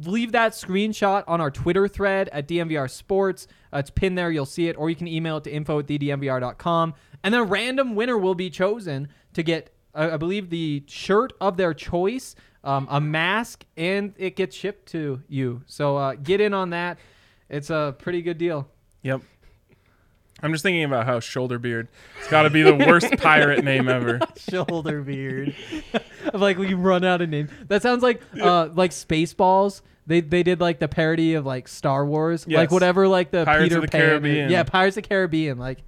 leave 0.05 0.33
that 0.33 0.53
screenshot 0.53 1.25
on 1.27 1.41
our 1.41 1.51
Twitter 1.51 1.89
thread 1.89 2.29
at 2.31 2.47
DNVR 2.47 2.91
Sports. 2.91 3.47
Uh, 3.73 3.79
it's 3.79 3.91
pinned 3.91 4.17
there. 4.17 4.31
You'll 4.31 4.47
see 4.47 4.69
it. 4.69 4.77
Or 4.77 4.91
you 4.91 4.97
can 4.97 5.09
email 5.09 5.39
it 5.39 5.45
to 5.45 5.53
info 5.53 5.79
at 5.79 5.87
thednvr.com. 5.87 6.95
And 7.23 7.35
then 7.35 7.41
a 7.41 7.45
random 7.45 7.95
winner 7.95 8.17
will 8.17 8.35
be 8.35 8.51
chosen 8.51 9.09
to 9.35 9.43
get, 9.43 9.75
uh, 9.95 10.11
I 10.13 10.17
believe, 10.17 10.51
the 10.51 10.85
shirt 10.87 11.33
of 11.41 11.57
their 11.57 11.75
choice, 11.75 12.35
um, 12.65 12.87
a 12.91 13.01
mask, 13.01 13.65
and 13.77 14.15
it 14.17 14.37
gets 14.37 14.57
shipped 14.57 14.87
to 14.93 15.23
you. 15.29 15.63
So 15.67 15.97
uh, 15.97 16.15
get 16.15 16.41
in 16.41 16.55
on 16.55 16.71
that. 16.71 16.99
It's 17.49 17.71
a 17.71 17.95
pretty 17.99 18.23
good 18.23 18.39
deal. 18.39 18.69
Yep. 19.03 19.23
I'm 20.43 20.53
just 20.53 20.63
thinking 20.63 20.85
about 20.85 21.07
how 21.07 21.19
Shoulderbeard. 21.21 21.89
It's 22.19 22.29
got 22.29 22.43
to 22.43 22.51
be 22.51 22.63
the 22.63 22.75
worst 22.75 23.17
pirate 23.19 23.65
name 23.65 23.89
ever. 23.89 24.21
shoulder 24.37 25.03
beard. 25.03 25.55
I'm 26.33 26.41
like 26.41 26.59
we 26.59 26.75
run 26.75 27.05
out 27.05 27.21
of 27.23 27.29
names. 27.29 27.51
That 27.69 27.83
sounds 27.83 28.03
like 28.03 28.23
uh 28.41 28.69
like 28.75 28.91
Spaceballs. 28.91 29.83
They 30.07 30.21
they 30.21 30.43
did 30.43 30.61
like 30.61 30.79
the 30.79 30.89
parody 30.89 31.35
of 31.35 31.47
like 31.47 31.69
Star 31.69 32.05
Wars, 32.07 32.47
like 32.49 32.71
whatever 32.71 33.07
like 33.07 33.31
the 33.31 33.45
Pirates 33.45 33.65
Peter 33.65 33.77
of 33.77 33.83
the 33.83 33.89
Pan. 33.89 34.01
Caribbean. 34.01 34.51
Yeah, 34.51 34.63
Pirates 34.65 34.97
of 34.97 35.03
the 35.05 35.09
Caribbean. 35.09 35.59
Like 35.59 35.79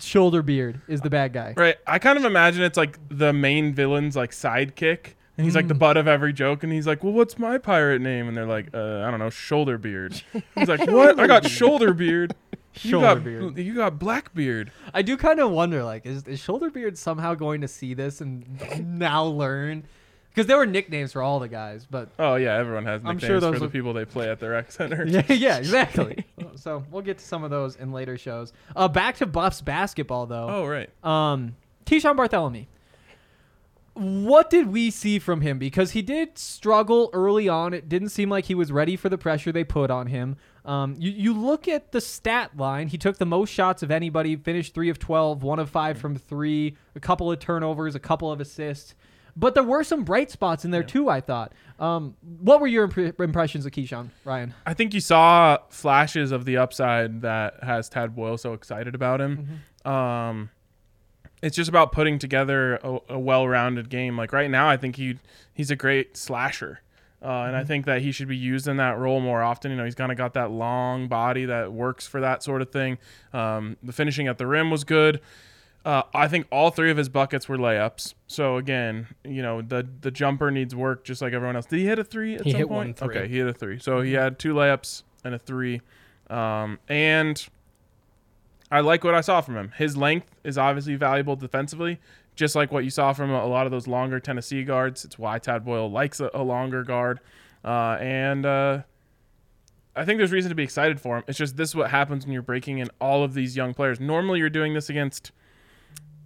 shoulder 0.00 0.42
beard 0.42 0.80
is 0.88 1.00
the 1.00 1.10
bad 1.10 1.32
guy. 1.32 1.52
Right. 1.56 1.76
I 1.86 1.98
kind 1.98 2.16
of 2.16 2.24
imagine 2.24 2.62
it's 2.62 2.76
like 2.78 2.98
the 3.08 3.32
main 3.32 3.74
villain's 3.74 4.14
like 4.16 4.30
sidekick. 4.30 5.14
And 5.36 5.44
he's 5.44 5.56
like 5.56 5.64
Mm. 5.64 5.68
the 5.68 5.74
butt 5.74 5.96
of 5.96 6.06
every 6.06 6.32
joke, 6.32 6.62
and 6.62 6.72
he's 6.72 6.86
like, 6.86 7.02
"Well, 7.02 7.12
what's 7.12 7.40
my 7.40 7.58
pirate 7.58 8.00
name?" 8.00 8.28
And 8.28 8.36
they're 8.36 8.46
like, 8.46 8.68
uh, 8.72 9.00
"I 9.00 9.10
don't 9.10 9.18
know, 9.18 9.30
Shoulderbeard." 9.30 10.22
He's 10.54 10.68
like, 10.68 10.88
"What? 10.88 11.18
I 11.18 11.26
got 11.26 11.42
Shoulderbeard. 12.74 12.84
You 12.84 13.00
got 13.00 13.16
Shoulderbeard. 13.24 13.64
you 13.64 13.74
got 13.74 13.98
Blackbeard." 13.98 14.72
I 14.92 15.02
do 15.02 15.16
kind 15.16 15.40
of 15.40 15.50
wonder 15.50 15.82
like 15.84 16.04
is, 16.06 16.26
is 16.28 16.40
shoulder 16.40 16.70
beard 16.70 16.98
somehow 16.98 17.34
going 17.34 17.60
to 17.62 17.68
see 17.68 17.94
this 17.94 18.20
and 18.20 18.44
now 18.98 19.24
learn? 19.24 19.84
Because 20.28 20.48
there 20.48 20.56
were 20.56 20.66
nicknames 20.66 21.12
for 21.12 21.22
all 21.22 21.38
the 21.38 21.46
guys, 21.48 21.86
but 21.88 22.08
Oh 22.18 22.34
yeah, 22.34 22.54
everyone 22.56 22.84
has 22.86 23.00
I'm 23.04 23.14
nicknames 23.16 23.22
sure 23.24 23.36
for 23.36 23.52
those 23.52 23.60
the 23.60 23.66
are- 23.66 23.68
people 23.68 23.92
they 23.92 24.04
play 24.04 24.28
at 24.28 24.40
their 24.40 24.50
rec 24.50 24.72
center. 24.72 25.06
yeah, 25.06 25.22
yeah, 25.32 25.56
exactly. 25.58 26.24
so 26.56 26.84
we'll 26.90 27.02
get 27.02 27.18
to 27.18 27.24
some 27.24 27.44
of 27.44 27.50
those 27.50 27.76
in 27.76 27.92
later 27.92 28.18
shows. 28.18 28.52
Uh, 28.74 28.88
back 28.88 29.16
to 29.18 29.26
Buffs 29.26 29.60
basketball 29.60 30.26
though. 30.26 30.48
Oh 30.48 30.66
right. 30.66 30.90
Um, 31.04 31.54
Keeshawn 31.86 32.16
Barthelemy. 32.16 32.66
What 33.94 34.50
did 34.50 34.72
we 34.72 34.90
see 34.90 35.20
from 35.20 35.40
him? 35.40 35.58
Because 35.58 35.92
he 35.92 36.02
did 36.02 36.36
struggle 36.36 37.10
early 37.12 37.48
on. 37.48 37.72
It 37.72 37.88
didn't 37.88 38.08
seem 38.08 38.28
like 38.28 38.46
he 38.46 38.54
was 38.54 38.72
ready 38.72 38.96
for 38.96 39.08
the 39.08 39.16
pressure 39.16 39.52
they 39.52 39.62
put 39.62 39.90
on 39.90 40.08
him. 40.08 40.36
Um, 40.64 40.96
you, 40.98 41.12
you 41.12 41.32
look 41.32 41.68
at 41.68 41.92
the 41.92 42.00
stat 42.00 42.56
line. 42.56 42.88
He 42.88 42.98
took 42.98 43.18
the 43.18 43.26
most 43.26 43.50
shots 43.50 43.84
of 43.84 43.92
anybody, 43.92 44.34
finished 44.34 44.74
3 44.74 44.88
of 44.88 44.98
12, 44.98 45.42
1 45.44 45.58
of 45.60 45.70
5 45.70 45.98
from 45.98 46.16
3, 46.16 46.76
a 46.96 47.00
couple 47.00 47.30
of 47.30 47.38
turnovers, 47.38 47.94
a 47.94 48.00
couple 48.00 48.32
of 48.32 48.40
assists. 48.40 48.94
But 49.36 49.54
there 49.54 49.64
were 49.64 49.84
some 49.84 50.04
bright 50.04 50.30
spots 50.30 50.64
in 50.64 50.70
there 50.70 50.82
too, 50.84 51.08
I 51.08 51.20
thought. 51.20 51.52
Um, 51.78 52.16
what 52.40 52.60
were 52.60 52.66
your 52.68 52.88
impre- 52.88 53.18
impressions 53.20 53.66
of 53.66 53.72
Keeshawn, 53.72 54.10
Ryan? 54.24 54.54
I 54.64 54.74
think 54.74 54.94
you 54.94 55.00
saw 55.00 55.58
flashes 55.70 56.30
of 56.32 56.44
the 56.44 56.56
upside 56.56 57.22
that 57.22 57.62
has 57.62 57.88
Tad 57.88 58.14
Boyle 58.14 58.38
so 58.38 58.52
excited 58.52 58.94
about 58.94 59.20
him. 59.20 59.62
Um, 59.84 60.50
it's 61.44 61.56
just 61.56 61.68
about 61.68 61.92
putting 61.92 62.18
together 62.18 62.76
a, 62.82 62.98
a 63.10 63.18
well-rounded 63.18 63.88
game. 63.90 64.16
Like 64.16 64.32
right 64.32 64.50
now, 64.50 64.68
I 64.68 64.76
think 64.76 64.96
he 64.96 65.18
he's 65.52 65.70
a 65.70 65.76
great 65.76 66.16
slasher, 66.16 66.80
uh, 67.22 67.44
and 67.46 67.56
I 67.56 67.64
think 67.64 67.84
that 67.86 68.02
he 68.02 68.10
should 68.12 68.28
be 68.28 68.36
used 68.36 68.66
in 68.66 68.76
that 68.78 68.98
role 68.98 69.20
more 69.20 69.42
often. 69.42 69.70
You 69.70 69.76
know, 69.76 69.84
he's 69.84 69.94
kind 69.94 70.10
of 70.10 70.18
got 70.18 70.34
that 70.34 70.50
long 70.50 71.06
body 71.08 71.44
that 71.44 71.72
works 71.72 72.06
for 72.06 72.20
that 72.20 72.42
sort 72.42 72.62
of 72.62 72.70
thing. 72.70 72.98
Um, 73.32 73.76
the 73.82 73.92
finishing 73.92 74.26
at 74.28 74.38
the 74.38 74.46
rim 74.46 74.70
was 74.70 74.84
good. 74.84 75.20
Uh, 75.84 76.02
I 76.14 76.28
think 76.28 76.46
all 76.50 76.70
three 76.70 76.90
of 76.90 76.96
his 76.96 77.10
buckets 77.10 77.46
were 77.46 77.58
layups. 77.58 78.14
So 78.26 78.56
again, 78.56 79.08
you 79.22 79.42
know, 79.42 79.60
the 79.60 79.86
the 80.00 80.10
jumper 80.10 80.50
needs 80.50 80.74
work 80.74 81.04
just 81.04 81.20
like 81.20 81.34
everyone 81.34 81.56
else. 81.56 81.66
Did 81.66 81.78
he 81.80 81.84
hit 81.84 81.98
a 81.98 82.04
three 82.04 82.36
at 82.36 82.42
He 82.44 82.52
some 82.52 82.58
hit 82.58 82.68
point? 82.68 82.76
one 82.76 82.94
three. 82.94 83.18
Okay, 83.18 83.28
he 83.28 83.36
hit 83.36 83.46
a 83.46 83.52
three. 83.52 83.78
So 83.78 84.00
he 84.00 84.14
had 84.14 84.38
two 84.38 84.54
layups 84.54 85.02
and 85.24 85.34
a 85.34 85.38
three. 85.38 85.82
Um, 86.30 86.78
and 86.88 87.46
I 88.74 88.80
like 88.80 89.04
what 89.04 89.14
I 89.14 89.20
saw 89.20 89.40
from 89.40 89.56
him. 89.56 89.72
His 89.76 89.96
length 89.96 90.34
is 90.42 90.58
obviously 90.58 90.96
valuable 90.96 91.36
defensively, 91.36 92.00
just 92.34 92.56
like 92.56 92.72
what 92.72 92.82
you 92.82 92.90
saw 92.90 93.12
from 93.12 93.30
a, 93.30 93.46
lot 93.46 93.66
of 93.66 93.70
those 93.70 93.86
longer 93.86 94.18
Tennessee 94.18 94.64
guards. 94.64 95.04
It's 95.04 95.16
why 95.16 95.38
Tad 95.38 95.64
Boyle 95.64 95.88
likes 95.90 96.18
a, 96.18 96.28
a 96.34 96.42
longer 96.42 96.82
guard. 96.82 97.20
Uh, 97.64 97.96
and 98.00 98.44
uh, 98.44 98.82
I 99.94 100.04
think 100.04 100.18
there's 100.18 100.32
reason 100.32 100.48
to 100.48 100.56
be 100.56 100.64
excited 100.64 101.00
for 101.00 101.16
him. 101.18 101.24
It's 101.28 101.38
just 101.38 101.56
this 101.56 101.68
is 101.68 101.76
what 101.76 101.90
happens 101.90 102.26
when 102.26 102.32
you're 102.32 102.42
breaking 102.42 102.78
in 102.78 102.88
all 103.00 103.22
of 103.22 103.34
these 103.34 103.56
young 103.56 103.74
players. 103.74 104.00
Normally, 104.00 104.40
you're 104.40 104.50
doing 104.50 104.74
this 104.74 104.90
against 104.90 105.30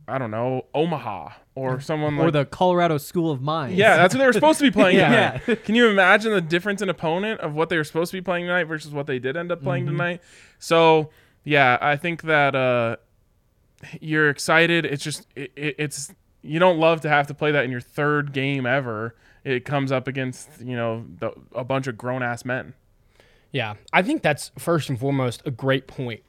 I 0.09 0.17
don't 0.17 0.31
know 0.31 0.65
Omaha 0.75 1.33
or 1.55 1.81
someone 1.83 2.17
like 2.17 2.29
or 2.29 2.31
the 2.31 2.47
Colorado 2.47 2.97
School 2.97 3.31
of 3.31 3.43
Mines. 3.43 3.75
yeah, 3.75 3.99
that's 3.99 4.15
what 4.15 4.21
they 4.21 4.27
were 4.27 4.33
supposed 4.33 4.59
to 4.61 4.65
be 4.65 4.71
playing 4.81 4.97
Yeah. 4.97 5.37
tonight. 5.37 5.65
Can 5.65 5.75
you 5.75 5.89
imagine 5.89 6.33
the 6.33 6.41
difference 6.41 6.81
in 6.81 6.89
opponent 6.89 7.41
of 7.41 7.53
what 7.55 7.69
they 7.69 7.77
were 7.77 7.85
supposed 7.85 8.11
to 8.13 8.17
be 8.17 8.23
playing 8.23 8.47
tonight 8.47 8.65
versus 8.65 8.91
what 8.91 9.07
they 9.07 9.19
did 9.19 9.37
end 9.37 9.53
up 9.53 9.63
playing 9.63 9.85
tonight? 9.85 10.23
So 10.59 11.11
yeah, 11.45 11.79
I 11.81 11.97
think 11.97 12.23
that 12.23 12.55
uh, 12.55 12.97
you're 14.01 14.29
excited. 14.29 14.85
It's 14.85 15.03
just 15.03 15.27
it, 15.35 15.53
it, 15.57 15.75
it's 15.79 16.13
you 16.43 16.59
don't 16.59 16.79
love 16.79 17.01
to 17.03 17.09
have 17.09 17.27
to 17.29 17.35
play 17.35 17.53
that 17.53 17.65
in 17.65 17.71
your 17.71 17.81
third 17.81 18.33
game 18.33 18.67
ever. 18.67 19.15
It 19.45 19.65
comes 19.65 19.93
up 19.93 20.09
against 20.09 20.49
you 20.61 20.77
know 20.77 21.05
the, 21.19 21.33
a 21.55 21.65
bunch 21.65 21.87
of 21.87 21.97
grown 21.97 22.23
ass 22.23 22.45
men. 22.45 22.75
Yeah, 23.53 23.75
I 23.93 24.03
think 24.03 24.23
that's 24.23 24.51
first 24.59 24.89
and 24.89 24.99
foremost 24.99 25.43
a 25.47 25.51
great 25.51 25.87
point. 25.87 26.23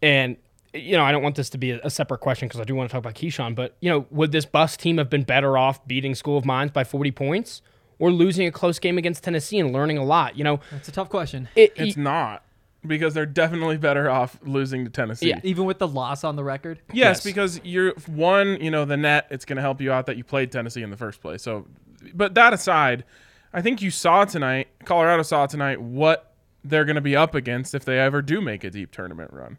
And 0.00 0.36
you 0.74 0.96
know, 0.96 1.04
I 1.04 1.12
don't 1.12 1.22
want 1.22 1.36
this 1.36 1.50
to 1.50 1.58
be 1.58 1.72
a, 1.72 1.80
a 1.82 1.90
separate 1.90 2.18
question 2.18 2.46
because 2.48 2.60
I 2.60 2.64
do 2.64 2.74
want 2.74 2.90
to 2.90 2.92
talk 2.92 3.00
about 3.00 3.14
Keeshawn. 3.14 3.54
But 3.54 3.76
you 3.80 3.90
know, 3.90 4.06
would 4.10 4.32
this 4.32 4.44
bus 4.44 4.76
team 4.76 4.98
have 4.98 5.10
been 5.10 5.24
better 5.24 5.58
off 5.58 5.86
beating 5.86 6.14
School 6.14 6.36
of 6.36 6.44
Mines 6.44 6.70
by 6.70 6.84
40 6.84 7.10
points 7.12 7.62
or 7.98 8.12
losing 8.12 8.46
a 8.46 8.52
close 8.52 8.78
game 8.78 8.98
against 8.98 9.24
Tennessee 9.24 9.58
and 9.58 9.72
learning 9.72 9.98
a 9.98 10.04
lot? 10.04 10.36
You 10.36 10.44
know, 10.44 10.60
That's 10.70 10.88
a 10.88 10.92
tough 10.92 11.08
question. 11.08 11.48
it, 11.56 11.72
It's 11.74 11.96
not 11.96 12.44
because 12.88 13.14
they're 13.14 13.26
definitely 13.26 13.76
better 13.76 14.10
off 14.10 14.38
losing 14.44 14.84
to 14.84 14.90
Tennessee. 14.90 15.28
Yeah. 15.28 15.40
Even 15.44 15.64
with 15.66 15.78
the 15.78 15.86
loss 15.88 16.24
on 16.24 16.34
the 16.36 16.42
record. 16.44 16.80
Yes, 16.92 17.18
Yes. 17.18 17.24
because 17.24 17.60
you're 17.62 17.92
one, 18.06 18.60
you 18.60 18.70
know, 18.70 18.84
the 18.84 18.96
net, 18.96 19.26
it's 19.30 19.44
going 19.44 19.56
to 19.56 19.62
help 19.62 19.80
you 19.80 19.92
out 19.92 20.06
that 20.06 20.16
you 20.16 20.24
played 20.24 20.50
Tennessee 20.50 20.82
in 20.82 20.90
the 20.90 20.96
first 20.96 21.20
place. 21.20 21.42
So, 21.42 21.66
but 22.14 22.34
that 22.34 22.52
aside, 22.52 23.04
I 23.52 23.62
think 23.62 23.80
you 23.82 23.90
saw 23.90 24.24
tonight, 24.24 24.68
Colorado 24.84 25.22
saw 25.22 25.46
tonight 25.46 25.80
what 25.80 26.34
they're 26.64 26.84
going 26.84 26.96
to 26.96 27.00
be 27.00 27.14
up 27.14 27.34
against 27.34 27.74
if 27.74 27.84
they 27.84 27.98
ever 28.00 28.20
do 28.22 28.40
make 28.40 28.64
a 28.64 28.70
deep 28.70 28.90
tournament 28.90 29.32
run. 29.32 29.58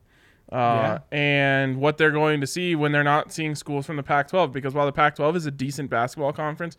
Uh, 0.51 0.97
And 1.11 1.77
what 1.77 1.97
they're 1.97 2.11
going 2.11 2.41
to 2.41 2.47
see 2.47 2.75
when 2.75 2.91
they're 2.91 3.03
not 3.03 3.31
seeing 3.31 3.53
schools 3.55 3.85
from 3.85 3.97
the 3.97 4.03
Pac 4.03 4.27
12. 4.29 4.51
Because 4.51 4.73
while 4.73 4.85
the 4.87 4.91
Pac 4.91 5.15
12 5.15 5.35
is 5.35 5.45
a 5.45 5.51
decent 5.51 5.89
basketball 5.89 6.33
conference, 6.33 6.75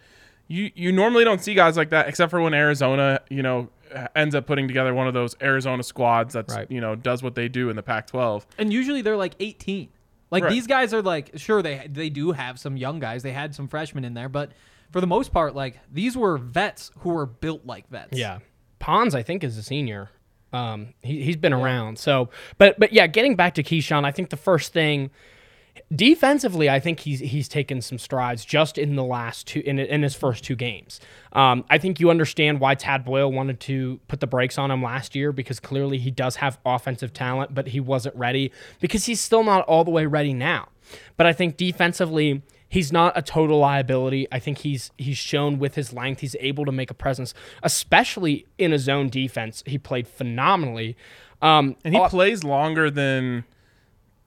you, 0.50 0.70
you 0.74 0.90
normally 0.92 1.22
don't 1.24 1.40
see 1.40 1.54
guys 1.54 1.76
like 1.76 1.90
that 1.90 2.08
except 2.08 2.30
for 2.30 2.40
when 2.42 2.52
Arizona, 2.54 3.20
you 3.30 3.42
know, 3.42 3.68
ends 4.16 4.34
up 4.34 4.46
putting 4.46 4.66
together 4.68 4.92
one 4.92 5.06
of 5.06 5.14
those 5.14 5.36
Arizona 5.40 5.82
squads 5.82 6.34
that's, 6.34 6.54
Right. 6.54 6.70
you 6.70 6.80
know, 6.80 6.96
does 6.96 7.22
what 7.22 7.34
they 7.36 7.48
do 7.48 7.70
in 7.70 7.76
the 7.76 7.82
Pac 7.82 8.08
12. 8.08 8.46
And 8.58 8.72
usually 8.72 9.00
they're 9.00 9.16
like 9.16 9.34
18. 9.40 9.88
Like 10.30 10.42
Right. 10.44 10.50
these 10.50 10.66
guys 10.66 10.92
are 10.92 11.02
like 11.02 11.30
sure 11.36 11.62
they 11.62 11.86
they 11.90 12.08
do 12.10 12.32
have 12.32 12.58
some 12.58 12.76
young 12.76 12.98
guys. 13.00 13.22
They 13.22 13.32
had 13.32 13.54
some 13.54 13.66
freshmen 13.68 14.04
in 14.04 14.14
there, 14.14 14.28
but 14.28 14.52
for 14.90 15.00
the 15.00 15.06
most 15.06 15.32
part 15.32 15.54
like 15.54 15.78
these 15.92 16.16
were 16.16 16.36
vets 16.38 16.90
who 16.98 17.10
were 17.10 17.26
built 17.26 17.64
like 17.66 17.88
vets. 17.88 18.16
Yeah, 18.18 18.38
Pons 18.80 19.14
I 19.14 19.22
think 19.22 19.42
is 19.44 19.56
a 19.56 19.62
senior. 19.62 20.10
Um, 20.52 20.94
he 21.02 21.22
he's 21.22 21.36
been 21.36 21.52
around. 21.52 21.98
So, 21.98 22.28
but 22.58 22.78
but 22.78 22.92
yeah, 22.92 23.06
getting 23.08 23.34
back 23.36 23.54
to 23.54 23.62
Keeshawn, 23.62 24.04
I 24.04 24.10
think 24.12 24.30
the 24.30 24.36
first 24.36 24.72
thing 24.72 25.10
defensively, 25.94 26.70
I 26.70 26.80
think 26.80 27.00
he's 27.00 27.20
he's 27.20 27.48
taken 27.48 27.80
some 27.80 27.98
strides 27.98 28.44
just 28.44 28.78
in 28.78 28.96
the 28.96 29.04
last 29.04 29.46
two 29.46 29.60
in 29.64 29.78
in 29.78 30.02
his 30.02 30.14
first 30.14 30.44
two 30.44 30.56
games. 30.56 31.00
Um, 31.32 31.64
I 31.68 31.78
think 31.78 32.00
you 32.00 32.10
understand 32.10 32.60
why 32.60 32.74
Tad 32.74 33.04
Boyle 33.04 33.30
wanted 33.30 33.60
to 33.60 34.00
put 34.08 34.20
the 34.20 34.26
brakes 34.26 34.58
on 34.58 34.70
him 34.70 34.82
last 34.82 35.14
year 35.14 35.32
because 35.32 35.60
clearly 35.60 35.98
he 35.98 36.10
does 36.10 36.36
have 36.36 36.58
offensive 36.64 37.12
talent, 37.12 37.54
but 37.54 37.68
he 37.68 37.80
wasn't 37.80 38.14
ready 38.16 38.52
because 38.80 39.06
he's 39.06 39.20
still 39.20 39.44
not 39.44 39.64
all 39.66 39.84
the 39.84 39.90
way 39.90 40.06
ready 40.06 40.32
now. 40.32 40.68
But 41.16 41.26
I 41.26 41.32
think 41.32 41.56
defensively, 41.56 42.42
he's 42.68 42.92
not 42.92 43.16
a 43.16 43.22
total 43.22 43.58
liability. 43.58 44.26
I 44.32 44.38
think 44.38 44.58
he's 44.58 44.90
he's 44.96 45.18
shown 45.18 45.58
with 45.58 45.74
his 45.74 45.92
length 45.92 46.20
he's 46.20 46.36
able 46.40 46.64
to 46.64 46.72
make 46.72 46.90
a 46.90 46.94
presence, 46.94 47.34
especially 47.62 48.46
in 48.58 48.72
a 48.72 48.78
zone 48.78 49.08
defense. 49.08 49.62
He 49.66 49.78
played 49.78 50.06
phenomenally. 50.08 50.96
Um, 51.42 51.76
And 51.84 51.94
he 51.94 52.00
uh, 52.00 52.08
plays 52.08 52.44
longer 52.44 52.90
than 52.90 53.44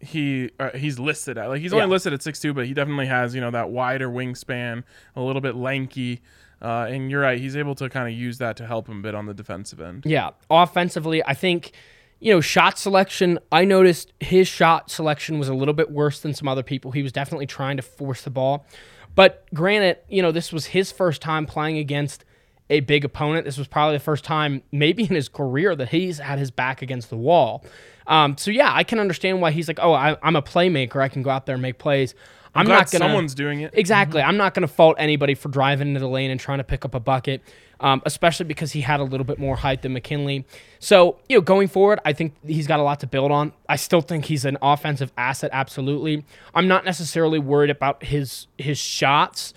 he 0.04 0.52
uh, 0.60 0.70
he's 0.76 1.00
listed 1.00 1.38
at. 1.38 1.48
Like 1.48 1.62
he's 1.62 1.74
only 1.74 1.86
Yeah. 1.86 1.90
listed 1.92 2.14
at 2.14 2.22
six 2.22 2.40
two, 2.40 2.54
but 2.54 2.66
he 2.66 2.74
definitely 2.74 3.08
has 3.08 3.34
you 3.36 3.42
know 3.42 3.52
that 3.52 3.70
wider 3.70 4.08
wingspan, 4.10 4.84
a 5.16 5.22
little 5.22 5.42
bit 5.42 5.56
lanky. 5.56 6.22
Uh, 6.62 6.88
and 6.90 7.12
you're 7.12 7.22
right, 7.22 7.40
he's 7.42 7.58
able 7.58 7.76
to 7.76 7.90
kind 7.90 8.08
of 8.08 8.18
use 8.18 8.38
that 8.38 8.56
to 8.56 8.66
help 8.66 8.88
him 8.88 9.00
a 9.00 9.02
bit 9.02 9.14
on 9.16 9.26
the 9.26 9.34
defensive 9.34 9.82
end. 9.82 10.04
Yeah, 10.06 10.30
offensively, 10.50 11.22
I 11.26 11.34
think 11.34 11.72
you 12.20 12.34
know 12.34 12.40
shot 12.42 12.80
selection. 12.80 13.38
I 13.52 13.66
noticed 13.66 14.14
his 14.22 14.48
shot 14.48 14.90
selection 14.90 15.40
was 15.40 15.50
a 15.50 15.54
little 15.54 15.74
bit 15.74 15.92
worse 15.92 16.20
than 16.22 16.34
some 16.34 16.48
other 16.48 16.64
people. 16.64 16.92
He 16.92 17.04
was 17.04 17.12
definitely 17.12 17.48
trying 17.48 17.76
to 17.78 17.84
force 17.84 18.22
the 18.22 18.30
ball, 18.30 18.66
but 19.14 19.46
granted, 19.54 19.98
you 20.08 20.22
know 20.22 20.32
this 20.32 20.54
was 20.54 20.68
his 20.68 20.92
first 20.92 21.22
time 21.22 21.46
playing 21.46 21.78
against 21.78 22.24
a 22.70 22.80
big 22.82 23.06
opponent. 23.06 23.46
This 23.46 23.58
was 23.58 23.68
probably 23.68 23.98
the 23.98 24.04
first 24.04 24.24
time, 24.24 24.64
maybe 24.72 25.04
in 25.04 25.16
his 25.16 25.30
career, 25.30 25.76
that 25.76 25.90
he's 25.90 26.20
had 26.20 26.40
his 26.40 26.52
back 26.52 26.82
against 26.82 27.10
the 27.10 27.18
wall. 27.18 27.64
Um, 28.08 28.38
so 28.38 28.52
yeah, 28.52 28.72
I 28.74 28.84
can 28.84 29.00
understand 29.00 29.42
why 29.42 29.52
he's 29.52 29.68
like, 29.68 29.80
oh, 29.82 29.94
I, 29.94 30.18
I'm 30.22 30.36
a 30.36 30.42
playmaker. 30.42 31.02
I 31.02 31.08
can 31.08 31.24
go 31.24 31.30
out 31.30 31.46
there 31.46 31.56
and 31.56 31.62
make 31.62 31.78
plays. 31.78 32.16
I'm, 32.56 32.66
glad 32.66 32.76
not 32.76 32.92
gonna. 32.92 33.06
someone's 33.06 33.34
doing 33.34 33.62
it. 33.62 33.72
Exactly. 33.74 34.22
I'm 34.22 34.38
not 34.38 34.54
going 34.54 34.62
to 34.62 34.68
fault 34.68 34.96
anybody 35.00 35.34
for 35.34 35.50
driving 35.50 35.88
into 35.90 36.00
the 36.00 36.08
lane 36.08 36.30
and 36.30 36.40
trying 36.40 36.60
to 36.60 36.64
pick 36.64 36.86
up 36.86 36.94
a 36.94 37.00
bucket, 37.00 37.42
um, 37.80 38.02
especially 38.06 38.46
because 38.46 38.72
he 38.72 38.82
had 38.82 39.00
a 39.00 39.04
little 39.04 39.26
bit 39.26 39.40
more 39.40 39.56
height 39.56 39.82
than 39.82 39.94
McKinley. 39.94 40.46
So, 40.78 41.18
you 41.28 41.38
know, 41.38 41.42
going 41.42 41.68
forward, 41.68 42.00
I 42.06 42.14
think 42.14 42.36
he's 42.46 42.68
got 42.68 42.80
a 42.80 42.84
lot 42.84 43.00
to 43.00 43.08
build 43.08 43.32
on. 43.32 43.54
I 43.68 43.76
still 43.76 44.02
think 44.02 44.26
he's 44.26 44.46
an 44.46 44.58
offensive 44.62 45.12
asset, 45.18 45.50
absolutely. 45.52 46.26
I'm 46.54 46.68
not 46.68 46.86
necessarily 46.86 47.40
worried 47.40 47.72
about 47.72 48.04
his 48.04 48.48
his 48.58 48.78
shots. 48.78 49.54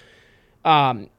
Um, 0.64 1.10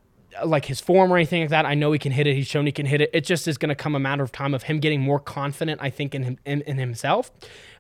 like 0.46 0.66
his 0.66 0.80
form 0.80 1.12
or 1.12 1.16
anything 1.18 1.42
like 1.42 1.50
that. 1.50 1.66
I 1.66 1.74
know 1.74 1.92
he 1.92 2.00
can 2.00 2.12
hit 2.12 2.28
it. 2.28 2.36
He's 2.36 2.48
shown 2.48 2.66
he 2.66 2.72
can 2.72 2.86
hit 2.86 3.02
it. 3.02 3.10
It 3.14 3.24
just 3.24 3.48
is 3.48 3.58
going 3.58 3.70
to 3.70 3.76
come 3.76 3.96
a 3.96 4.00
matter 4.00 4.24
of 4.24 4.32
time 4.32 4.54
of 4.54 4.64
him 4.64 4.80
getting 4.80 5.02
more 5.02 5.20
confident, 5.20 5.80
I 5.82 5.90
think, 5.90 6.14
in 6.14 6.24
him 6.24 6.40
in, 6.46 6.62
in 6.62 6.78
himself, 6.78 7.32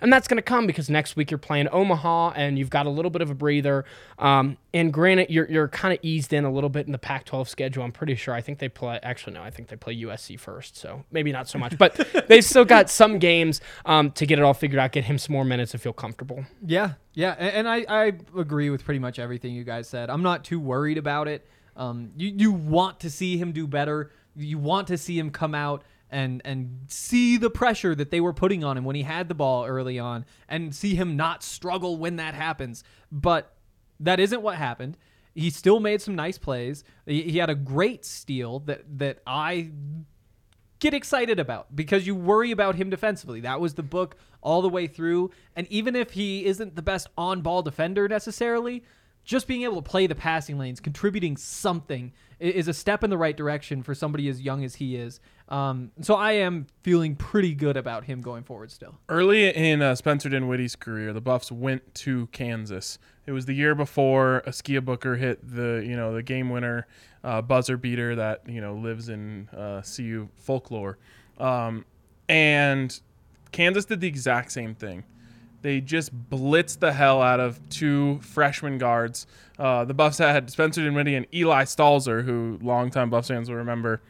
and 0.01 0.11
that's 0.11 0.27
going 0.27 0.37
to 0.37 0.43
come 0.43 0.67
because 0.67 0.89
next 0.89 1.15
week 1.15 1.31
you're 1.31 1.37
playing 1.37 1.67
Omaha 1.71 2.33
and 2.35 2.57
you've 2.57 2.69
got 2.69 2.85
a 2.85 2.89
little 2.89 3.11
bit 3.11 3.21
of 3.21 3.29
a 3.29 3.35
breather. 3.35 3.85
Um, 4.17 4.57
and 4.73 4.93
granted, 4.93 5.29
you're 5.29 5.49
you're 5.49 5.67
kind 5.67 5.93
of 5.93 5.99
eased 6.01 6.33
in 6.33 6.45
a 6.45 6.51
little 6.51 6.69
bit 6.69 6.85
in 6.85 6.91
the 6.91 6.97
Pac-12 6.97 7.47
schedule. 7.47 7.83
I'm 7.83 7.91
pretty 7.91 8.15
sure. 8.15 8.33
I 8.33 8.41
think 8.41 8.59
they 8.59 8.69
play. 8.69 8.99
Actually, 9.03 9.33
no, 9.33 9.43
I 9.43 9.49
think 9.49 9.67
they 9.67 9.75
play 9.75 9.95
USC 9.97 10.39
first, 10.39 10.77
so 10.77 11.03
maybe 11.11 11.31
not 11.31 11.47
so 11.47 11.59
much. 11.59 11.77
But 11.77 11.95
they've 12.27 12.45
still 12.45 12.65
got 12.65 12.89
some 12.89 13.19
games 13.19 13.61
um, 13.85 14.11
to 14.11 14.25
get 14.25 14.39
it 14.39 14.43
all 14.43 14.53
figured 14.53 14.79
out, 14.79 14.91
get 14.91 15.05
him 15.05 15.17
some 15.17 15.33
more 15.33 15.45
minutes 15.45 15.73
and 15.73 15.81
feel 15.81 15.93
comfortable. 15.93 16.45
Yeah, 16.65 16.93
yeah, 17.13 17.35
a- 17.37 17.55
and, 17.55 17.67
I, 17.67 17.85
I 17.89 18.13
agree 18.37 18.69
with 18.69 18.83
pretty 18.85 18.99
much 18.99 19.19
everything 19.19 19.53
you 19.53 19.63
guys 19.63 19.87
said. 19.89 20.09
I'm 20.09 20.23
not 20.23 20.43
too 20.43 20.59
worried 20.59 20.97
about 20.97 21.27
it. 21.27 21.47
Um, 21.77 22.11
you 22.17 22.33
you 22.35 22.51
want 22.51 22.99
to 23.01 23.09
see 23.09 23.37
him 23.37 23.53
do 23.53 23.67
better. 23.67 24.11
You 24.35 24.57
want 24.57 24.87
to 24.87 24.97
see 24.97 25.17
him 25.17 25.29
come 25.29 25.55
out 25.55 25.83
and 26.09 26.41
and 26.43 26.81
see 26.87 27.37
the 27.37 27.49
pressure 27.49 27.93
that 27.95 28.11
they 28.11 28.19
were 28.19 28.33
putting 28.33 28.63
on 28.63 28.77
him 28.77 28.83
when 28.83 28.95
he 28.95 29.03
had 29.03 29.29
the 29.29 29.35
ball 29.35 29.65
early 29.65 29.99
on, 29.99 30.25
and 30.49 30.75
see 30.75 30.95
him 30.95 31.15
not 31.15 31.43
struggle 31.43 31.97
when 31.97 32.17
that 32.17 32.33
happens. 32.33 32.83
But 33.11 33.53
that 33.99 34.19
isn't 34.19 34.41
what 34.41 34.55
happened. 34.55 34.97
He 35.35 35.51
still 35.51 35.79
made 35.79 36.01
some 36.01 36.15
nice 36.15 36.39
plays. 36.39 36.83
He, 37.05 37.21
he 37.23 37.37
had 37.37 37.49
a 37.49 37.55
great 37.55 38.03
steal 38.05 38.59
that 38.61 38.81
that 38.97 39.19
I 39.27 39.71
get 40.79 40.93
excited 40.93 41.39
about 41.39 41.75
because 41.75 42.05
you 42.05 42.15
worry 42.15 42.51
about 42.51 42.75
him 42.75 42.89
defensively. 42.89 43.41
That 43.41 43.59
was 43.59 43.75
the 43.75 43.83
book 43.83 44.15
all 44.41 44.61
the 44.61 44.69
way 44.69 44.87
through. 44.87 45.31
And 45.55 45.67
even 45.71 45.95
if 45.95 46.11
he 46.11 46.45
isn't 46.45 46.75
the 46.75 46.81
best 46.81 47.07
on 47.17 47.41
ball 47.41 47.61
defender 47.61 48.07
necessarily, 48.07 48.83
just 49.27 49.45
being 49.45 49.63
able 49.63 49.75
to 49.75 49.81
play 49.87 50.07
the 50.07 50.15
passing 50.15 50.57
lanes, 50.57 50.79
contributing 50.79 51.35
something, 51.35 52.13
is 52.39 52.69
a 52.69 52.73
step 52.73 53.03
in 53.03 53.09
the 53.09 53.17
right 53.17 53.35
direction 53.35 53.83
for 53.83 53.93
somebody 53.93 54.29
as 54.29 54.41
young 54.41 54.63
as 54.63 54.75
he 54.75 54.95
is. 54.95 55.19
Um, 55.49 55.91
so 56.01 56.15
I 56.15 56.33
am 56.33 56.65
feeling 56.81 57.15
pretty 57.17 57.53
good 57.53 57.75
about 57.75 58.05
him 58.05 58.21
going 58.21 58.43
forward 58.43 58.71
still. 58.71 58.95
Early 59.09 59.49
in 59.49 59.81
uh, 59.81 59.95
Spencer 59.95 60.29
Dinwiddie's 60.29 60.77
career, 60.77 61.11
the 61.11 61.19
Buffs 61.19 61.51
went 61.51 61.93
to 61.95 62.27
Kansas. 62.27 62.99
It 63.25 63.33
was 63.33 63.45
the 63.45 63.53
year 63.53 63.75
before 63.75 64.43
Askia 64.47 64.81
Booker 64.81 65.17
hit 65.17 65.39
the 65.45 65.83
you 65.85 65.97
know 65.97 66.13
the 66.13 66.23
game 66.23 66.49
winner 66.49 66.87
uh, 67.21 67.41
buzzer 67.41 67.75
beater 67.75 68.15
that 68.15 68.43
you 68.47 68.61
know 68.61 68.75
lives 68.75 69.09
in 69.09 69.49
uh, 69.49 69.81
CU 69.81 70.29
folklore, 70.35 70.97
um, 71.37 71.85
and 72.29 73.01
Kansas 73.51 73.83
did 73.83 73.99
the 73.99 74.07
exact 74.07 74.53
same 74.53 74.73
thing. 74.73 75.03
They 75.67 75.81
just 75.81 76.29
blitzed 76.29 76.79
the 76.79 76.93
hell 76.93 77.21
out 77.21 77.41
of 77.41 77.59
two 77.67 78.19
freshman 78.21 78.77
guards. 78.77 79.27
Uh, 79.59 79.83
the 79.83 79.93
Buffs 79.93 80.17
had 80.17 80.49
Spencer 80.49 80.81
Dinwiddie 80.81 81.13
and 81.13 81.25
Eli 81.33 81.65
Stalzer, 81.65 82.23
who 82.23 82.57
longtime 82.61 83.09
Buffs 83.09 83.27
fans 83.27 83.49
will 83.49 83.57
remember, 83.57 84.01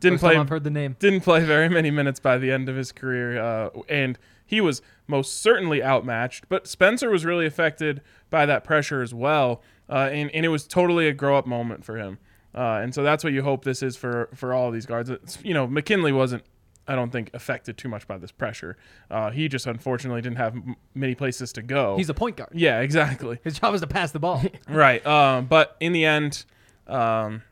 didn't 0.00 0.18
First 0.18 0.32
play 0.32 0.36
I've 0.36 0.50
heard 0.50 0.64
the 0.64 0.70
name. 0.70 0.96
didn't 0.98 1.22
play 1.22 1.42
very 1.42 1.70
many 1.70 1.90
minutes 1.90 2.20
by 2.20 2.36
the 2.36 2.52
end 2.52 2.68
of 2.68 2.76
his 2.76 2.92
career, 2.92 3.40
uh, 3.40 3.70
and 3.88 4.18
he 4.44 4.60
was 4.60 4.82
most 5.06 5.40
certainly 5.40 5.82
outmatched. 5.82 6.46
But 6.50 6.66
Spencer 6.66 7.08
was 7.08 7.24
really 7.24 7.46
affected 7.46 8.02
by 8.28 8.44
that 8.44 8.62
pressure 8.62 9.00
as 9.00 9.14
well, 9.14 9.62
uh, 9.88 10.10
and, 10.12 10.30
and 10.32 10.44
it 10.44 10.50
was 10.50 10.66
totally 10.66 11.08
a 11.08 11.14
grow 11.14 11.38
up 11.38 11.46
moment 11.46 11.86
for 11.86 11.96
him. 11.96 12.18
Uh, 12.54 12.80
and 12.82 12.94
so 12.94 13.02
that's 13.02 13.24
what 13.24 13.32
you 13.32 13.42
hope 13.42 13.64
this 13.64 13.82
is 13.82 13.96
for 13.96 14.28
for 14.34 14.52
all 14.52 14.68
of 14.68 14.74
these 14.74 14.84
guards. 14.84 15.08
It's, 15.08 15.38
you 15.42 15.54
know, 15.54 15.66
McKinley 15.66 16.12
wasn't, 16.12 16.42
I 16.88 16.94
don't 16.94 17.10
think, 17.10 17.30
affected 17.34 17.76
too 17.78 17.88
much 17.88 18.06
by 18.08 18.18
this 18.18 18.32
pressure. 18.32 18.76
Uh, 19.10 19.30
he 19.30 19.46
just 19.48 19.66
unfortunately 19.66 20.22
didn't 20.22 20.38
have 20.38 20.54
m- 20.54 20.76
many 20.94 21.14
places 21.14 21.52
to 21.52 21.62
go. 21.62 21.96
He's 21.96 22.08
a 22.08 22.14
point 22.14 22.36
guard. 22.36 22.50
yeah, 22.54 22.80
exactly. 22.80 23.38
His 23.44 23.58
job 23.58 23.74
is 23.74 23.82
to 23.82 23.86
pass 23.86 24.10
the 24.12 24.18
ball. 24.18 24.42
Right. 24.68 25.04
Um, 25.06 25.46
but 25.46 25.76
in 25.80 25.92
the 25.92 26.04
end, 26.04 26.44
um, 26.86 27.42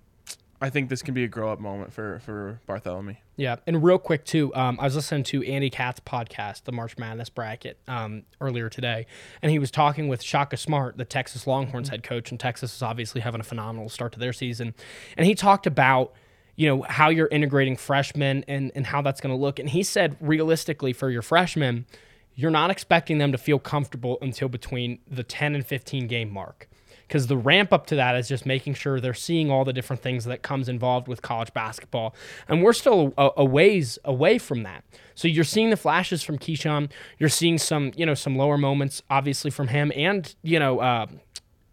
I 0.60 0.70
think 0.70 0.88
this 0.88 1.02
can 1.02 1.12
be 1.12 1.22
a 1.24 1.28
grow 1.28 1.52
up 1.52 1.60
moment 1.60 1.92
for 1.92 2.18
for 2.20 2.60
Barthelemy. 2.66 3.18
Yeah, 3.36 3.56
and 3.66 3.82
real 3.84 3.98
quick 3.98 4.24
too, 4.24 4.54
um, 4.54 4.78
I 4.80 4.84
was 4.84 4.96
listening 4.96 5.24
to 5.24 5.44
Andy 5.44 5.68
Katz's 5.68 6.00
podcast, 6.00 6.64
the 6.64 6.72
March 6.72 6.96
Madness 6.96 7.28
bracket, 7.28 7.78
um, 7.86 8.22
earlier 8.40 8.70
today, 8.70 9.06
and 9.42 9.52
he 9.52 9.58
was 9.58 9.70
talking 9.70 10.08
with 10.08 10.22
Shaka 10.22 10.56
Smart, 10.56 10.96
the 10.96 11.04
Texas 11.04 11.46
Longhorns 11.46 11.90
head 11.90 12.02
coach, 12.02 12.30
and 12.30 12.40
Texas 12.40 12.74
is 12.74 12.82
obviously 12.82 13.20
having 13.20 13.40
a 13.40 13.44
phenomenal 13.44 13.90
start 13.90 14.12
to 14.14 14.18
their 14.18 14.32
season, 14.32 14.74
and 15.18 15.26
he 15.26 15.34
talked 15.34 15.66
about 15.66 16.14
you 16.56 16.68
know 16.68 16.82
how 16.88 17.10
you're 17.10 17.28
integrating 17.28 17.76
freshmen 17.76 18.44
and 18.48 18.72
and 18.74 18.86
how 18.86 19.02
that's 19.02 19.20
going 19.20 19.34
to 19.34 19.40
look, 19.40 19.58
and 19.58 19.70
he 19.70 19.82
said 19.82 20.16
realistically 20.20 20.92
for 20.92 21.10
your 21.10 21.22
freshmen, 21.22 21.86
you're 22.34 22.50
not 22.50 22.70
expecting 22.70 23.18
them 23.18 23.32
to 23.32 23.38
feel 23.38 23.58
comfortable 23.58 24.18
until 24.20 24.48
between 24.48 24.98
the 25.10 25.22
10 25.22 25.54
and 25.54 25.66
15 25.66 26.06
game 26.06 26.30
mark. 26.30 26.68
Because 27.06 27.28
the 27.28 27.36
ramp 27.36 27.72
up 27.72 27.86
to 27.86 27.94
that 27.96 28.16
is 28.16 28.28
just 28.28 28.44
making 28.44 28.74
sure 28.74 29.00
they're 29.00 29.14
seeing 29.14 29.48
all 29.48 29.64
the 29.64 29.72
different 29.72 30.02
things 30.02 30.24
that 30.24 30.42
comes 30.42 30.68
involved 30.68 31.06
with 31.06 31.22
college 31.22 31.52
basketball. 31.54 32.16
And 32.48 32.64
we're 32.64 32.72
still 32.72 33.14
a, 33.16 33.30
a 33.36 33.44
ways 33.44 33.96
away 34.04 34.38
from 34.38 34.64
that. 34.64 34.82
So 35.14 35.28
you're 35.28 35.44
seeing 35.44 35.70
the 35.70 35.76
flashes 35.76 36.24
from 36.24 36.36
Keeshawn. 36.36 36.90
You're 37.18 37.28
seeing 37.28 37.58
some 37.58 37.92
you 37.96 38.04
know 38.04 38.14
some 38.14 38.36
lower 38.36 38.58
moments 38.58 39.02
obviously 39.08 39.50
from 39.50 39.68
him 39.68 39.92
and 39.94 40.34
you 40.42 40.58
know 40.58 40.80
uh, 40.80 41.06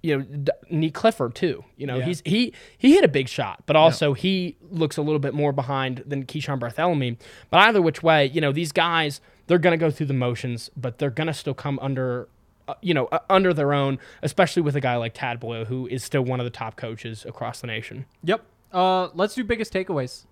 you 0.04 0.18
know, 0.18 0.24
D- 0.24 0.52
Nick 0.70 0.94
Clifford 0.94 1.34
too. 1.34 1.64
You 1.78 1.88
know, 1.88 1.98
Yeah. 1.98 2.06
he's 2.06 2.22
he 2.26 2.54
he 2.78 2.94
hit 2.94 3.04
a 3.04 3.08
big 3.08 3.28
shot, 3.30 3.64
but 3.66 3.76
also 3.76 4.14
he 4.14 4.58
looks 4.70 4.98
a 4.98 5.02
little 5.02 5.20
bit 5.20 5.34
more 5.34 5.52
behind 5.54 6.04
than 6.06 6.26
Keeshawn 6.26 6.60
Barthelemy. 6.60 7.18
But 7.50 7.62
either 7.62 7.82
which 7.82 8.04
way, 8.04 8.26
you 8.28 8.42
know, 8.42 8.52
these 8.52 8.72
guys 8.72 9.22
they're 9.48 9.58
gonna 9.60 9.78
go 9.78 9.90
through 9.90 10.06
the 10.08 10.14
motions, 10.14 10.70
but 10.78 11.00
they're 11.00 11.10
gonna 11.10 11.34
still 11.34 11.54
come 11.56 11.80
under. 11.82 12.28
Uh, 12.66 12.76
you 12.82 12.94
know, 12.94 13.08
uh, 13.08 13.20
under 13.30 13.54
their 13.54 13.74
own, 13.74 14.00
especially 14.22 14.62
with 14.62 14.74
a 14.74 14.80
guy 14.80 14.96
like 14.96 15.14
Tad 15.14 15.38
Boyle, 15.38 15.66
who 15.66 15.86
is 15.88 16.02
still 16.02 16.22
one 16.22 16.40
of 16.40 16.46
the 16.46 16.50
top 16.50 16.78
coaches 16.78 17.26
across 17.26 17.60
the 17.60 17.68
nation. 17.68 18.06
Yep. 18.24 18.42
Uh, 18.72 19.10
let's 19.14 19.36
do 19.36 19.44
biggest 19.44 19.74
takeaways. 19.74 20.24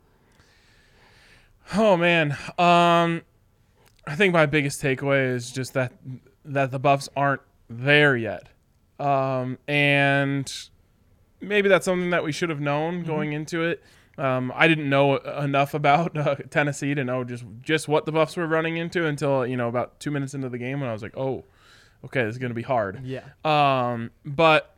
Oh 1.75 1.95
man, 1.97 2.31
um, 2.57 3.21
I 4.07 4.15
think 4.15 4.33
my 4.33 4.45
biggest 4.45 4.81
takeaway 4.81 5.33
is 5.33 5.51
just 5.51 5.73
that 5.73 5.91
that 6.45 6.71
the 6.71 6.79
Buffs 6.79 7.07
aren't 7.15 7.41
there 7.69 8.15
yet, 8.17 8.47
um, 9.01 9.57
and 9.67 10.69
maybe 11.39 11.67
that's 11.69 11.85
something 11.85 12.11
that 12.11 12.23
we 12.23 12.31
should 12.31 12.49
have 12.49 12.61
known 12.61 13.03
going 13.03 13.33
into 13.33 13.63
it. 13.63 13.83
Um, 14.17 14.51
I 14.55 14.67
didn't 14.67 14.89
know 14.89 15.17
enough 15.17 15.73
about 15.73 16.15
uh, 16.17 16.35
Tennessee 16.49 16.93
to 16.93 17.03
know 17.03 17.23
just 17.23 17.43
just 17.61 17.87
what 17.87 18.05
the 18.05 18.11
Buffs 18.11 18.37
were 18.37 18.47
running 18.47 18.77
into 18.77 19.05
until 19.05 19.45
you 19.47 19.57
know 19.57 19.67
about 19.67 19.99
two 19.99 20.11
minutes 20.11 20.33
into 20.33 20.49
the 20.49 20.57
game 20.57 20.79
when 20.79 20.89
I 20.89 20.93
was 20.93 21.01
like, 21.01 21.17
oh, 21.17 21.45
okay, 22.05 22.23
this 22.23 22.35
is 22.35 22.37
gonna 22.37 22.53
be 22.53 22.61
hard. 22.61 23.01
Yeah. 23.03 23.23
Um, 23.43 24.11
but 24.25 24.75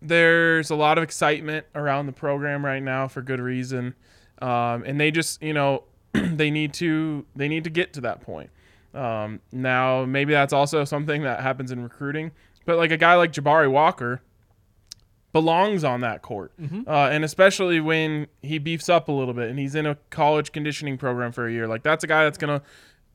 there's 0.00 0.70
a 0.70 0.76
lot 0.76 0.98
of 0.98 1.04
excitement 1.04 1.66
around 1.74 2.06
the 2.06 2.12
program 2.12 2.64
right 2.64 2.82
now 2.82 3.08
for 3.08 3.22
good 3.22 3.40
reason. 3.40 3.94
Um, 4.40 4.84
and 4.84 5.00
they 5.00 5.10
just, 5.10 5.42
you 5.42 5.54
know, 5.54 5.84
they 6.12 6.50
need 6.50 6.74
to 6.74 7.24
they 7.34 7.48
need 7.48 7.64
to 7.64 7.70
get 7.70 7.92
to 7.94 8.00
that 8.02 8.20
point. 8.20 8.50
Um, 8.92 9.40
now 9.50 10.04
maybe 10.04 10.32
that's 10.32 10.52
also 10.52 10.84
something 10.84 11.22
that 11.22 11.40
happens 11.40 11.72
in 11.72 11.82
recruiting, 11.82 12.30
but 12.64 12.76
like 12.76 12.90
a 12.90 12.96
guy 12.96 13.14
like 13.14 13.32
Jabari 13.32 13.70
Walker 13.70 14.20
belongs 15.32 15.82
on 15.82 16.00
that 16.02 16.22
court, 16.22 16.52
uh, 16.86 17.08
and 17.10 17.24
especially 17.24 17.80
when 17.80 18.28
he 18.42 18.58
beefs 18.58 18.88
up 18.88 19.08
a 19.08 19.12
little 19.12 19.34
bit 19.34 19.50
and 19.50 19.58
he's 19.58 19.74
in 19.74 19.84
a 19.86 19.96
college 20.10 20.52
conditioning 20.52 20.96
program 20.96 21.32
for 21.32 21.48
a 21.48 21.52
year. 21.52 21.66
Like 21.66 21.82
that's 21.82 22.04
a 22.04 22.06
guy 22.06 22.24
that's 22.24 22.38
gonna 22.38 22.62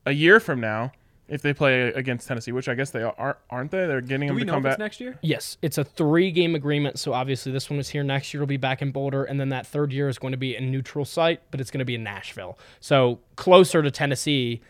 a 0.06 0.12
year 0.12 0.40
from 0.42 0.60
now, 0.60 0.92
if 1.30 1.42
they 1.42 1.54
play 1.54 1.94
against 1.94 2.28
Tennessee, 2.28 2.52
which 2.52 2.68
I 2.68 2.74
guess 2.76 2.90
they 2.90 3.04
are, 3.04 3.38
aren't 3.50 3.72
they? 3.72 3.86
They're 3.86 4.02
getting 4.02 4.28
Do 4.28 4.34
him 4.34 4.36
we 4.36 4.42
to 4.42 4.48
know 4.48 4.54
come 4.54 4.64
back. 4.64 4.80
next 4.80 5.00
year? 5.00 5.18
Yes, 5.22 5.58
it's 5.62 5.78
a 5.78 5.84
three 5.84 6.32
game 6.32 6.56
agreement. 6.56 7.00
So 7.00 7.14
obviously, 7.14 7.52
this 7.52 7.70
one 7.70 7.80
is 7.80 7.88
here 7.90 8.04
next 8.04 8.34
year. 8.34 8.42
It'll 8.42 8.50
be 8.50 8.58
back 8.58 8.82
in 8.82 8.92
Boulder. 8.92 9.24
And 9.24 9.40
then 9.40 9.50
that 9.50 9.66
third 9.68 9.94
year 9.94 10.10
is 10.10 10.18
going 10.18 10.32
to 10.32 10.38
be 10.38 10.56
a 10.56 10.62
neutral 10.62 11.06
site, 11.06 11.42
but 11.52 11.62
it's 11.62 11.70
going 11.72 11.80
to 11.80 11.86
be 11.86 11.96
in 11.96 12.04
Nashville. 12.04 12.58
So 12.80 13.20
closer 13.36 13.82
to 13.84 13.92
Tennessee, 13.92 14.62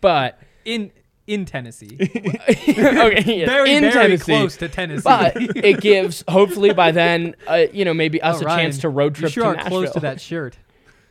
but 0.00 0.40
In 0.64 0.90
in 1.28 1.44
Tennessee. 1.44 1.96
okay, 2.00 3.40
yeah, 3.40 3.46
very 3.46 3.72
in 3.74 3.82
very 3.82 3.92
Tennessee. 3.92 4.24
close 4.24 4.56
to 4.56 4.68
Tennessee. 4.68 5.02
But 5.04 5.32
it 5.36 5.80
gives, 5.82 6.24
hopefully, 6.28 6.72
by 6.72 6.90
then, 6.90 7.36
uh, 7.46 7.66
you 7.72 7.84
know, 7.84 7.94
maybe 7.94 8.20
us 8.22 8.38
Oh, 8.38 8.42
a 8.42 8.46
Ryan, 8.46 8.58
chance 8.66 8.78
to 8.78 8.88
road 8.88 9.14
trip 9.14 9.30
You 9.30 9.32
sure 9.34 9.42
to 9.44 9.48
are 9.50 9.54
Nashville. 9.56 9.70
close 9.70 9.90
to 9.92 10.00
that 10.00 10.20
shirt. 10.20 10.56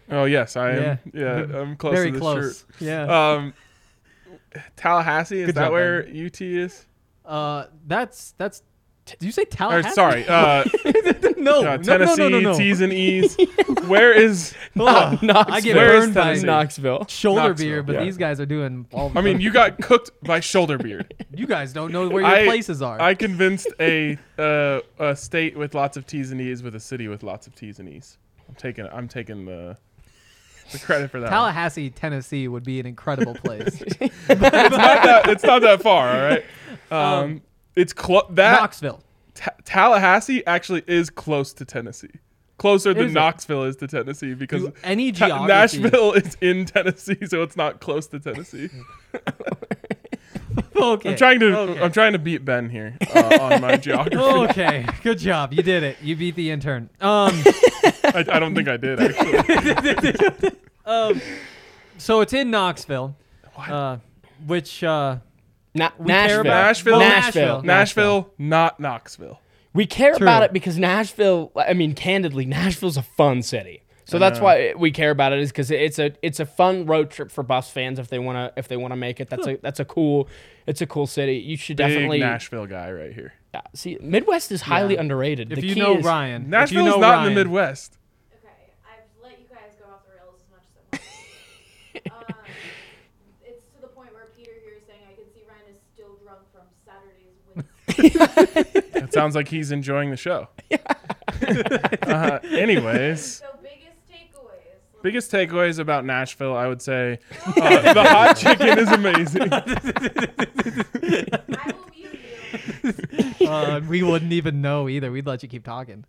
Oh 0.09 0.23
yes, 0.23 0.55
I 0.55 0.71
am. 0.71 0.81
Yeah. 0.81 0.97
Yeah, 1.13 1.59
I'm 1.59 1.75
close 1.75 1.93
very 1.95 2.07
to 2.07 2.11
this 2.13 2.21
close. 2.21 2.59
shirt. 2.59 2.75
Yeah. 2.79 3.31
Um, 3.33 3.53
Tallahassee 4.77 5.39
is 5.41 5.45
Good 5.47 5.55
that 5.55 5.63
job, 5.65 5.71
where 5.73 5.99
UT 6.07 6.39
is? 6.41 6.85
Uh, 7.25 7.65
that's 7.85 8.33
that's. 8.37 8.63
Did 9.07 9.25
you 9.25 9.31
say 9.31 9.43
Or 9.43 9.45
Tallahassee? 9.45 9.93
sorry, 9.95 10.27
uh, 10.27 10.63
no, 11.37 11.63
uh, 11.65 11.77
Tennessee 11.77 12.21
no, 12.23 12.29
no, 12.29 12.39
no, 12.39 12.51
no. 12.51 12.57
T's 12.57 12.81
and 12.81 12.91
E's. 12.93 13.35
where 13.87 14.11
is? 14.13 14.53
Ugh, 14.79 15.21
Knoxville. 15.23 15.53
I 15.55 15.61
get 15.61 15.75
Where 15.75 15.95
is 15.95 16.03
burned 16.05 16.15
by 16.15 16.35
Knoxville. 16.35 17.05
shoulder 17.07 17.41
Knoxville, 17.49 17.67
beer, 17.67 17.83
but 17.83 17.95
yeah. 17.95 18.03
these 18.03 18.17
guys 18.17 18.39
are 18.39 18.45
doing 18.45 18.85
all. 18.93 19.11
I 19.15 19.21
mean, 19.21 19.39
you 19.41 19.51
got 19.51 19.79
cooked 19.81 20.11
by 20.23 20.39
shoulder 20.39 20.77
beard. 20.77 21.13
you 21.33 21.47
guys 21.47 21.73
don't 21.73 21.91
know 21.91 22.07
where 22.09 22.21
your 22.23 22.31
I- 22.31 22.45
places 22.45 22.81
are. 22.81 22.99
I 23.01 23.13
convinced 23.15 23.67
a 23.79 24.17
uh, 24.37 24.81
a 24.99 25.15
state 25.15 25.57
with 25.57 25.73
lots 25.73 25.97
of 25.97 26.05
T's 26.05 26.31
and 26.31 26.39
E's 26.41 26.61
with 26.63 26.75
a 26.75 26.79
city 26.79 27.07
with 27.07 27.23
lots 27.23 27.47
of 27.47 27.55
T's 27.55 27.79
and 27.79 27.87
E's. 27.89 28.17
I'm 28.49 28.55
taking 28.55 28.87
I'm 28.91 29.07
taking 29.07 29.45
the 29.45 29.77
the 30.71 30.79
credit 30.79 31.09
for 31.11 31.19
that. 31.21 31.27
one. 31.27 31.31
Tallahassee, 31.31 31.89
Tennessee 31.89 32.47
would 32.47 32.63
be 32.65 32.79
an 32.81 32.85
incredible 32.85 33.35
place. 33.35 33.81
it's 34.01 34.27
not 34.29 34.41
that 34.41 35.29
it's 35.29 35.43
not 35.43 35.61
that 35.61 35.81
far. 35.81 36.09
All 36.09 36.29
right. 36.29 36.43
Um, 36.91 37.41
it's 37.77 37.93
close. 37.93 38.25
that 38.31 38.59
Knoxville. 38.59 39.01
Ta- 39.35 39.51
Tallahassee 39.63 40.45
actually 40.45 40.83
is 40.87 41.09
close 41.09 41.53
to 41.53 41.63
Tennessee. 41.65 42.09
Closer 42.57 42.91
than? 42.93 43.13
Knoxville 43.13 43.63
is 43.65 43.75
to 43.77 43.87
Tennessee 43.87 44.33
because 44.33 44.63
Do 44.63 44.73
any 44.83 45.11
Ta- 45.11 45.27
geography. 45.27 45.47
Nashville 45.83 46.13
is 46.13 46.35
in 46.41 46.65
Tennessee, 46.65 47.19
so 47.27 47.43
it's 47.43 47.55
not 47.55 47.79
close 47.79 48.07
to 48.07 48.19
Tennessee. 48.19 48.69
Okay. 50.75 51.09
I'm 51.09 51.15
trying 51.15 51.39
to 51.39 51.57
Okay. 51.57 51.81
I'm 51.81 51.91
trying 51.91 52.13
to 52.13 52.19
beat 52.19 52.45
Ben 52.45 52.69
here 52.69 52.95
uh, 53.15 53.37
on 53.41 53.61
my 53.61 53.77
geography. 53.87 54.17
okay, 54.17 54.85
good 55.03 55.17
job. 55.17 55.51
You 55.53 55.63
did 55.63 55.81
it. 55.83 55.97
You 56.03 56.15
beat 56.15 56.35
the 56.35 56.51
intern. 56.51 56.89
Um, 57.01 57.31
I, 58.03 58.25
I 58.31 58.39
don't 58.39 58.53
think 58.53 58.67
I 58.67 58.77
did 58.77 58.99
actually. 58.99 60.51
um, 60.85 61.19
so 61.97 62.21
it's 62.21 62.33
in 62.33 62.51
Knoxville, 62.51 63.15
uh, 63.57 63.97
which 64.45 64.83
uh, 64.83 65.17
Na- 65.77 65.91
We 65.97 66.05
care 66.07 66.15
Nashville. 66.27 66.41
about- 66.41 66.49
Nashville? 66.65 66.99
Nashville. 66.99 67.61
Nashville, 67.63 68.33
not 68.37 68.79
Knoxville. 68.79 69.39
We 69.73 69.85
care 69.85 70.15
True. 70.15 70.25
about 70.25 70.43
it 70.43 70.53
because 70.53 70.77
Nashville. 70.77 71.51
I 71.55 71.73
mean, 71.73 71.93
candidly, 71.93 72.45
Nashville's 72.45 72.97
a 72.97 73.03
fun 73.03 73.41
city. 73.43 73.83
So 74.05 74.17
I 74.17 74.19
that's 74.19 74.39
know. 74.39 74.45
why 74.45 74.73
we 74.77 74.91
care 74.91 75.11
about 75.11 75.33
it 75.33 75.39
is 75.39 75.51
because 75.51 75.69
it's 75.69 75.99
a 75.99 76.13
it's 76.21 76.39
a 76.39 76.45
fun 76.45 76.85
road 76.85 77.11
trip 77.11 77.29
for 77.29 77.43
bus 77.43 77.69
fans 77.69 77.99
if 77.99 78.07
they 78.07 78.19
want 78.19 78.37
to 78.37 78.57
if 78.59 78.69
they 78.69 78.77
want 78.77 78.93
to 78.93 78.95
make 78.95 79.19
it. 79.19 79.29
That's 79.29 79.45
a 79.45 79.57
that's 79.61 79.79
a 79.81 79.85
cool 79.85 80.29
it's 80.65 80.81
a 80.81 80.87
cool 80.87 81.07
city. 81.07 81.35
You 81.35 81.57
should 81.57 81.75
Big 81.77 81.87
definitely 81.89 82.19
Nashville 82.19 82.65
guy 82.67 82.89
right 82.91 83.11
here. 83.13 83.33
Yeah, 83.53 83.61
see 83.75 83.97
Midwest 84.01 84.51
is 84.53 84.61
highly 84.61 84.93
Yeah. 84.95 85.01
underrated. 85.01 85.51
if 85.51 85.59
The 85.59 85.67
you 85.67 85.73
key 85.75 85.79
know 85.81 85.97
is- 85.97 86.05
Ryan, 86.05 86.43
if 86.43 86.47
Nashville 86.47 86.83
you 86.83 86.87
is 86.89 86.95
know 86.95 87.01
not 87.01 87.11
Ryan, 87.15 87.27
in 87.27 87.33
the 87.35 87.39
Midwest. 87.43 87.97
Okay, 88.33 88.47
I've 88.85 89.23
let 89.23 89.39
you 89.41 89.45
guys 89.53 89.75
go 89.77 89.91
off 89.91 90.05
the 90.05 90.13
rails 90.15 90.39
as 90.39 90.49
much 90.55 90.63
as 90.71 92.09
I 92.09 92.09
want. 92.15 92.29
um, 92.29 92.35
it's 93.43 93.65
to 93.75 93.81
the 93.81 93.87
point 93.87 94.13
where 94.13 94.27
Peter 94.37 94.51
here 94.63 94.75
is 94.77 94.83
saying 94.87 95.01
I 95.03 95.15
can 95.15 95.25
see 95.35 95.43
Ryan 95.49 95.67
is 95.75 95.81
still 95.93 96.15
drunk 96.23 96.47
from 96.53 96.63
Saturday's 96.87 97.35
win. 97.53 97.65
It 98.15 99.13
sounds 99.13 99.35
like 99.35 99.47
he's 99.47 99.71
enjoying 99.71 100.09
the 100.11 100.17
show. 100.17 100.49
uh, 102.03 102.39
anyways, 102.43 103.37
so 103.37 103.45
biggest 103.61 103.97
takeaways. 104.11 105.01
biggest 105.01 105.31
takeaways 105.31 105.79
about 105.79 106.03
Nashville, 106.05 106.55
I 106.55 106.67
would 106.67 106.81
say 106.81 107.19
uh, 107.45 107.93
the 107.93 108.03
hot 108.03 108.33
chicken 108.37 108.79
is 108.79 108.91
amazing. 108.91 109.53
I 109.53 109.63
will 111.67 111.85
mute 111.95 113.39
you. 113.39 113.47
uh, 113.47 113.81
we 113.87 114.03
wouldn't 114.03 114.33
even 114.33 114.61
know 114.61 114.89
either. 114.89 115.11
We'd 115.11 115.27
let 115.27 115.43
you 115.43 115.49
keep 115.49 115.63
talking. 115.63 116.03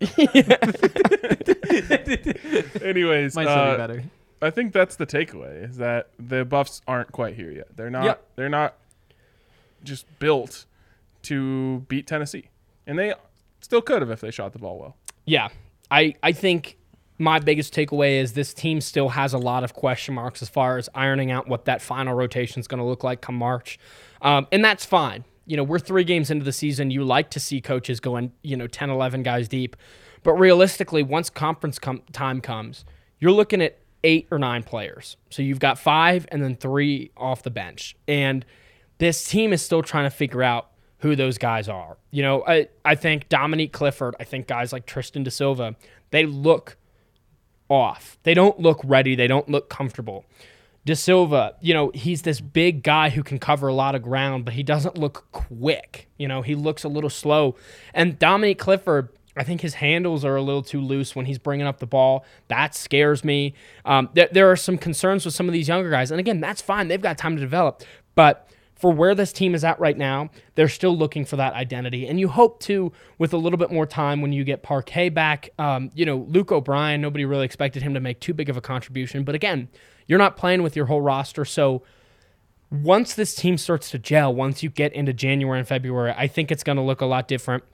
Anyways, 2.81 3.35
Might 3.35 3.43
still 3.43 3.49
uh, 3.49 3.71
be 3.71 3.77
better. 3.77 4.03
I 4.41 4.49
think 4.49 4.73
that's 4.73 4.95
the 4.95 5.05
takeaway 5.05 5.69
is 5.69 5.77
that 5.77 6.09
the 6.17 6.45
Buffs 6.45 6.81
aren't 6.87 7.11
quite 7.11 7.35
here 7.35 7.51
yet. 7.51 7.75
They're 7.75 7.89
not. 7.89 8.05
Yep. 8.05 8.27
They're 8.35 8.49
not 8.49 8.75
just 9.83 10.05
built 10.19 10.65
to 11.23 11.85
beat 11.87 12.07
Tennessee, 12.07 12.49
and 12.87 12.97
they 12.97 13.13
still 13.61 13.81
could 13.81 14.01
have 14.01 14.11
if 14.11 14.21
they 14.21 14.31
shot 14.31 14.53
the 14.53 14.59
ball 14.59 14.79
well. 14.79 14.97
Yeah, 15.25 15.49
I 15.91 16.15
I 16.23 16.31
think 16.31 16.77
my 17.17 17.39
biggest 17.39 17.73
takeaway 17.73 18.19
is 18.21 18.33
this 18.33 18.53
team 18.53 18.79
still 18.81 19.09
has 19.09 19.33
a 19.33 19.37
lot 19.37 19.63
of 19.63 19.73
question 19.73 20.15
marks 20.15 20.41
as 20.41 20.49
far 20.49 20.77
as 20.77 20.89
ironing 20.95 21.31
out 21.31 21.47
what 21.47 21.65
that 21.65 21.81
final 21.81 22.13
rotation 22.13 22.59
is 22.59 22.67
going 22.67 22.79
to 22.79 22.85
look 22.85 23.03
like 23.03 23.21
come 23.21 23.35
March, 23.35 23.79
um, 24.21 24.47
and 24.51 24.63
that's 24.63 24.85
fine. 24.85 25.25
You 25.45 25.57
know, 25.57 25.63
we're 25.63 25.79
three 25.79 26.03
games 26.03 26.29
into 26.29 26.45
the 26.45 26.51
season. 26.51 26.91
You 26.91 27.03
like 27.03 27.31
to 27.31 27.39
see 27.39 27.59
coaches 27.59 27.99
going, 27.99 28.31
you 28.43 28.55
know, 28.55 28.67
10, 28.67 28.91
11 28.91 29.23
guys 29.23 29.47
deep. 29.47 29.75
But 30.21 30.33
realistically, 30.33 31.01
once 31.01 31.31
conference 31.31 31.79
com- 31.79 32.03
time 32.11 32.39
comes, 32.39 32.85
you're 33.19 33.31
looking 33.31 33.59
at 33.59 33.79
eight 34.03 34.27
or 34.31 34.39
nine 34.39 34.63
players. 34.63 35.17
So 35.29 35.41
you've 35.41 35.59
got 35.59 35.79
five 35.79 36.27
and 36.31 36.43
then 36.43 36.55
three 36.55 37.11
off 37.17 37.43
the 37.43 37.49
bench. 37.49 37.95
And 38.07 38.45
this 38.97 39.27
team 39.27 39.53
is 39.53 39.61
still 39.61 39.81
trying 39.81 40.05
to 40.05 40.09
figure 40.09 40.43
out 40.43 40.69
who 40.99 41.15
those 41.15 41.37
guys 41.37 41.67
are. 41.67 41.97
You 42.11 42.23
know, 42.23 42.43
I, 42.45 42.67
I 42.85 42.95
think 42.95 43.29
Dominique 43.29 43.73
Clifford, 43.73 44.15
I 44.19 44.23
think 44.23 44.47
guys 44.47 44.71
like 44.71 44.85
Tristan 44.85 45.23
Da 45.23 45.31
Silva, 45.31 45.75
they 46.11 46.25
look 46.25 46.77
off. 47.69 48.17
They 48.23 48.33
don't 48.33 48.59
look 48.59 48.81
ready. 48.83 49.15
They 49.15 49.27
don't 49.27 49.49
look 49.49 49.69
comfortable. 49.69 50.25
Da 50.85 50.95
Silva, 50.95 51.55
you 51.61 51.73
know, 51.73 51.91
he's 51.93 52.23
this 52.23 52.41
big 52.41 52.83
guy 52.83 53.09
who 53.09 53.21
can 53.21 53.37
cover 53.37 53.67
a 53.67 53.73
lot 53.73 53.95
of 53.95 54.01
ground, 54.01 54.45
but 54.45 54.55
he 54.55 54.63
doesn't 54.63 54.97
look 54.97 55.27
quick. 55.31 56.09
You 56.17 56.27
know, 56.27 56.41
he 56.41 56.55
looks 56.55 56.83
a 56.83 56.89
little 56.89 57.09
slow. 57.09 57.55
And 57.93 58.17
Dominique 58.17 58.59
Clifford, 58.59 59.09
I 59.37 59.43
think 59.43 59.61
his 59.61 59.75
handles 59.75 60.25
are 60.25 60.35
a 60.35 60.41
little 60.41 60.63
too 60.63 60.81
loose 60.81 61.15
when 61.15 61.25
he's 61.25 61.37
bringing 61.37 61.67
up 61.67 61.79
the 61.79 61.85
ball. 61.85 62.25
That 62.47 62.75
scares 62.75 63.23
me. 63.23 63.53
Um, 63.85 64.09
there, 64.13 64.29
there 64.31 64.51
are 64.51 64.55
some 64.55 64.77
concerns 64.77 65.25
with 65.25 65.33
some 65.33 65.47
of 65.47 65.53
these 65.53 65.67
younger 65.67 65.89
guys. 65.89 66.11
And 66.11 66.19
again, 66.19 66.41
that's 66.41 66.61
fine. 66.61 66.87
They've 66.87 67.01
got 67.01 67.17
time 67.17 67.35
to 67.35 67.41
develop. 67.41 67.83
But 68.15 68.48
for 68.79 68.93
where 68.93 69.13
this 69.13 69.33
team 69.33 69.53
is 69.53 69.65
at 69.65 69.77
right 69.79 69.97
now, 69.97 70.29
they're 70.55 70.69
still 70.69 70.97
looking 70.97 71.25
for 71.25 71.35
that 71.35 71.53
identity. 71.53 72.07
And 72.07 72.17
you 72.17 72.29
hope 72.29 72.61
to, 72.61 72.93
with 73.17 73.33
a 73.33 73.37
little 73.37 73.57
bit 73.57 73.71
more 73.71 73.85
time, 73.85 74.21
when 74.21 74.31
you 74.31 74.45
get 74.45 74.63
Parquet 74.63 75.09
back, 75.09 75.49
um, 75.59 75.91
you 75.93 76.05
know, 76.05 76.25
Luke 76.29 76.53
O'Brien, 76.53 77.01
nobody 77.01 77.25
really 77.25 77.43
expected 77.43 77.83
him 77.83 77.93
to 77.93 77.99
make 77.99 78.21
too 78.21 78.33
big 78.33 78.47
of 78.49 78.55
a 78.55 78.61
contribution. 78.61 79.25
But 79.25 79.35
again, 79.35 79.67
you're 80.07 80.17
not 80.17 80.37
playing 80.37 80.63
with 80.63 80.77
your 80.77 80.85
whole 80.85 81.01
roster. 81.01 81.43
So 81.43 81.83
once 82.71 83.15
this 83.15 83.35
team 83.35 83.57
starts 83.57 83.91
to 83.91 83.99
gel, 83.99 84.33
once 84.33 84.63
you 84.63 84.69
get 84.69 84.93
into 84.93 85.11
January 85.11 85.59
and 85.59 85.67
February, 85.67 86.13
I 86.15 86.27
think 86.27 86.49
it's 86.49 86.63
going 86.63 86.77
to 86.77 86.81
look 86.81 87.01
a 87.01 87.05
lot 87.05 87.27
different. 87.27 87.65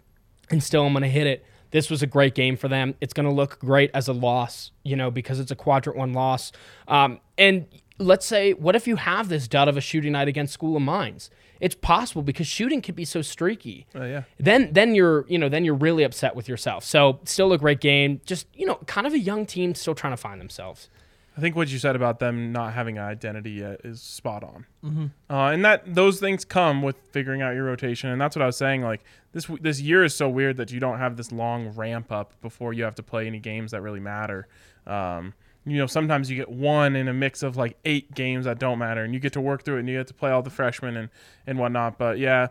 And 0.50 0.64
still, 0.64 0.88
I'm 0.88 0.94
going 0.94 1.04
to 1.04 1.10
hit 1.10 1.28
it. 1.28 1.46
This 1.70 1.90
was 1.92 2.02
a 2.02 2.08
great 2.08 2.34
game 2.34 2.58
for 2.58 2.68
them. 2.68 2.96
It's 3.00 3.14
going 3.14 3.28
to 3.28 3.32
look 3.32 3.60
great 3.60 3.92
as 3.94 4.08
a 4.08 4.14
loss, 4.14 4.72
you 4.84 4.96
know, 4.96 5.12
because 5.12 5.40
it's 5.40 5.52
a 5.52 5.56
quadrant 5.56 6.00
one 6.00 6.14
loss. 6.14 6.52
Um, 6.88 7.20
and 7.38 7.68
let's 7.98 8.26
say, 8.26 8.54
what 8.54 8.76
if 8.76 8.88
you 8.88 8.98
have 8.98 9.30
this 9.30 9.48
dud 9.48 9.68
of 9.68 9.78
a 9.78 9.82
shooting 9.82 10.14
night 10.14 10.28
against 10.28 10.54
School 10.54 10.76
of 10.76 10.82
Mines? 10.82 11.30
It's 11.60 11.76
possible 11.76 12.22
because 12.22 12.48
shooting 12.48 12.82
can 12.82 12.96
be 12.96 13.06
so 13.06 13.22
streaky. 13.22 13.88
Oh, 13.96 14.04
yeah. 14.04 14.24
Then, 14.38 14.74
then 14.74 14.94
you're, 14.94 15.26
you 15.28 15.38
know, 15.38 15.50
then 15.50 15.64
you're 15.64 15.76
really 15.76 16.04
upset 16.04 16.36
with 16.36 16.50
yourself. 16.50 16.84
So, 16.84 17.20
still 17.24 17.54
a 17.54 17.58
great 17.58 17.80
game. 17.80 18.22
Just, 18.26 18.48
you 18.54 18.66
know, 18.66 18.76
kind 18.88 19.08
of 19.08 19.14
a 19.14 19.20
young 19.20 19.46
team 19.46 19.74
still 19.76 19.96
trying 19.96 20.14
to 20.14 20.18
find 20.18 20.40
themselves. 20.40 20.90
I 21.38 21.42
think 21.42 21.56
what 21.56 21.68
you 21.70 21.80
said 21.80 21.96
about 21.96 22.20
them 22.20 22.54
not 22.54 22.74
having 22.74 22.98
an 22.98 23.04
identity 23.04 23.52
yet 23.52 23.82
is 23.84 24.02
spot 24.02 24.44
on, 24.44 24.66
mm-hmm. 24.84 25.06
uh, 25.30 25.52
and 25.52 25.66
that 25.66 25.94
those 25.94 26.20
things 26.20 26.46
come 26.46 26.82
with 26.82 26.96
figuring 27.12 27.42
out 27.42 27.56
your 27.56 27.66
rotation, 27.66 28.10
and 28.10 28.22
that's 28.22 28.38
what 28.38 28.44
I 28.44 28.46
was 28.46 28.56
saying. 28.56 28.84
Like 28.84 29.04
this 29.34 29.48
this 29.60 29.82
year 29.82 30.06
is 30.06 30.16
so 30.16 30.30
weird 30.30 30.56
that 30.58 30.72
you 30.72 30.80
don't 30.80 30.98
have 30.98 31.18
this 31.18 31.34
long 31.34 31.70
ramp 31.76 32.10
up 32.10 32.40
before 32.42 32.72
you 32.72 32.86
have 32.86 32.96
to 32.96 33.04
play 33.04 33.28
any 33.28 33.40
games 33.40 33.72
that 33.72 33.82
really 33.82 34.00
matter. 34.00 34.48
Um, 34.88 35.34
you 35.66 35.78
know, 35.78 35.88
sometimes 35.88 36.30
you 36.30 36.36
get 36.36 36.50
one 36.50 36.96
in 36.96 37.08
a 37.08 37.14
mix 37.14 37.42
of 37.44 37.58
like 37.58 37.78
eight 37.86 38.14
games 38.14 38.46
that 38.46 38.60
don't 38.60 38.80
matter, 38.80 39.04
and 39.04 39.14
you 39.14 39.20
get 39.20 39.34
to 39.34 39.42
work 39.42 39.64
through 39.64 39.78
it, 39.78 39.80
and 39.82 39.90
you 39.90 39.98
get 39.98 40.08
to 40.08 40.14
play 40.14 40.32
all 40.32 40.42
the 40.42 40.50
freshmen 40.50 40.96
and 40.96 41.10
and 41.48 41.58
whatnot. 41.58 41.98
But 41.98 42.20
yeah, 42.20 42.48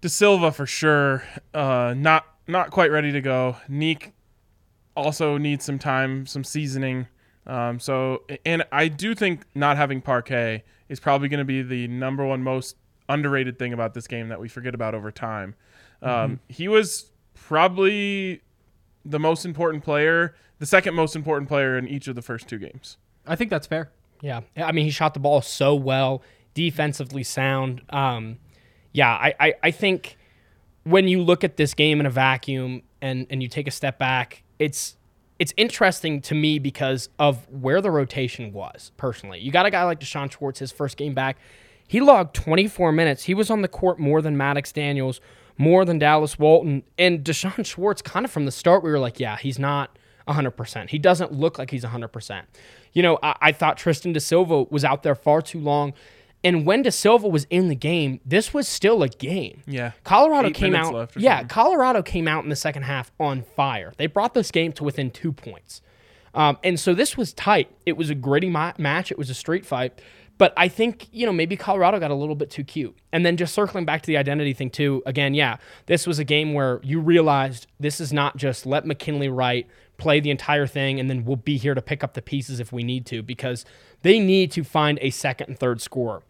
Da 0.00 0.08
Silva 0.08 0.52
for 0.52 0.66
sure, 0.66 1.24
uh, 1.52 1.94
not 1.96 2.26
not 2.46 2.70
quite 2.70 2.90
ready 2.90 3.10
to 3.12 3.20
go. 3.20 3.56
Nique 3.68 4.12
also 4.96 5.38
needs 5.38 5.64
some 5.64 5.78
time, 5.78 6.26
some 6.26 6.44
seasoning. 6.44 7.08
Um, 7.46 7.78
so, 7.78 8.22
and 8.46 8.64
I 8.72 8.88
do 8.88 9.14
think 9.14 9.44
not 9.54 9.76
having 9.76 10.00
Parquet 10.00 10.64
is 10.88 11.00
probably 11.00 11.28
going 11.28 11.38
to 11.38 11.44
be 11.44 11.62
the 11.62 11.88
number 11.88 12.24
one 12.24 12.42
most 12.42 12.76
underrated 13.08 13.58
thing 13.58 13.72
about 13.72 13.94
this 13.94 14.06
game 14.06 14.28
that 14.28 14.40
we 14.40 14.48
forget 14.48 14.74
about 14.74 14.94
over 14.94 15.10
time. 15.10 15.54
Um, 16.00 16.10
mm-hmm. 16.10 16.34
He 16.48 16.68
was 16.68 17.10
probably 17.34 18.42
the 19.04 19.18
most 19.18 19.44
important 19.44 19.84
player, 19.84 20.34
the 20.58 20.66
second 20.66 20.94
most 20.94 21.14
important 21.16 21.48
player 21.48 21.76
in 21.76 21.86
each 21.88 22.08
of 22.08 22.14
the 22.14 22.22
first 22.22 22.48
two 22.48 22.58
games. 22.58 22.96
I 23.26 23.36
think 23.36 23.50
that's 23.50 23.66
fair. 23.66 23.90
Yeah. 24.20 24.40
I 24.56 24.72
mean, 24.72 24.84
he 24.84 24.90
shot 24.90 25.14
the 25.14 25.20
ball 25.20 25.42
so 25.42 25.74
well, 25.74 26.22
defensively 26.54 27.22
sound. 27.22 27.82
Um, 27.90 28.38
yeah, 28.92 29.10
I, 29.10 29.34
I, 29.38 29.54
I 29.64 29.70
think 29.70 30.16
when 30.84 31.08
you 31.08 31.22
look 31.22 31.44
at 31.44 31.56
this 31.56 31.74
game 31.74 32.00
in 32.00 32.06
a 32.06 32.10
vacuum 32.10 32.82
and, 33.02 33.26
and 33.30 33.42
you 33.42 33.48
take 33.48 33.66
a 33.66 33.70
step 33.70 33.98
back, 33.98 34.42
it's 34.58 34.96
it's 35.38 35.52
interesting 35.56 36.20
to 36.22 36.34
me 36.34 36.60
because 36.60 37.08
of 37.18 37.48
where 37.50 37.80
the 37.80 37.90
rotation 37.90 38.52
was 38.52 38.92
personally. 38.96 39.40
You 39.40 39.50
got 39.50 39.66
a 39.66 39.70
guy 39.70 39.82
like 39.82 39.98
D'Shawn 39.98 40.28
Schwartz, 40.28 40.60
his 40.60 40.70
first 40.70 40.96
game 40.96 41.12
back. 41.12 41.38
He 41.88 42.00
logged 42.00 42.34
24 42.34 42.92
minutes. 42.92 43.24
He 43.24 43.34
was 43.34 43.50
on 43.50 43.60
the 43.60 43.68
court 43.68 43.98
more 43.98 44.22
than 44.22 44.36
Maddox 44.36 44.70
Daniels, 44.70 45.20
more 45.56 45.84
than 45.84 45.98
Dallas 45.98 46.38
Walton. 46.38 46.82
And 46.98 47.24
D'Shawn 47.24 47.64
Schwartz, 47.64 48.02
kind 48.02 48.24
of 48.24 48.30
from 48.30 48.44
the 48.44 48.52
start, 48.52 48.82
we 48.82 48.90
were 48.90 48.98
like, 48.98 49.20
yeah, 49.20 49.36
he's 49.36 49.58
not 49.58 49.98
100%. 50.28 50.90
He 50.90 50.98
doesn't 50.98 51.32
look 51.32 51.58
like 51.58 51.70
he's 51.70 51.84
100%. 51.84 52.42
You 52.92 53.02
know, 53.02 53.18
I, 53.22 53.36
I 53.40 53.52
thought 53.52 53.76
Tristan 53.76 54.12
Da 54.12 54.20
Silva 54.20 54.64
was 54.64 54.84
out 54.84 55.02
there 55.02 55.14
far 55.14 55.42
too 55.42 55.60
long. 55.60 55.92
And 56.42 56.66
when 56.66 56.82
Da 56.82 56.90
Silva 56.90 57.26
was 57.26 57.46
in 57.48 57.68
the 57.68 57.74
game, 57.74 58.20
this 58.24 58.52
was 58.52 58.68
still 58.68 59.02
a 59.02 59.08
game. 59.08 59.62
Yeah. 59.66 59.92
Colorado 60.04 60.48
Eight 60.48 60.54
came 60.54 60.74
out. 60.74 61.10
Yeah, 61.16 61.38
something. 61.38 61.48
Colorado 61.48 62.02
came 62.02 62.28
out 62.28 62.44
in 62.44 62.50
the 62.50 62.56
second 62.56 62.82
half 62.82 63.10
on 63.18 63.42
fire. 63.56 63.92
They 63.96 64.06
brought 64.06 64.34
this 64.34 64.50
game 64.50 64.72
to 64.72 64.84
within 64.84 65.10
two 65.10 65.32
points. 65.32 65.80
Um, 66.34 66.58
and 66.62 66.78
so 66.78 66.94
this 66.94 67.16
was 67.16 67.32
tight. 67.32 67.70
It 67.86 67.96
was 67.96 68.10
a 68.10 68.14
gritty 68.14 68.50
ma- 68.50 68.72
match. 68.76 69.10
It 69.10 69.16
was 69.16 69.30
a 69.30 69.34
street 69.34 69.64
fight. 69.64 70.00
But 70.36 70.52
I 70.56 70.68
think, 70.68 71.06
you 71.12 71.26
know, 71.26 71.32
maybe 71.32 71.56
Colorado 71.56 72.00
got 72.00 72.10
a 72.10 72.14
little 72.14 72.34
bit 72.34 72.50
too 72.50 72.64
cute. 72.64 72.96
And 73.12 73.24
then 73.24 73.36
just 73.36 73.54
circling 73.54 73.84
back 73.84 74.02
to 74.02 74.06
the 74.08 74.16
identity 74.16 74.52
thing, 74.52 74.70
too, 74.70 75.02
again, 75.06 75.32
yeah, 75.32 75.58
this 75.86 76.06
was 76.06 76.18
a 76.18 76.24
game 76.24 76.54
where 76.54 76.80
you 76.82 77.00
realized 77.00 77.68
this 77.78 78.00
is 78.00 78.12
not 78.12 78.36
just 78.36 78.66
let 78.66 78.84
McKinley 78.84 79.28
Wright 79.28 79.66
play 79.96 80.18
the 80.20 80.30
entire 80.30 80.66
thing 80.66 80.98
and 80.98 81.08
then 81.08 81.24
we'll 81.24 81.36
be 81.36 81.56
here 81.56 81.74
to 81.74 81.80
pick 81.80 82.02
up 82.02 82.14
the 82.14 82.22
pieces 82.22 82.58
if 82.58 82.72
we 82.72 82.82
need 82.82 83.06
to 83.06 83.22
because 83.22 83.64
they 84.02 84.18
need 84.18 84.50
to 84.50 84.64
find 84.64 84.98
a 85.00 85.10
second 85.10 85.48
and 85.50 85.58
third 85.58 85.80
scorer. 85.80 86.22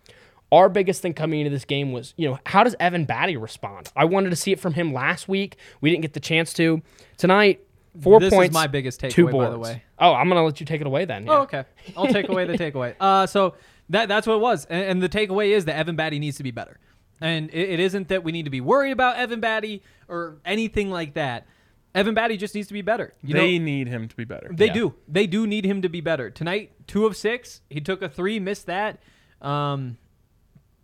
Our 0.53 0.69
biggest 0.69 1.03
thing 1.03 1.15
coming 1.15 1.41
into 1.41 1.51
this 1.51 1.65
game 1.65 1.91
was, 1.91 2.15
you 2.17 2.29
know, 2.29 2.39
how 2.47 2.63
does 2.63 2.77
Evan 2.79 3.07
Battey 3.07 3.41
respond? 3.41 3.91
I 3.97 4.05
wanted 4.05 4.31
to 4.31 4.37
see 4.37 4.53
it 4.53 4.61
from 4.61 4.75
him 4.75 4.93
last 4.93 5.29
week. 5.29 5.57
We 5.81 5.91
didn't 5.91 6.03
get 6.03 6.13
the 6.13 6.21
chance 6.21 6.53
to. 6.55 6.83
Tonight, 7.17 7.67
four 8.01 8.21
this 8.21 8.31
points. 8.31 8.51
This 8.51 8.51
is 8.51 8.63
my 8.63 8.67
biggest 8.67 9.01
takeaway, 9.01 9.33
by 9.33 9.51
the 9.51 9.59
way. 9.59 9.83
Oh, 9.99 10.13
I'm 10.13 10.29
going 10.29 10.39
to 10.39 10.45
let 10.45 10.61
you 10.61 10.67
take 10.67 10.81
it 10.81 10.87
away 10.87 11.07
then. 11.07 11.27
Yeah. 11.27 11.33
Oh, 11.33 11.43
okay. 11.43 11.65
I'll 11.97 12.07
take 12.07 12.29
away 12.29 12.45
the 12.45 12.53
takeaway. 12.59 12.95
Uh, 13.01 13.27
so 13.27 13.55
that 13.91 14.09
that's 14.09 14.27
what 14.27 14.35
it 14.35 14.41
was. 14.41 14.65
And, 14.67 14.85
and, 14.85 15.03
the 15.03 15.09
takeaway 15.09 15.51
is 15.51 15.65
that 15.67 15.77
Evan 15.77 15.97
Battey 15.97 16.19
needs 16.19 16.37
to 16.39 16.43
be 16.43 16.51
better. 16.51 16.79
And 17.21 17.51
it, 17.51 17.71
it 17.71 17.81
isn't 17.81 18.09
that 18.09 18.25
we 18.25 18.33
need 18.33 18.45
to 18.45 18.51
be 18.51 18.61
worried 18.61 18.93
about 18.93 19.17
Evan 19.17 19.41
Battey 19.41 19.83
or 20.09 20.39
anything 20.45 20.91
like 20.91 21.15
that. 21.15 21.47
Evan 21.95 22.15
Battey 22.15 22.39
just 22.39 22.55
needs 22.55 22.67
to 22.69 22.75
be 22.75 22.83
better. 22.83 23.15
You 23.23 23.35
they 23.35 23.59
know, 23.59 23.65
need 23.65 23.89
him 23.89 24.09
to 24.09 24.17
be 24.17 24.25
better. 24.25 24.51
They 24.53 24.67
yeah. 24.67 24.73
do. 24.73 24.95
They 25.07 25.27
do 25.27 25.47
need 25.47 25.65
him 25.65 25.83
to 25.83 25.89
be 25.89 26.01
better. 26.01 26.29
Tonight, 26.29 26.73
two 26.87 27.07
of 27.07 27.17
six. 27.17 27.61
He 27.71 27.81
took 27.81 28.03
a 28.03 28.09
three, 28.09 28.41
missed 28.41 28.67
that. 28.67 29.01
Um, 29.41 29.99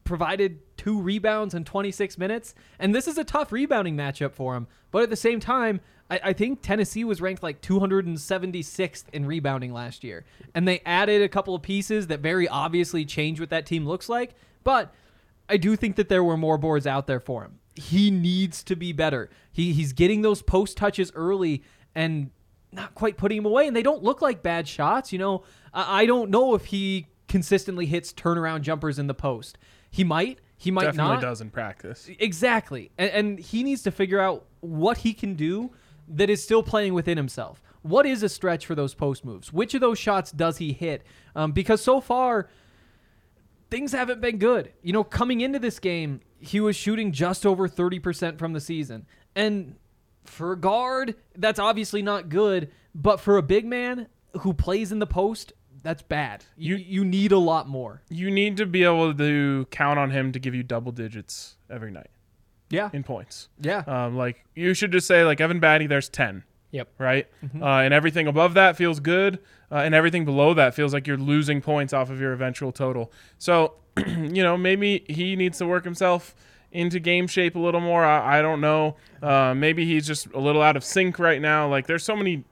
provided 0.05 0.70
two 0.81 0.99
rebounds 0.99 1.53
in 1.53 1.63
26 1.63 2.17
minutes. 2.17 2.55
And 2.79 2.95
this 2.95 3.07
is 3.07 3.19
a 3.19 3.25
tough 3.25 3.53
rebounding 3.53 3.99
matchup 3.99 4.33
for 4.33 4.57
him. 4.57 4.67
But 4.91 5.03
at 5.03 5.11
the 5.11 5.17
same 5.17 5.39
time, 5.39 5.83
I, 6.11 6.21
I, 6.25 6.33
think 6.33 6.63
Tennessee 6.63 7.05
was 7.05 7.21
ranked 7.21 7.43
like 7.43 7.61
276th 7.61 9.05
in 9.13 9.27
rebounding 9.27 9.75
last 9.75 10.03
year. 10.03 10.25
And 10.55 10.67
they 10.67 10.81
added 10.87 11.21
a 11.21 11.29
couple 11.29 11.55
of 11.55 11.61
pieces 11.61 12.07
that 12.07 12.21
very 12.21 12.49
obviously 12.49 13.05
change 13.05 13.41
what 13.41 13.51
that 13.51 13.67
team 13.67 13.87
looks 13.87 14.09
like. 14.09 14.35
But 14.65 14.95
I 15.51 15.59
do 15.59 15.77
think 15.77 15.97
that 15.97 16.09
there 16.09 16.25
were 16.25 16.39
more 16.39 16.57
boards 16.57 16.87
out 16.87 17.07
there 17.07 17.21
for 17.21 17.43
him. 17.43 17.59
He 17.75 18.11
needs 18.11 18.63
to 18.65 18.75
be 18.75 18.95
better. 18.95 19.29
He, 19.53 19.75
he's 19.75 19.93
getting 19.93 20.23
those 20.23 20.41
post 20.41 20.79
touches 20.79 21.13
early 21.15 21.63
and 21.95 22.31
not 22.73 22.95
quite 22.95 23.19
putting 23.19 23.37
them 23.37 23.45
away. 23.45 23.67
And 23.67 23.77
they 23.77 23.83
don't 23.83 24.03
look 24.03 24.23
like 24.23 24.43
bad 24.43 24.67
shots. 24.67 25.13
You 25.13 25.19
know, 25.19 25.45
I, 25.75 26.03
I 26.03 26.07
don't 26.07 26.31
know 26.31 26.55
if 26.55 26.67
he 26.67 27.09
consistently 27.29 27.85
hits 27.85 28.15
turnaround 28.15 28.63
jumpers 28.63 28.99
in 28.99 29.09
the 29.09 29.15
post. 29.15 29.59
He 29.91 30.05
might. 30.05 30.41
He 30.61 30.71
might 30.71 30.85
Definitely 30.85 31.15
not. 31.15 31.23
does 31.23 31.41
in 31.41 31.49
practice. 31.49 32.11
Exactly. 32.19 32.91
And, 32.99 33.11
and 33.11 33.39
he 33.39 33.63
needs 33.63 33.83
to 33.85 33.91
figure 33.91 34.21
out 34.21 34.45
what 34.61 34.99
he 34.99 35.15
can 35.15 35.35
do 35.35 35.71
that 36.07 36.29
is 36.29 36.45
still 36.45 36.63
playing 36.63 36.93
within 36.93 37.17
himself. 37.17 37.63
What 37.81 38.05
is 38.05 38.23
a 38.23 38.29
stretch 38.29 38.67
for 38.67 38.75
those 38.75 38.93
post 38.93 39.25
moves? 39.25 39.55
Which 39.55 39.73
of 39.73 39.81
those 39.81 39.99
shots 39.99 40.31
does 40.31 40.59
he 40.59 40.75
hit? 40.75 41.03
Um, 41.35 41.53
because 41.53 41.81
so 41.81 42.03
far, 42.03 42.51
things 43.71 43.93
haven't 43.93 44.21
been 44.21 44.37
good. 44.37 44.71
You 44.83 44.93
know, 44.93 45.03
coming 45.03 45.41
into 45.41 45.59
this 45.59 45.79
game, 45.79 46.21
he 46.41 46.61
was 46.61 46.77
shooting 46.77 47.11
just 47.11 47.47
over 47.47 47.67
30% 47.67 48.39
from 48.39 48.53
the 48.53 48.61
season. 48.61 49.07
And 49.35 49.77
for 50.25 50.53
a 50.53 50.59
guard, 50.59 51.15
that's 51.39 51.59
obviously 51.59 52.03
not 52.03 52.29
good. 52.29 52.71
But 52.95 53.19
for 53.19 53.39
a 53.39 53.43
big 53.43 53.65
man 53.65 54.09
who 54.41 54.53
plays 54.53 54.93
in 54.93 54.99
the 54.99 55.07
post, 55.07 55.55
that's 55.83 56.03
bad. 56.03 56.45
You 56.57 56.77
you 56.77 57.05
need 57.05 57.33
a 57.33 57.39
lot 57.39 57.69
more. 57.69 58.03
You 58.09 58.31
need 58.31 58.57
to 58.59 58.67
be 58.67 58.85
able 58.85 59.15
to 59.15 59.67
count 59.71 59.99
on 59.99 60.11
him 60.11 60.33
to 60.33 60.39
give 60.39 60.55
you 60.55 60.63
double 60.63 60.93
digits 60.93 61.57
every 61.71 61.91
night. 61.91 62.11
Yeah. 62.69 62.91
In 62.93 63.03
points. 63.03 63.49
Yeah. 63.61 63.83
Um, 63.87 64.17
like 64.17 64.45
you 64.55 64.75
should 64.75 64.93
just 64.93 65.07
say 65.07 65.25
like 65.25 65.41
Evan 65.41 65.61
Battey, 65.61 65.89
there's 65.89 66.09
ten. 66.09 66.45
Yep. 66.71 66.89
Right. 66.99 67.27
Mm-hmm. 67.45 67.63
Uh, 67.63 67.81
and 67.81 67.93
everything 67.93 68.29
above 68.29 68.55
that 68.55 68.77
feels 68.77 69.01
good, 69.01 69.41
uh, 69.73 69.77
and 69.77 69.95
everything 69.95 70.25
below 70.25 70.55
that 70.55 70.75
feels 70.75 70.93
like 70.93 71.07
you're 71.07 71.17
losing 71.17 71.61
points 71.61 71.93
off 71.93 72.11
of 72.11 72.21
your 72.21 72.33
eventual 72.33 72.71
total. 72.71 73.11
So, 73.39 73.75
you 74.07 74.43
know, 74.43 74.57
maybe 74.57 75.05
he 75.09 75.35
needs 75.35 75.59
to 75.59 75.67
work 75.67 75.85
himself 75.85 76.35
into 76.73 77.01
game 77.01 77.27
shape 77.27 77.57
a 77.57 77.59
little 77.59 77.81
more. 77.81 78.05
I, 78.05 78.39
I 78.39 78.43
don't 78.43 78.61
know. 78.61 78.97
Uh, 79.21 79.55
maybe 79.55 79.85
he's 79.85 80.07
just 80.07 80.29
a 80.33 80.39
little 80.39 80.63
out 80.63 80.77
of 80.77 80.85
sync 80.85 81.19
right 81.19 81.41
now. 81.41 81.69
Like 81.69 81.89
there's 81.89 82.05
so 82.05 82.15
many 82.15 82.45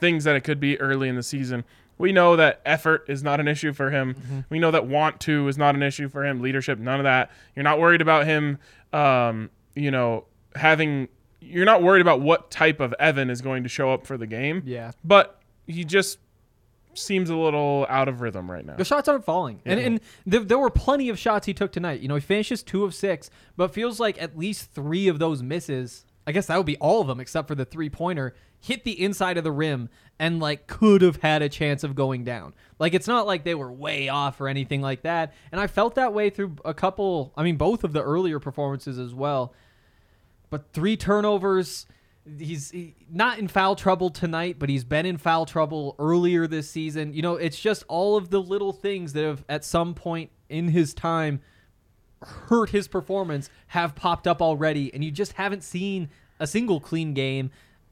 things 0.00 0.24
that 0.24 0.36
it 0.36 0.42
could 0.42 0.60
be 0.60 0.80
early 0.80 1.08
in 1.08 1.16
the 1.16 1.22
season. 1.22 1.64
We 2.00 2.12
know 2.12 2.36
that 2.36 2.60
effort 2.64 3.04
is 3.08 3.22
not 3.22 3.40
an 3.40 3.46
issue 3.48 3.72
for 3.72 3.90
him. 3.90 4.14
Mm-hmm. 4.14 4.40
We 4.48 4.58
know 4.58 4.70
that 4.70 4.86
want 4.86 5.20
to 5.20 5.46
is 5.48 5.58
not 5.58 5.74
an 5.74 5.82
issue 5.82 6.08
for 6.08 6.24
him. 6.24 6.40
Leadership, 6.40 6.78
none 6.78 6.98
of 6.98 7.04
that. 7.04 7.30
You're 7.54 7.62
not 7.62 7.78
worried 7.78 8.00
about 8.00 8.26
him, 8.26 8.58
um, 8.92 9.50
you 9.74 9.90
know, 9.90 10.24
having. 10.56 11.08
You're 11.40 11.64
not 11.64 11.82
worried 11.82 12.00
about 12.00 12.20
what 12.20 12.50
type 12.50 12.80
of 12.80 12.94
Evan 12.98 13.30
is 13.30 13.40
going 13.40 13.62
to 13.62 13.68
show 13.68 13.92
up 13.92 14.06
for 14.06 14.16
the 14.18 14.26
game. 14.26 14.62
Yeah. 14.66 14.92
But 15.04 15.40
he 15.66 15.84
just 15.84 16.18
seems 16.94 17.30
a 17.30 17.36
little 17.36 17.86
out 17.88 18.08
of 18.08 18.20
rhythm 18.20 18.50
right 18.50 18.64
now. 18.64 18.76
The 18.76 18.84
shots 18.84 19.08
aren't 19.08 19.24
falling, 19.24 19.60
and 19.64 19.78
Yeah. 19.80 19.86
and 19.86 20.00
there, 20.26 20.40
there 20.40 20.58
were 20.58 20.70
plenty 20.70 21.08
of 21.08 21.18
shots 21.18 21.46
he 21.46 21.54
took 21.54 21.70
tonight. 21.72 22.00
You 22.00 22.08
know, 22.08 22.16
he 22.16 22.20
finishes 22.20 22.62
two 22.62 22.84
of 22.84 22.94
six, 22.94 23.30
but 23.56 23.72
feels 23.72 24.00
like 24.00 24.20
at 24.20 24.36
least 24.38 24.72
three 24.72 25.06
of 25.08 25.18
those 25.18 25.42
misses. 25.42 26.04
I 26.26 26.32
guess 26.32 26.46
that 26.46 26.56
would 26.56 26.66
be 26.66 26.76
all 26.78 27.00
of 27.00 27.06
them 27.06 27.20
except 27.20 27.48
for 27.48 27.54
the 27.54 27.64
three 27.64 27.88
pointer. 27.88 28.34
Hit 28.60 28.84
the 28.84 29.02
inside 29.02 29.38
of 29.38 29.44
the 29.44 29.52
rim 29.52 29.88
and 30.18 30.38
like 30.38 30.66
could 30.66 31.00
have 31.02 31.16
had 31.16 31.40
a 31.40 31.48
chance 31.48 31.82
of 31.82 31.94
going 31.94 32.24
down. 32.24 32.52
Like 32.78 32.92
it's 32.92 33.08
not 33.08 33.26
like 33.26 33.42
they 33.44 33.54
were 33.54 33.72
way 33.72 34.08
off 34.08 34.40
or 34.40 34.48
anything 34.48 34.82
like 34.82 35.02
that. 35.02 35.32
And 35.50 35.60
I 35.60 35.66
felt 35.66 35.94
that 35.94 36.12
way 36.12 36.28
through 36.30 36.56
a 36.64 36.74
couple. 36.74 37.32
I 37.36 37.42
mean, 37.42 37.56
both 37.56 37.84
of 37.84 37.92
the 37.92 38.02
earlier 38.02 38.38
performances 38.38 38.98
as 38.98 39.14
well. 39.14 39.54
But 40.50 40.72
three 40.72 40.96
turnovers. 40.96 41.86
He's 42.38 42.70
he- 42.70 42.94
not 43.10 43.38
in 43.38 43.48
foul 43.48 43.76
trouble 43.76 44.10
tonight, 44.10 44.56
but 44.58 44.68
he's 44.68 44.84
been 44.84 45.06
in 45.06 45.16
foul 45.16 45.46
trouble 45.46 45.96
earlier 45.98 46.46
this 46.46 46.70
season. 46.70 47.14
You 47.14 47.22
know, 47.22 47.36
it's 47.36 47.58
just 47.58 47.82
all 47.88 48.16
of 48.16 48.28
the 48.28 48.42
little 48.42 48.72
things 48.72 49.14
that 49.14 49.24
have 49.24 49.42
at 49.48 49.64
some 49.64 49.94
point 49.94 50.30
in 50.50 50.68
his 50.68 50.92
time 50.92 51.40
hurt 52.22 52.70
his 52.70 52.88
performance 52.88 53.48
have 53.68 53.94
popped 53.94 54.26
up 54.26 54.42
already, 54.42 54.92
and 54.92 55.02
you 55.02 55.10
just 55.10 55.32
haven't 55.32 55.64
seen 55.64 56.10
a 56.38 56.46
single 56.46 56.78
clean 56.78 57.14
game 57.14 57.50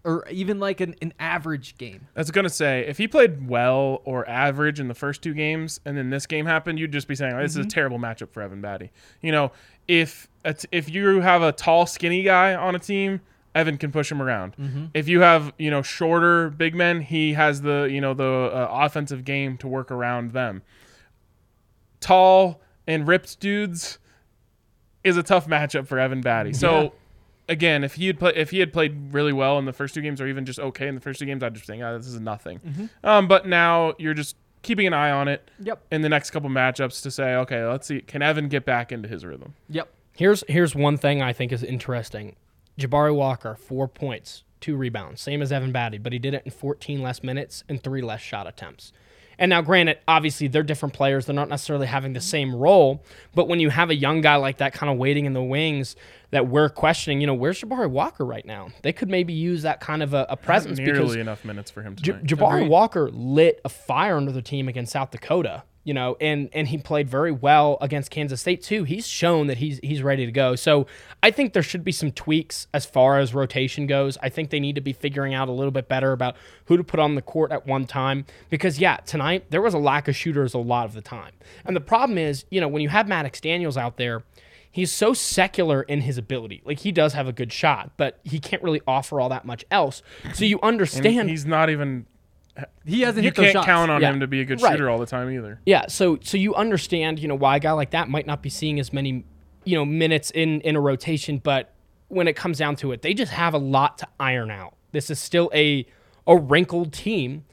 or 0.09 0.27
even 0.31 0.59
like 0.59 0.81
an, 0.81 0.95
an 1.03 1.13
average 1.19 1.77
game. 1.77 2.09
I 2.17 2.21
was 2.21 2.31
gonna 2.31 2.49
say 2.49 2.81
if 2.89 2.97
he 2.97 3.07
played 3.07 3.47
well 3.47 4.01
or 4.05 4.27
average 4.27 4.81
in 4.81 4.89
the 4.89 4.95
first 4.95 5.21
two 5.21 5.35
games, 5.35 5.81
and 5.85 5.99
then 5.99 6.09
this 6.09 6.25
game 6.25 6.47
happened, 6.47 6.79
you'd 6.79 6.93
just 6.93 7.07
be 7.07 7.15
saying, 7.15 7.35
oh, 7.35 7.43
"This 7.43 7.57
is 7.57 7.67
a 7.67 7.69
terrible 7.69 7.99
matchup 7.99 8.31
for 8.31 8.41
Evan 8.41 8.63
Battey." 8.63 8.89
You 9.21 9.33
know, 9.33 9.53
if 9.87 10.27
if 10.73 10.89
you 10.89 11.21
have 11.21 11.43
a 11.43 11.53
tall, 11.53 11.85
skinny 11.85 12.23
guy 12.23 12.55
on 12.55 12.75
a 12.75 12.79
team, 12.79 13.21
Evan 13.55 13.77
can 13.77 13.93
push 13.93 14.11
him 14.11 14.23
around. 14.23 14.55
If 14.95 15.09
you 15.09 15.21
have 15.21 15.53
you 15.59 15.71
know 15.71 15.83
shorter 15.83 16.49
big 16.49 16.75
men, 16.75 17.03
he 17.03 17.35
has 17.35 17.61
the 17.61 17.87
you 17.91 18.01
know 18.01 18.15
the 18.15 18.25
uh, 18.25 18.69
offensive 18.71 19.27
game 19.27 19.59
to 19.59 19.69
work 19.69 19.91
around 19.91 20.31
them. 20.31 20.63
Tall 22.01 22.63
and 22.87 23.07
ripped 23.07 23.41
dudes 23.41 23.99
is 25.05 25.19
a 25.19 25.23
tough 25.23 25.47
matchup 25.47 25.87
for 25.87 25.99
Evan 25.99 26.23
Battey. 26.23 26.57
So. 26.57 26.83
Yeah. 26.83 26.89
Again, 27.49 27.83
if 27.85 27.95
he 27.95 28.07
had 28.09 28.19
play, 28.19 28.33
if 28.37 28.51
he 28.51 28.59
had 28.61 28.73
played 28.73 29.13
really 29.13 29.33
well 29.33 29.59
in 29.59 29.65
the 29.65 29.73
first 29.73 29.95
two 29.95 30.03
games, 30.03 30.21
or 30.21 30.27
even 30.27 30.45
just 30.45 30.59
okay 30.59 30.87
in 30.89 30.95
the 30.95 31.01
first 31.01 31.19
two 31.21 31.27
games, 31.27 31.43
I'd 31.43 31.55
just 31.55 31.67
think, 31.67 31.83
oh, 31.83 31.97
this 31.97 32.07
is 32.07 32.21
nothing. 32.21 32.91
Um, 33.03 33.27
but 33.27 33.47
now 33.47 33.95
you're 33.99 34.15
just 34.15 34.37
keeping 34.63 34.87
an 34.87 34.93
eye 34.93 35.11
on 35.11 35.29
it 35.29 35.49
Yep. 35.61 35.81
in 35.91 36.03
the 36.03 36.09
next 36.09 36.31
couple 36.31 36.51
matchups 36.51 37.03
to 37.05 37.11
say, 37.11 37.35
okay, 37.37 37.65
let's 37.65 37.87
see, 37.87 38.01
can 38.03 38.21
Evan 38.23 38.49
get 38.49 38.65
back 38.67 38.93
into 38.93 39.09
his 39.09 39.25
rhythm? 39.25 39.55
Yep. 39.71 39.89
Here's 40.15 40.45
here's 40.49 40.75
one 40.75 40.97
thing 40.99 41.23
I 41.23 41.33
think 41.33 41.53
is 41.53 41.63
interesting. 41.63 42.37
Jabari 42.79 43.15
Walker, 43.15 43.55
four 43.57 43.89
points, 43.89 44.43
two 44.61 44.77
rebounds, 44.77 45.21
same 45.21 45.41
as 45.43 45.51
Evan 45.53 45.73
Battey, 45.73 46.03
but 46.03 46.13
he 46.13 46.19
did 46.19 46.35
it 46.35 46.43
in 46.45 46.51
14 46.51 47.01
less 47.03 47.23
minutes 47.23 47.65
and 47.69 47.83
three 47.83 48.03
less 48.03 48.21
shot 48.21 48.47
attempts. 48.47 48.93
And 49.39 49.51
now, 49.51 49.62
granted, 49.62 49.99
obviously 50.09 50.49
they're 50.49 50.62
different 50.62 50.95
players; 50.95 51.26
they're 51.26 51.34
not 51.34 51.49
necessarily 51.49 51.86
having 51.86 52.12
the 52.12 52.20
same 52.20 52.55
role. 52.55 53.05
But 53.34 53.49
when 53.49 53.61
you 53.61 53.70
have 53.70 53.91
a 53.91 53.95
young 53.95 54.20
guy 54.20 54.36
like 54.36 54.59
that, 54.59 54.72
kind 54.72 54.91
of 54.91 54.99
waiting 54.99 55.24
in 55.26 55.32
the 55.32 55.43
wings, 55.43 55.97
that 56.30 56.49
we're 56.49 56.68
questioning, 56.68 57.20
you 57.20 57.26
know, 57.26 57.34
where's 57.34 57.61
Jabari 57.61 57.89
Walker 57.91 58.24
right 58.24 58.45
now? 58.45 58.68
They 58.82 58.93
could 58.93 59.09
maybe 59.09 59.32
use 59.32 59.62
that 59.62 59.80
kind 59.80 60.03
of 60.03 60.12
a, 60.14 60.26
a 60.28 60.36
presence 60.36 60.78
Nearly 60.78 60.93
because 60.93 61.16
enough 61.16 61.45
minutes 61.45 61.70
for 61.70 61.82
him 61.82 61.97
J- 61.97 62.12
Jabari 62.12 62.57
Agreed. 62.57 62.68
Walker 62.68 63.11
lit 63.11 63.61
a 63.64 63.68
fire 63.68 64.16
under 64.16 64.32
the 64.32 64.43
team 64.43 64.68
against 64.68 64.93
South 64.93 65.11
Dakota, 65.11 65.62
you 65.89 65.95
know, 65.95 66.18
and 66.20 66.51
and 66.53 66.68
he 66.68 66.76
played 66.76 67.09
very 67.09 67.32
well 67.32 67.78
against 67.80 68.11
Kansas 68.11 68.43
State 68.43 68.62
too. 68.62 68.84
He's 68.84 69.07
shown 69.07 69.47
that 69.47 69.57
he's 69.57 69.80
he's 69.82 70.03
ready 70.03 70.26
to 70.26 70.32
go. 70.32 70.55
So 70.55 70.86
I 71.22 71.30
think 71.30 71.55
there 71.55 71.62
should 71.62 71.82
be 71.82 71.93
some 71.93 72.12
tweaks 72.12 72.66
as 72.74 72.84
far 72.84 73.18
as 73.18 73.32
rotation 73.32 73.86
goes. 73.86 74.18
I 74.22 74.28
think 74.28 74.51
they 74.51 74.61
need 74.61 74.74
to 74.74 74.82
be 74.82 74.93
figuring 74.93 75.32
out 75.32 75.49
a 75.49 75.53
little 75.53 75.70
bit 75.70 75.89
better 75.89 76.12
about 76.12 76.36
who 76.66 76.76
to 76.76 76.84
put 76.84 77.01
on 77.01 77.14
the 77.14 77.22
court 77.22 77.53
at 77.53 77.66
one 77.66 77.86
time 77.86 78.26
because 78.51 78.78
yeah, 78.78 78.99
tonight 78.99 79.47
there 79.49 79.62
was 79.62 79.72
a 79.72 79.78
lack 79.78 80.09
of 80.09 80.14
shooters 80.14 80.53
a 80.53 80.59
lot 80.59 80.84
of 80.84 80.93
the 80.93 81.01
time. 81.01 81.32
And 81.64 81.74
the 81.74 81.80
problem 81.80 82.18
is, 82.18 82.45
you 82.51 82.61
know, 82.61 82.68
when 82.68 82.82
you 82.82 82.91
have 82.91 83.09
Maddox 83.09 83.41
Daniels 83.41 83.78
out 83.78 83.97
there, 83.97 84.24
he's 84.70 84.93
so 84.93 85.14
secular 85.14 85.80
in 85.84 86.03
his 86.03 86.18
ability. 86.18 86.61
Like 86.66 86.80
he 86.80 86.93
does 86.93 87.14
have 87.14 87.26
a 87.26 87.32
good 87.32 87.51
shot, 87.51 87.93
but 87.97 88.20
he 88.24 88.39
can't 88.41 88.62
really 88.62 88.82
offer 88.86 89.22
all 89.22 89.30
that 89.30 89.47
much 89.47 89.64
else. 89.70 90.03
So 90.34 90.45
you 90.45 90.59
and 90.59 90.68
understand 90.68 91.30
he's 91.30 91.47
not 91.47 91.70
even. 91.70 92.05
He 92.85 93.03
hasn't 93.03 93.23
You 93.25 93.29
hit 93.29 93.35
those 93.37 93.45
shots. 93.47 93.49
You 93.49 93.53
can't 93.53 93.53
shots. 93.55 93.67
count 93.67 93.91
on 93.91 94.01
Yeah. 94.01 94.13
him 94.13 94.21
to 94.21 94.27
be 94.27 94.41
a 94.41 94.45
good 94.45 94.61
Right. 94.63 94.73
shooter 94.73 94.89
all 94.91 94.99
the 94.99 95.07
time 95.07 95.31
either. 95.31 95.61
Yeah, 95.67 95.87
so 95.89 96.19
so 96.23 96.37
you 96.37 96.55
understand, 96.55 97.19
you 97.19 97.29
know, 97.29 97.35
why 97.35 97.57
a 97.57 97.61
guy 97.61 97.73
like 97.73 97.91
that 97.91 98.09
might 98.09 98.27
not 98.27 98.43
be 98.43 98.49
seeing 98.51 98.81
as 98.81 98.93
many, 98.93 99.25
you 99.65 99.77
know, 99.77 99.85
minutes 99.85 100.31
in 100.31 100.61
in 100.63 100.75
a 100.77 100.81
rotation, 100.81 101.39
but 101.39 101.73
when 102.09 102.27
it 102.27 102.35
comes 102.37 102.59
down 102.59 102.75
to 102.77 102.93
it, 102.93 103.03
they 103.03 103.13
just 103.15 103.33
have 103.33 103.53
a 103.55 103.59
lot 103.59 103.99
to 103.99 104.09
iron 104.19 104.51
out. 104.51 104.75
This 104.93 105.11
is 105.11 105.19
still 105.19 105.51
a 105.55 105.87
a 106.27 106.37
wrinkled 106.37 106.93
team, 106.93 107.45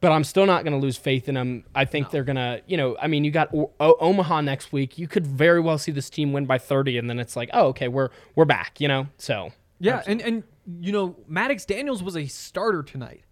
but 0.00 0.12
I'm 0.12 0.24
still 0.24 0.46
not 0.46 0.64
going 0.64 0.72
to 0.72 0.78
lose 0.78 0.96
faith 0.96 1.28
in 1.28 1.34
them. 1.36 1.64
I 1.74 1.84
think 1.84 2.10
they're 2.10 2.22
going 2.24 2.36
to, 2.36 2.62
you 2.66 2.76
know, 2.76 2.96
I 3.02 3.06
mean, 3.08 3.24
you 3.24 3.30
got 3.32 3.52
o- 3.54 3.70
o- 3.80 3.96
Omaha 4.00 4.40
next 4.42 4.72
week. 4.72 4.98
You 4.98 5.08
could 5.08 5.26
very 5.26 5.60
well 5.60 5.78
see 5.78 5.90
this 5.92 6.08
team 6.08 6.32
win 6.32 6.46
by 6.46 6.58
30 6.58 6.96
and 6.98 7.08
then 7.10 7.18
it's 7.18 7.34
like, 7.36 7.50
"Oh, 7.52 7.68
okay, 7.68 7.88
we're 7.88 8.08
we're 8.34 8.44
back," 8.44 8.80
you 8.80 8.88
know? 8.88 9.06
So, 9.16 9.52
Yeah, 9.78 10.02
and 10.06 10.20
and 10.22 10.42
you 10.80 10.92
know, 10.92 11.16
Maddox 11.26 11.64
Daniels 11.64 12.02
was 12.02 12.16
a 12.16 12.26
starter 12.26 12.82
tonight. 12.82 13.22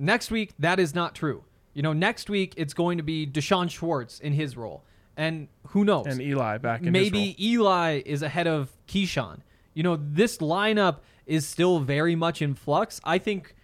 Next 0.00 0.30
week, 0.30 0.54
that 0.58 0.80
is 0.80 0.94
not 0.94 1.14
true. 1.14 1.44
You 1.74 1.82
know, 1.82 1.92
next 1.92 2.30
week 2.30 2.54
it's 2.56 2.72
going 2.72 2.96
to 2.96 3.04
be 3.04 3.26
D'Shawn 3.26 3.68
Schwartz 3.68 4.18
in 4.18 4.32
his 4.32 4.56
role, 4.56 4.82
and 5.16 5.48
who 5.68 5.84
knows? 5.84 6.06
And 6.06 6.20
Eli 6.20 6.58
back 6.58 6.82
in 6.82 6.90
maybe 6.90 7.28
his 7.32 7.38
role. 7.38 7.46
Eli 7.46 8.02
is 8.06 8.22
ahead 8.22 8.46
of 8.46 8.70
Keeshawn. 8.88 9.40
You 9.74 9.82
know, 9.82 9.96
this 10.00 10.38
lineup 10.38 11.00
is 11.26 11.46
still 11.46 11.78
very 11.78 12.16
much 12.16 12.40
in 12.42 12.54
flux. 12.54 13.00
I 13.04 13.18
think 13.18 13.54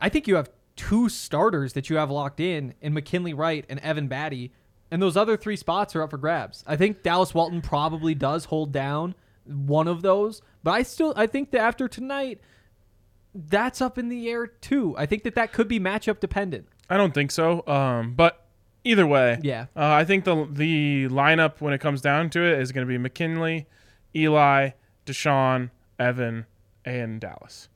I 0.00 0.08
think 0.08 0.26
you 0.26 0.34
have 0.34 0.50
two 0.74 1.08
starters 1.08 1.72
that 1.74 1.88
you 1.88 1.96
have 1.96 2.10
locked 2.10 2.40
in 2.40 2.74
in 2.80 2.92
McKinley 2.92 3.32
Wright 3.32 3.64
and 3.68 3.78
Evan 3.80 4.08
Battey, 4.08 4.50
and 4.90 5.00
those 5.00 5.16
other 5.16 5.36
three 5.36 5.56
spots 5.56 5.94
are 5.94 6.02
up 6.02 6.10
for 6.10 6.18
grabs. 6.18 6.64
I 6.66 6.76
think 6.76 7.02
Dallas 7.02 7.32
Walton 7.32 7.62
probably 7.62 8.14
does 8.14 8.46
hold 8.46 8.72
down 8.72 9.14
one 9.44 9.86
of 9.88 10.02
those, 10.02 10.42
but 10.64 10.72
I 10.72 10.82
still 10.82 11.14
I 11.16 11.26
think 11.26 11.52
that 11.52 11.60
after 11.60 11.86
tonight 11.86 12.40
that's 13.34 13.80
up 13.80 13.98
in 13.98 14.08
the 14.08 14.28
air 14.28 14.46
too. 14.46 14.94
I 14.98 15.06
think 15.06 15.22
that 15.24 15.34
that 15.36 15.52
could 15.52 15.68
be 15.68 15.78
matchup 15.80 16.20
dependent. 16.20 16.66
I 16.88 16.96
don't 16.96 17.14
think 17.14 17.30
so. 17.30 17.64
Um, 17.66 18.14
but 18.14 18.44
either 18.84 19.06
way, 19.06 19.38
Yeah. 19.42 19.66
uh, 19.76 19.90
I 19.92 20.04
think 20.04 20.24
the 20.24 20.48
the 20.50 21.06
lineup 21.08 21.60
when 21.60 21.72
it 21.72 21.80
comes 21.80 22.00
down 22.00 22.30
to 22.30 22.40
it 22.42 22.58
is 22.60 22.72
going 22.72 22.86
to 22.86 22.88
be 22.88 22.98
McKinley, 22.98 23.66
Eli, 24.14 24.70
D'Shawn, 25.06 25.70
Evan, 25.98 26.46
and 26.84 27.20
Dallas. 27.20 27.68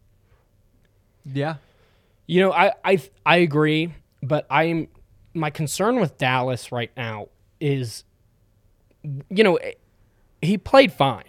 Yeah. 1.24 1.56
You 2.26 2.40
know, 2.40 2.52
I 2.52 2.72
I 2.84 3.02
I 3.24 3.36
agree, 3.36 3.94
but 4.22 4.46
I'm 4.50 4.88
my 5.34 5.50
concern 5.50 6.00
with 6.00 6.16
Dallas 6.18 6.72
right 6.72 6.90
now 6.96 7.28
is, 7.60 8.04
you 9.02 9.44
know, 9.44 9.58
he 10.40 10.56
played 10.58 10.92
fine, 10.92 11.24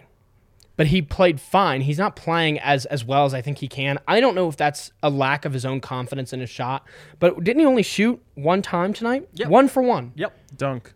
but 0.76 0.88
he 0.88 1.00
played 1.02 1.40
fine. 1.40 1.80
He's 1.82 1.98
not 1.98 2.16
playing 2.16 2.58
as 2.60 2.84
as 2.86 3.04
well 3.04 3.24
as 3.24 3.34
I 3.34 3.40
think 3.42 3.58
he 3.58 3.68
can. 3.68 3.98
I 4.06 4.20
don't 4.20 4.34
know 4.34 4.48
if 4.48 4.56
that's 4.56 4.92
a 5.02 5.10
lack 5.10 5.44
of 5.44 5.52
his 5.52 5.64
own 5.64 5.80
confidence 5.80 6.32
in 6.32 6.40
his 6.40 6.50
shot, 6.50 6.86
but 7.18 7.42
didn't 7.42 7.60
he 7.60 7.66
only 7.66 7.82
shoot 7.82 8.22
one 8.34 8.62
time 8.62 8.92
tonight? 8.92 9.28
Yep. 9.34 9.48
One 9.48 9.68
for 9.68 9.82
one 9.82 10.12
Yep. 10.16 10.36
Dunk. 10.56 10.92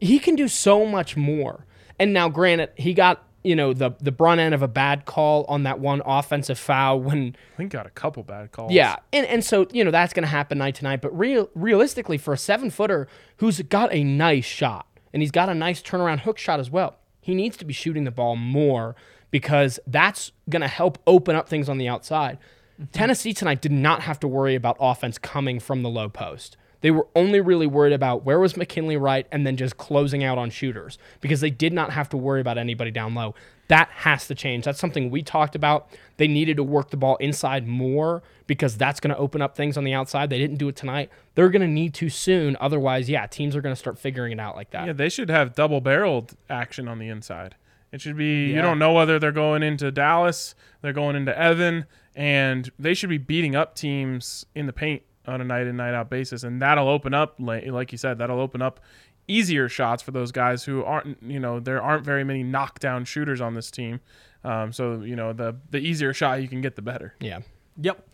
he 0.00 0.18
can 0.18 0.34
do 0.34 0.48
so 0.48 0.84
much 0.86 1.16
more. 1.16 1.66
And 1.98 2.12
now, 2.12 2.28
granted, 2.28 2.70
he 2.76 2.94
got 2.94 3.24
you 3.44 3.56
know 3.56 3.72
the 3.72 3.90
the 4.00 4.12
brunt 4.12 4.40
end 4.40 4.54
of 4.54 4.62
a 4.62 4.68
bad 4.68 5.04
call 5.04 5.44
on 5.48 5.64
that 5.64 5.80
one 5.80 6.00
offensive 6.06 6.58
foul 6.58 7.00
when 7.00 7.36
I 7.54 7.56
think 7.56 7.72
got 7.72 7.86
a 7.86 7.90
couple 7.90 8.22
bad 8.22 8.52
calls. 8.52 8.72
yeah, 8.72 8.96
and 9.12 9.26
and 9.26 9.44
so 9.44 9.66
you 9.72 9.82
know 9.84 9.90
that's 9.90 10.12
going 10.12 10.22
to 10.22 10.28
happen 10.28 10.58
night 10.58 10.76
to 10.76 10.84
night. 10.84 11.00
But 11.00 11.16
real 11.16 11.48
realistically, 11.54 12.18
for 12.18 12.32
a 12.34 12.38
seven 12.38 12.70
footer 12.70 13.08
who's 13.38 13.60
got 13.62 13.92
a 13.92 14.02
nice 14.04 14.44
shot 14.44 14.86
and 15.12 15.22
he's 15.22 15.32
got 15.32 15.48
a 15.48 15.54
nice 15.54 15.82
turnaround 15.82 16.20
hook 16.20 16.38
shot 16.38 16.60
as 16.60 16.70
well, 16.70 16.98
he 17.20 17.34
needs 17.34 17.56
to 17.56 17.64
be 17.64 17.72
shooting 17.72 18.04
the 18.04 18.10
ball 18.12 18.36
more 18.36 18.94
because 19.32 19.80
that's 19.88 20.30
going 20.48 20.62
to 20.62 20.68
help 20.68 20.98
open 21.08 21.34
up 21.34 21.48
things 21.48 21.68
on 21.68 21.78
the 21.78 21.88
outside. 21.88 22.38
Mm-hmm. 22.74 22.92
Tennessee 22.92 23.34
tonight 23.34 23.60
did 23.60 23.72
not 23.72 24.02
have 24.02 24.20
to 24.20 24.28
worry 24.28 24.54
about 24.54 24.76
offense 24.78 25.18
coming 25.18 25.58
from 25.58 25.82
the 25.82 25.90
low 25.90 26.08
post. 26.08 26.56
They 26.82 26.90
were 26.90 27.06
only 27.14 27.40
really 27.40 27.66
worried 27.66 27.92
about 27.92 28.24
where 28.24 28.38
was 28.38 28.56
McKinley 28.56 28.96
Wright 28.96 29.26
and 29.30 29.46
then 29.46 29.56
just 29.56 29.76
closing 29.76 30.22
out 30.24 30.36
on 30.36 30.50
shooters 30.50 30.98
because 31.20 31.40
they 31.40 31.50
did 31.50 31.72
not 31.72 31.92
have 31.92 32.08
to 32.10 32.16
worry 32.16 32.40
about 32.40 32.58
anybody 32.58 32.90
down 32.90 33.14
low. 33.14 33.34
That 33.68 33.88
has 33.90 34.26
to 34.26 34.34
change. 34.34 34.64
That's 34.64 34.80
something 34.80 35.08
we 35.08 35.22
talked 35.22 35.54
about. 35.54 35.88
They 36.16 36.26
needed 36.26 36.56
to 36.56 36.64
work 36.64 36.90
the 36.90 36.96
ball 36.96 37.16
inside 37.16 37.68
more 37.68 38.22
because 38.48 38.76
that's 38.76 38.98
going 38.98 39.14
to 39.14 39.16
open 39.16 39.40
up 39.40 39.56
things 39.56 39.76
on 39.76 39.84
the 39.84 39.94
outside. 39.94 40.28
They 40.28 40.38
didn't 40.38 40.58
do 40.58 40.68
it 40.68 40.76
tonight. 40.76 41.08
They're 41.36 41.50
going 41.50 41.62
to 41.62 41.68
need 41.68 41.94
to 41.94 42.10
soon. 42.10 42.56
Otherwise, 42.60 43.08
yeah, 43.08 43.26
teams 43.26 43.54
are 43.54 43.62
going 43.62 43.74
to 43.74 43.78
start 43.78 43.96
figuring 43.98 44.32
it 44.32 44.40
out 44.40 44.56
like 44.56 44.70
that. 44.70 44.86
Yeah, 44.86 44.92
they 44.92 45.08
should 45.08 45.30
have 45.30 45.54
double 45.54 45.80
barreled 45.80 46.34
action 46.50 46.88
on 46.88 46.98
the 46.98 47.08
inside. 47.08 47.54
It 47.92 48.00
should 48.00 48.16
be 48.16 48.46
you 48.46 48.62
don't 48.62 48.78
know 48.78 48.92
whether 48.92 49.18
they're 49.18 49.32
going 49.32 49.62
into 49.62 49.90
Dallas, 49.90 50.54
they're 50.80 50.94
going 50.94 51.14
into 51.14 51.38
Evan, 51.38 51.86
and 52.14 52.70
they 52.78 52.94
should 52.94 53.10
be 53.10 53.18
beating 53.18 53.54
up 53.54 53.74
teams 53.74 54.46
in 54.54 54.66
the 54.66 54.72
paint 54.72 55.02
on 55.26 55.40
a 55.40 55.44
night 55.44 55.66
in 55.66 55.76
night 55.76 55.94
out 55.94 56.10
basis, 56.10 56.42
and 56.42 56.60
that'll 56.60 56.88
open 56.88 57.14
up, 57.14 57.36
like 57.38 57.66
like 57.66 57.92
you 57.92 57.98
said, 57.98 58.18
that'll 58.18 58.40
open 58.40 58.62
up 58.62 58.80
easier 59.28 59.68
shots 59.68 60.02
for 60.02 60.10
those 60.10 60.32
guys 60.32 60.64
who 60.64 60.82
aren't 60.82 61.16
you 61.22 61.38
know 61.38 61.60
there 61.60 61.80
aren't 61.80 62.04
very 62.04 62.24
many 62.24 62.42
knockdown 62.42 63.04
shooters 63.04 63.40
on 63.40 63.54
this 63.54 63.70
team. 63.70 64.00
Um, 64.44 64.72
so 64.72 65.02
you 65.02 65.16
know 65.16 65.32
the 65.32 65.56
the 65.70 65.78
easier 65.78 66.12
shot 66.12 66.42
you 66.42 66.48
can 66.48 66.60
get, 66.60 66.76
the 66.76 66.82
better. 66.82 67.14
Yeah. 67.20 67.40
Yep. 67.80 68.08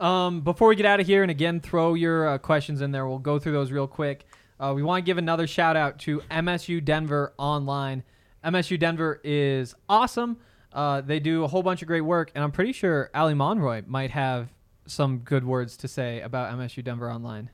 Um, 0.00 0.40
before 0.40 0.68
we 0.68 0.76
get 0.76 0.86
out 0.86 1.00
of 1.00 1.06
here, 1.06 1.22
and 1.22 1.30
again, 1.30 1.60
throw 1.60 1.94
your 1.94 2.26
uh, 2.26 2.38
questions 2.38 2.80
in 2.80 2.90
there. 2.90 3.06
We'll 3.06 3.18
go 3.18 3.38
through 3.38 3.52
those 3.52 3.70
real 3.70 3.86
quick. 3.86 4.26
Uh, 4.58 4.72
we 4.74 4.82
want 4.82 5.04
to 5.04 5.06
give 5.06 5.18
another 5.18 5.46
shout 5.46 5.76
out 5.76 5.98
to 6.00 6.20
MSU 6.30 6.84
Denver 6.84 7.32
Online. 7.38 8.02
MSU 8.44 8.78
Denver 8.78 9.20
is 9.22 9.74
awesome. 9.88 10.38
Uh, 10.72 11.00
they 11.00 11.20
do 11.20 11.44
a 11.44 11.48
whole 11.48 11.62
bunch 11.62 11.82
of 11.82 11.88
great 11.88 12.00
work, 12.02 12.30
and 12.34 12.44
I'm 12.44 12.52
pretty 12.52 12.72
sure 12.72 13.10
Ali 13.14 13.34
Monroy 13.34 13.82
might 13.86 14.10
have 14.10 14.48
some 14.86 15.18
good 15.18 15.44
words 15.44 15.76
to 15.78 15.88
say 15.88 16.20
about 16.20 16.52
MSU 16.56 16.82
Denver 16.82 17.10
Online. 17.10 17.50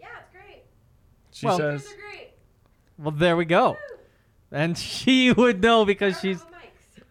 Yeah, 0.00 0.06
it's 0.20 0.30
great. 0.32 0.62
She 1.32 1.46
Well- 1.46 1.58
Yours 1.58 1.82
says, 1.84 1.92
are 1.92 1.96
great. 1.96 2.30
Well, 2.98 3.10
there 3.12 3.36
we 3.36 3.44
go. 3.44 3.76
And 4.50 4.76
she 4.78 5.32
would 5.32 5.60
know 5.62 5.84
because 5.84 6.20
she's. 6.20 6.44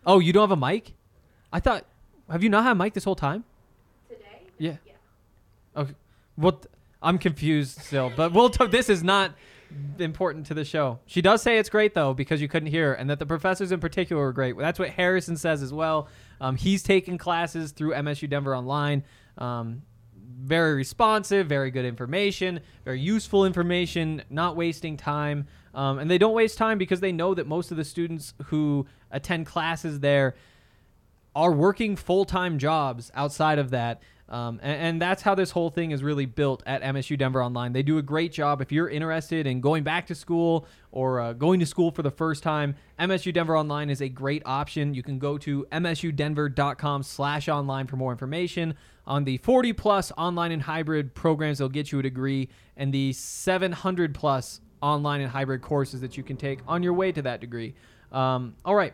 Oh, 0.06 0.20
you 0.20 0.34
don't 0.34 0.50
have 0.50 0.58
a 0.58 0.66
mic? 0.72 0.94
I 1.52 1.60
thought. 1.60 1.86
Have 2.30 2.42
you 2.44 2.50
not 2.50 2.64
had 2.64 2.72
a 2.72 2.76
mic 2.76 2.94
this 2.94 3.04
whole 3.04 3.16
time? 3.16 3.44
today. 4.10 4.24
Yeah. 4.58 4.78
Yeah. 4.86 5.82
Okay. 5.82 5.94
What? 6.36 6.66
I'm 7.02 7.18
confused 7.18 7.82
still, 7.82 8.12
but 8.16 8.32
we'll 8.32 8.50
talk. 8.50 8.72
This 8.72 8.90
is 8.90 9.04
not 9.04 9.34
important 10.00 10.46
to 10.48 10.54
the 10.54 10.66
show. 10.66 11.00
She 11.06 11.22
does 11.22 11.42
say 11.42 11.58
it's 11.58 11.70
great 11.70 11.94
though 11.94 12.14
because 12.14 12.42
you 12.42 12.48
couldn't 12.48 12.70
hear, 12.70 12.94
and 12.94 13.10
that 13.10 13.20
the 13.20 13.26
professors 13.26 13.72
in 13.72 13.80
particular 13.80 14.24
were 14.24 14.34
great. 14.34 14.58
That's 14.58 14.80
what 14.80 14.90
Harrison 14.90 15.38
says 15.38 15.62
as 15.62 15.74
well. 15.74 16.08
Um, 16.42 16.56
he's 16.56 16.84
taken 16.84 17.18
classes 17.18 17.72
through 17.72 17.94
MSU 17.94 18.30
Denver 18.30 18.56
Online. 18.56 19.04
Um, 19.38 19.84
very 20.44 20.74
responsive, 20.74 21.48
very 21.48 21.72
good 21.72 21.86
information, 21.86 22.60
very 22.84 23.00
useful 23.00 23.46
information, 23.46 24.24
not 24.30 24.56
wasting 24.56 24.98
time. 24.98 25.48
Um, 25.74 26.00
and 26.00 26.12
they 26.12 26.18
don't 26.18 26.34
waste 26.34 26.58
time 26.58 26.78
because 26.78 27.00
they 27.00 27.12
know 27.12 27.34
that 27.34 27.48
most 27.48 27.72
of 27.72 27.78
the 27.78 27.86
students 27.86 28.34
who 28.46 28.86
attend 29.10 29.46
classes 29.46 30.02
there 30.02 30.36
are 31.36 31.52
working 31.52 31.96
full 31.96 32.26
time 32.26 32.60
jobs 32.60 33.12
outside 33.16 33.58
of 33.58 33.72
that. 33.72 34.02
Um, 34.30 34.60
and, 34.64 34.82
and 34.82 35.02
that's 35.02 35.22
how 35.22 35.36
this 35.36 35.52
whole 35.52 35.70
thing 35.70 35.92
is 35.92 36.02
really 36.02 36.26
built 36.26 36.64
at 36.66 36.82
MSU 36.82 37.18
Denver 37.18 37.44
Online. 37.44 37.74
They 37.74 37.84
do 37.84 37.98
a 37.98 38.02
great 38.02 38.32
job. 38.32 38.62
If 38.62 38.72
you're 38.72 38.90
interested 38.90 39.46
in 39.46 39.62
going 39.62 39.84
back 39.84 40.08
to 40.08 40.16
school 40.16 40.66
or 40.92 41.20
uh, 41.20 41.34
going 41.34 41.60
to 41.60 41.66
school 41.66 41.92
for 41.92 42.02
the 42.02 42.12
first 42.12 42.42
time, 42.42 42.76
MSU 43.00 43.34
Denver 43.34 43.58
Online 43.58 43.90
is 43.90 44.02
a 44.02 44.10
great 44.10 44.42
option. 44.46 44.94
You 44.94 45.04
can 45.04 45.20
go 45.20 45.38
to 45.40 45.66
msudenver.com 45.72 47.04
slash 47.04 47.50
online 47.50 47.88
for 47.88 47.98
more 47.98 48.12
information 48.12 48.76
on 49.06 49.26
the 49.26 49.38
40 49.38 49.74
plus 49.74 50.12
online 50.18 50.52
and 50.52 50.62
hybrid 50.62 51.14
programs 51.14 51.58
that'll 51.58 51.70
get 51.70 51.92
you 51.92 52.00
a 52.00 52.04
degree 52.04 52.50
and 52.78 52.94
the 52.94 53.14
700 53.14 54.16
plus 54.16 54.62
online 54.82 55.22
and 55.22 55.30
hybrid 55.30 55.62
courses 55.62 56.02
that 56.02 56.18
you 56.18 56.24
can 56.24 56.38
take 56.38 56.60
on 56.68 56.82
your 56.82 56.94
way 56.94 57.12
to 57.12 57.22
that 57.22 57.42
degree. 57.42 57.76
Um, 58.12 58.56
all 58.64 58.76
right. 58.76 58.94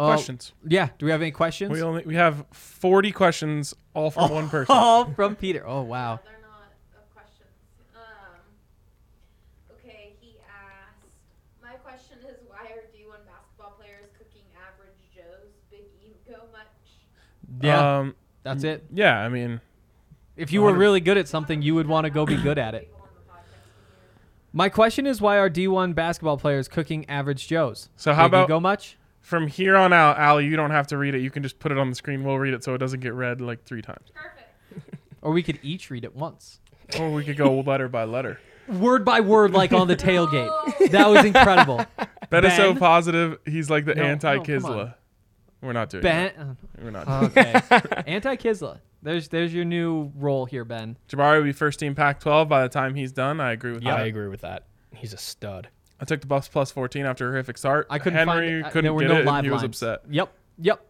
Uh, 0.00 0.06
questions. 0.14 0.52
yeah. 0.66 0.88
Do 0.98 1.06
we 1.06 1.12
have 1.12 1.20
any 1.22 1.30
questions? 1.30 1.70
We 1.72 1.82
only 1.82 2.02
we 2.04 2.14
have 2.16 2.44
40 2.52 3.12
questions, 3.12 3.74
all 3.94 4.10
from 4.10 4.30
one 4.40 4.48
person. 4.48 4.74
All 4.76 5.12
from 5.12 5.36
Peter. 5.36 5.66
Oh 5.66 5.82
wow. 5.82 6.20
They're 6.24 6.32
not 6.42 6.72
of 6.96 7.10
questions. 7.14 7.48
Um, 7.94 9.76
okay, 9.76 10.14
he 10.20 10.36
asked. 10.48 11.06
My 11.62 11.74
question 11.74 12.18
is, 12.28 12.36
why 12.48 12.64
are 12.66 12.84
D1 12.94 13.26
basketball 13.26 13.72
players 13.78 14.06
cooking 14.18 14.42
average 14.56 14.96
Joes? 15.14 15.52
Big 15.70 15.82
ego 16.02 16.42
much? 16.52 16.66
Yeah. 17.62 17.98
Um, 17.98 18.14
that's 18.42 18.64
it. 18.64 18.84
yeah, 18.92 19.18
I 19.18 19.28
mean, 19.28 19.60
If 20.36 20.50
you 20.52 20.62
were 20.62 20.72
really 20.72 21.00
good 21.00 21.18
at 21.18 21.28
something, 21.28 21.60
you 21.60 21.74
would 21.74 21.86
want 21.86 22.04
to 22.06 22.10
go 22.10 22.24
be 22.24 22.36
good 22.36 22.58
at 22.58 22.74
it. 22.74 22.86
People 22.86 23.00
on 23.02 23.08
the 23.14 23.20
podcast 23.30 23.42
can 23.42 23.60
hear. 24.14 24.20
My 24.54 24.68
question 24.70 25.06
is, 25.06 25.20
why 25.20 25.36
are 25.36 25.50
D1 25.50 25.94
basketball 25.94 26.38
players 26.38 26.66
cooking 26.68 27.08
average 27.10 27.46
Joes? 27.48 27.90
So 27.96 28.14
how 28.14 28.24
Big 28.24 28.30
about- 28.30 28.44
ego 28.48 28.60
much? 28.60 28.96
From 29.20 29.46
here 29.46 29.76
on 29.76 29.92
out, 29.92 30.18
Ali, 30.18 30.46
you 30.46 30.56
don't 30.56 30.70
have 30.70 30.86
to 30.88 30.96
read 30.98 31.14
it. 31.14 31.20
You 31.20 31.30
can 31.30 31.42
just 31.42 31.58
put 31.58 31.70
it 31.72 31.78
on 31.78 31.88
the 31.90 31.94
screen. 31.94 32.24
We'll 32.24 32.38
read 32.38 32.54
it 32.54 32.64
so 32.64 32.74
it 32.74 32.78
doesn't 32.78 33.00
get 33.00 33.12
read 33.14 33.40
like 33.40 33.64
three 33.64 33.82
times. 33.82 34.08
Perfect. 34.14 34.94
Or 35.22 35.32
we 35.32 35.42
could 35.42 35.58
each 35.62 35.90
read 35.90 36.04
it 36.04 36.16
once, 36.16 36.60
Or 36.98 37.10
we 37.10 37.24
could 37.24 37.36
go 37.36 37.60
letter 37.60 37.88
by 37.88 38.04
letter. 38.04 38.40
word 38.68 39.04
by 39.04 39.20
word, 39.20 39.52
like 39.52 39.72
on 39.72 39.86
the 39.88 39.96
tailgate. 39.96 40.90
That 40.90 41.08
was 41.10 41.24
incredible. 41.24 41.84
Ben, 42.30 42.44
is 42.46 42.56
so 42.56 42.72
Ben? 42.72 42.80
positive. 42.80 43.38
He's 43.44 43.68
like 43.68 43.84
the 43.84 43.94
No, 43.94 44.02
no, 44.04 44.08
anti 44.08 44.36
come 44.36 44.44
Kiszla. 44.46 44.80
on. 44.80 44.94
We're 45.62 45.72
not 45.74 45.90
doing 45.90 46.02
Ben. 46.02 46.32
that. 46.36 46.82
We're 46.82 46.90
not. 46.90 47.06
Doing 47.34 47.46
Okay. 47.46 48.02
Anti 48.06 48.36
Kiszla. 48.36 48.78
There's 49.02 49.28
there's 49.28 49.52
your 49.52 49.66
new 49.66 50.10
role 50.16 50.46
here, 50.46 50.64
Ben. 50.64 50.96
Jabari 51.10 51.36
will 51.38 51.44
be 51.44 51.52
first 51.52 51.78
team 51.80 51.94
Pac-12 51.94 52.48
by 52.48 52.62
the 52.62 52.68
time 52.70 52.94
he's 52.94 53.12
done. 53.12 53.40
I 53.40 53.52
agree 53.52 53.72
with 53.72 53.82
Yeah, 53.82 53.96
that. 53.96 54.00
I 54.00 54.06
agree 54.06 54.28
with 54.28 54.40
that. 54.40 54.64
He's 54.94 55.12
a 55.12 55.18
stud. 55.18 55.68
I 56.00 56.04
took 56.04 56.20
the 56.22 56.26
Buffs 56.26 56.48
plus 56.48 56.70
14 56.70 57.04
after 57.04 57.28
a 57.28 57.30
horrific 57.32 57.58
start. 57.58 57.86
I 57.90 57.98
couldn't 57.98 58.16
Henry 58.26 58.48
find. 58.62 58.64
uh, 58.64 58.70
couldn't 58.70 58.84
there 58.84 58.94
were 58.94 59.00
get 59.02 59.08
no 59.08 59.16
it, 59.20 59.26
live 59.26 59.38
and 59.40 59.46
he 59.46 59.50
was 59.50 59.62
lines. 59.62 59.76
upset. 59.76 60.00
Yep. 60.10 60.32
Yep. 60.58 60.86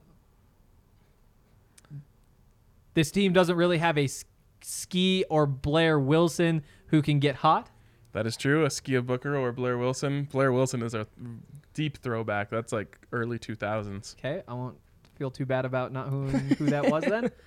This 2.94 3.10
team 3.10 3.32
doesn't 3.32 3.56
really 3.56 3.78
have 3.78 3.96
a 3.98 4.04
s- 4.04 4.24
ski 4.62 5.24
or 5.30 5.46
Blair 5.46 5.98
Wilson 5.98 6.62
who 6.86 7.02
can 7.02 7.18
get 7.18 7.36
hot. 7.36 7.70
That 8.12 8.26
is 8.26 8.36
true. 8.36 8.64
Askia 8.64 9.02
Booker 9.02 9.36
or 9.36 9.52
Blair 9.52 9.78
Wilson. 9.78 10.28
Blair 10.32 10.52
Wilson 10.52 10.82
is 10.82 10.94
a 10.94 11.06
deep 11.74 11.98
throwback. 11.98 12.50
That's 12.50 12.72
like 12.72 12.98
early 13.12 13.38
2000s. 13.38 14.16
Okay, 14.18 14.42
I 14.48 14.54
won't 14.54 14.76
feel 15.16 15.30
too 15.30 15.46
bad 15.46 15.64
about 15.64 15.92
not 15.92 16.08
who 16.08 16.26
who 16.26 16.66
that 16.66 16.88
was 16.90 17.04
then. 17.04 17.30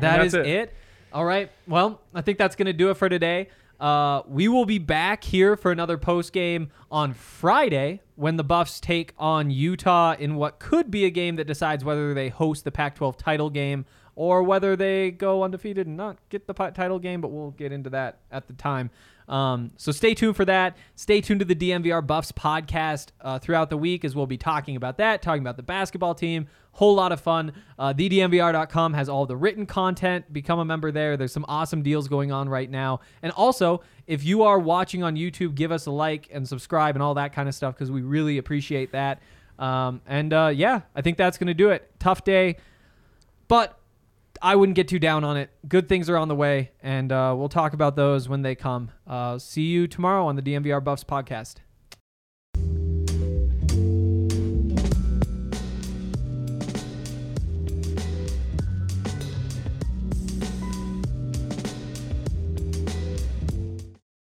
That 0.00 0.26
is 0.26 0.34
it. 0.34 0.38
That's 0.38 0.48
it. 0.48 0.54
it. 0.54 0.74
All 1.12 1.24
right. 1.24 1.50
Well, 1.66 2.02
I 2.12 2.20
think 2.20 2.36
that's 2.36 2.54
going 2.54 2.66
to 2.66 2.74
do 2.74 2.90
it 2.90 2.94
for 2.98 3.08
today. 3.08 3.48
Uh, 3.78 4.22
we 4.26 4.48
will 4.48 4.64
be 4.64 4.78
back 4.78 5.24
here 5.24 5.56
for 5.56 5.70
another 5.70 5.98
post 5.98 6.32
game 6.32 6.70
on 6.90 7.12
Friday 7.12 8.00
when 8.14 8.36
the 8.36 8.44
Buffs 8.44 8.80
take 8.80 9.12
on 9.18 9.50
Utah 9.50 10.14
in 10.18 10.36
what 10.36 10.58
could 10.58 10.90
be 10.90 11.04
a 11.04 11.10
game 11.10 11.36
that 11.36 11.46
decides 11.46 11.84
whether 11.84 12.14
they 12.14 12.28
host 12.30 12.64
the 12.64 12.72
Pac 12.72 12.94
12 12.94 13.16
title 13.16 13.50
game 13.50 13.84
or 14.14 14.42
whether 14.42 14.76
they 14.76 15.10
go 15.10 15.42
undefeated 15.42 15.86
and 15.86 15.96
not 15.96 16.16
get 16.30 16.46
the 16.46 16.54
title 16.54 16.98
game, 16.98 17.20
but 17.20 17.30
we'll 17.30 17.50
get 17.50 17.70
into 17.70 17.90
that 17.90 18.18
at 18.32 18.46
the 18.46 18.54
time. 18.54 18.90
Um, 19.28 19.72
so 19.76 19.92
stay 19.92 20.14
tuned 20.14 20.36
for 20.36 20.44
that. 20.44 20.76
Stay 20.94 21.20
tuned 21.20 21.40
to 21.40 21.46
the 21.46 21.54
DNVR 21.54 22.06
Buffs 22.06 22.32
podcast 22.32 23.08
uh, 23.20 23.38
throughout 23.38 23.70
the 23.70 23.76
week 23.76 24.04
as 24.04 24.14
we'll 24.14 24.26
be 24.26 24.36
talking 24.36 24.76
about 24.76 24.98
that, 24.98 25.22
talking 25.22 25.42
about 25.42 25.56
the 25.56 25.62
basketball 25.62 26.14
team. 26.14 26.46
Whole 26.72 26.94
lot 26.94 27.10
of 27.10 27.20
fun. 27.20 27.52
Uh, 27.78 27.94
TheDNVR.com 27.94 28.94
has 28.94 29.08
all 29.08 29.24
the 29.24 29.36
written 29.36 29.64
content. 29.64 30.30
Become 30.32 30.58
a 30.58 30.64
member 30.64 30.92
there. 30.92 31.16
There's 31.16 31.32
some 31.32 31.46
awesome 31.48 31.82
deals 31.82 32.06
going 32.06 32.32
on 32.32 32.48
right 32.48 32.70
now. 32.70 33.00
And 33.22 33.32
also, 33.32 33.82
if 34.06 34.24
you 34.24 34.42
are 34.42 34.58
watching 34.58 35.02
on 35.02 35.16
YouTube, 35.16 35.54
give 35.54 35.72
us 35.72 35.86
a 35.86 35.90
like 35.90 36.28
and 36.30 36.46
subscribe 36.46 36.94
and 36.94 37.02
all 37.02 37.14
that 37.14 37.32
kind 37.32 37.48
of 37.48 37.54
stuff 37.54 37.74
because 37.74 37.90
we 37.90 38.02
really 38.02 38.38
appreciate 38.38 38.92
that. 38.92 39.22
Um, 39.58 40.02
and 40.06 40.32
uh, 40.32 40.52
yeah, 40.54 40.82
I 40.94 41.00
think 41.00 41.16
that's 41.16 41.38
going 41.38 41.46
to 41.46 41.54
do 41.54 41.70
it. 41.70 41.90
Tough 41.98 42.24
day, 42.24 42.58
but 43.48 43.78
I 44.42 44.56
wouldn't 44.56 44.76
get 44.76 44.88
too 44.88 44.98
down 44.98 45.24
on 45.24 45.36
it. 45.36 45.50
Good 45.68 45.88
things 45.88 46.08
are 46.10 46.16
on 46.16 46.28
the 46.28 46.34
way, 46.34 46.72
and 46.82 47.10
uh, 47.12 47.34
we'll 47.36 47.48
talk 47.48 47.72
about 47.72 47.96
those 47.96 48.28
when 48.28 48.42
they 48.42 48.54
come. 48.54 48.90
Uh, 49.06 49.38
see 49.38 49.62
you 49.62 49.86
tomorrow 49.86 50.26
on 50.26 50.36
the 50.36 50.42
DNVR 50.42 50.82
Buffs 50.82 51.04
podcast. 51.04 51.56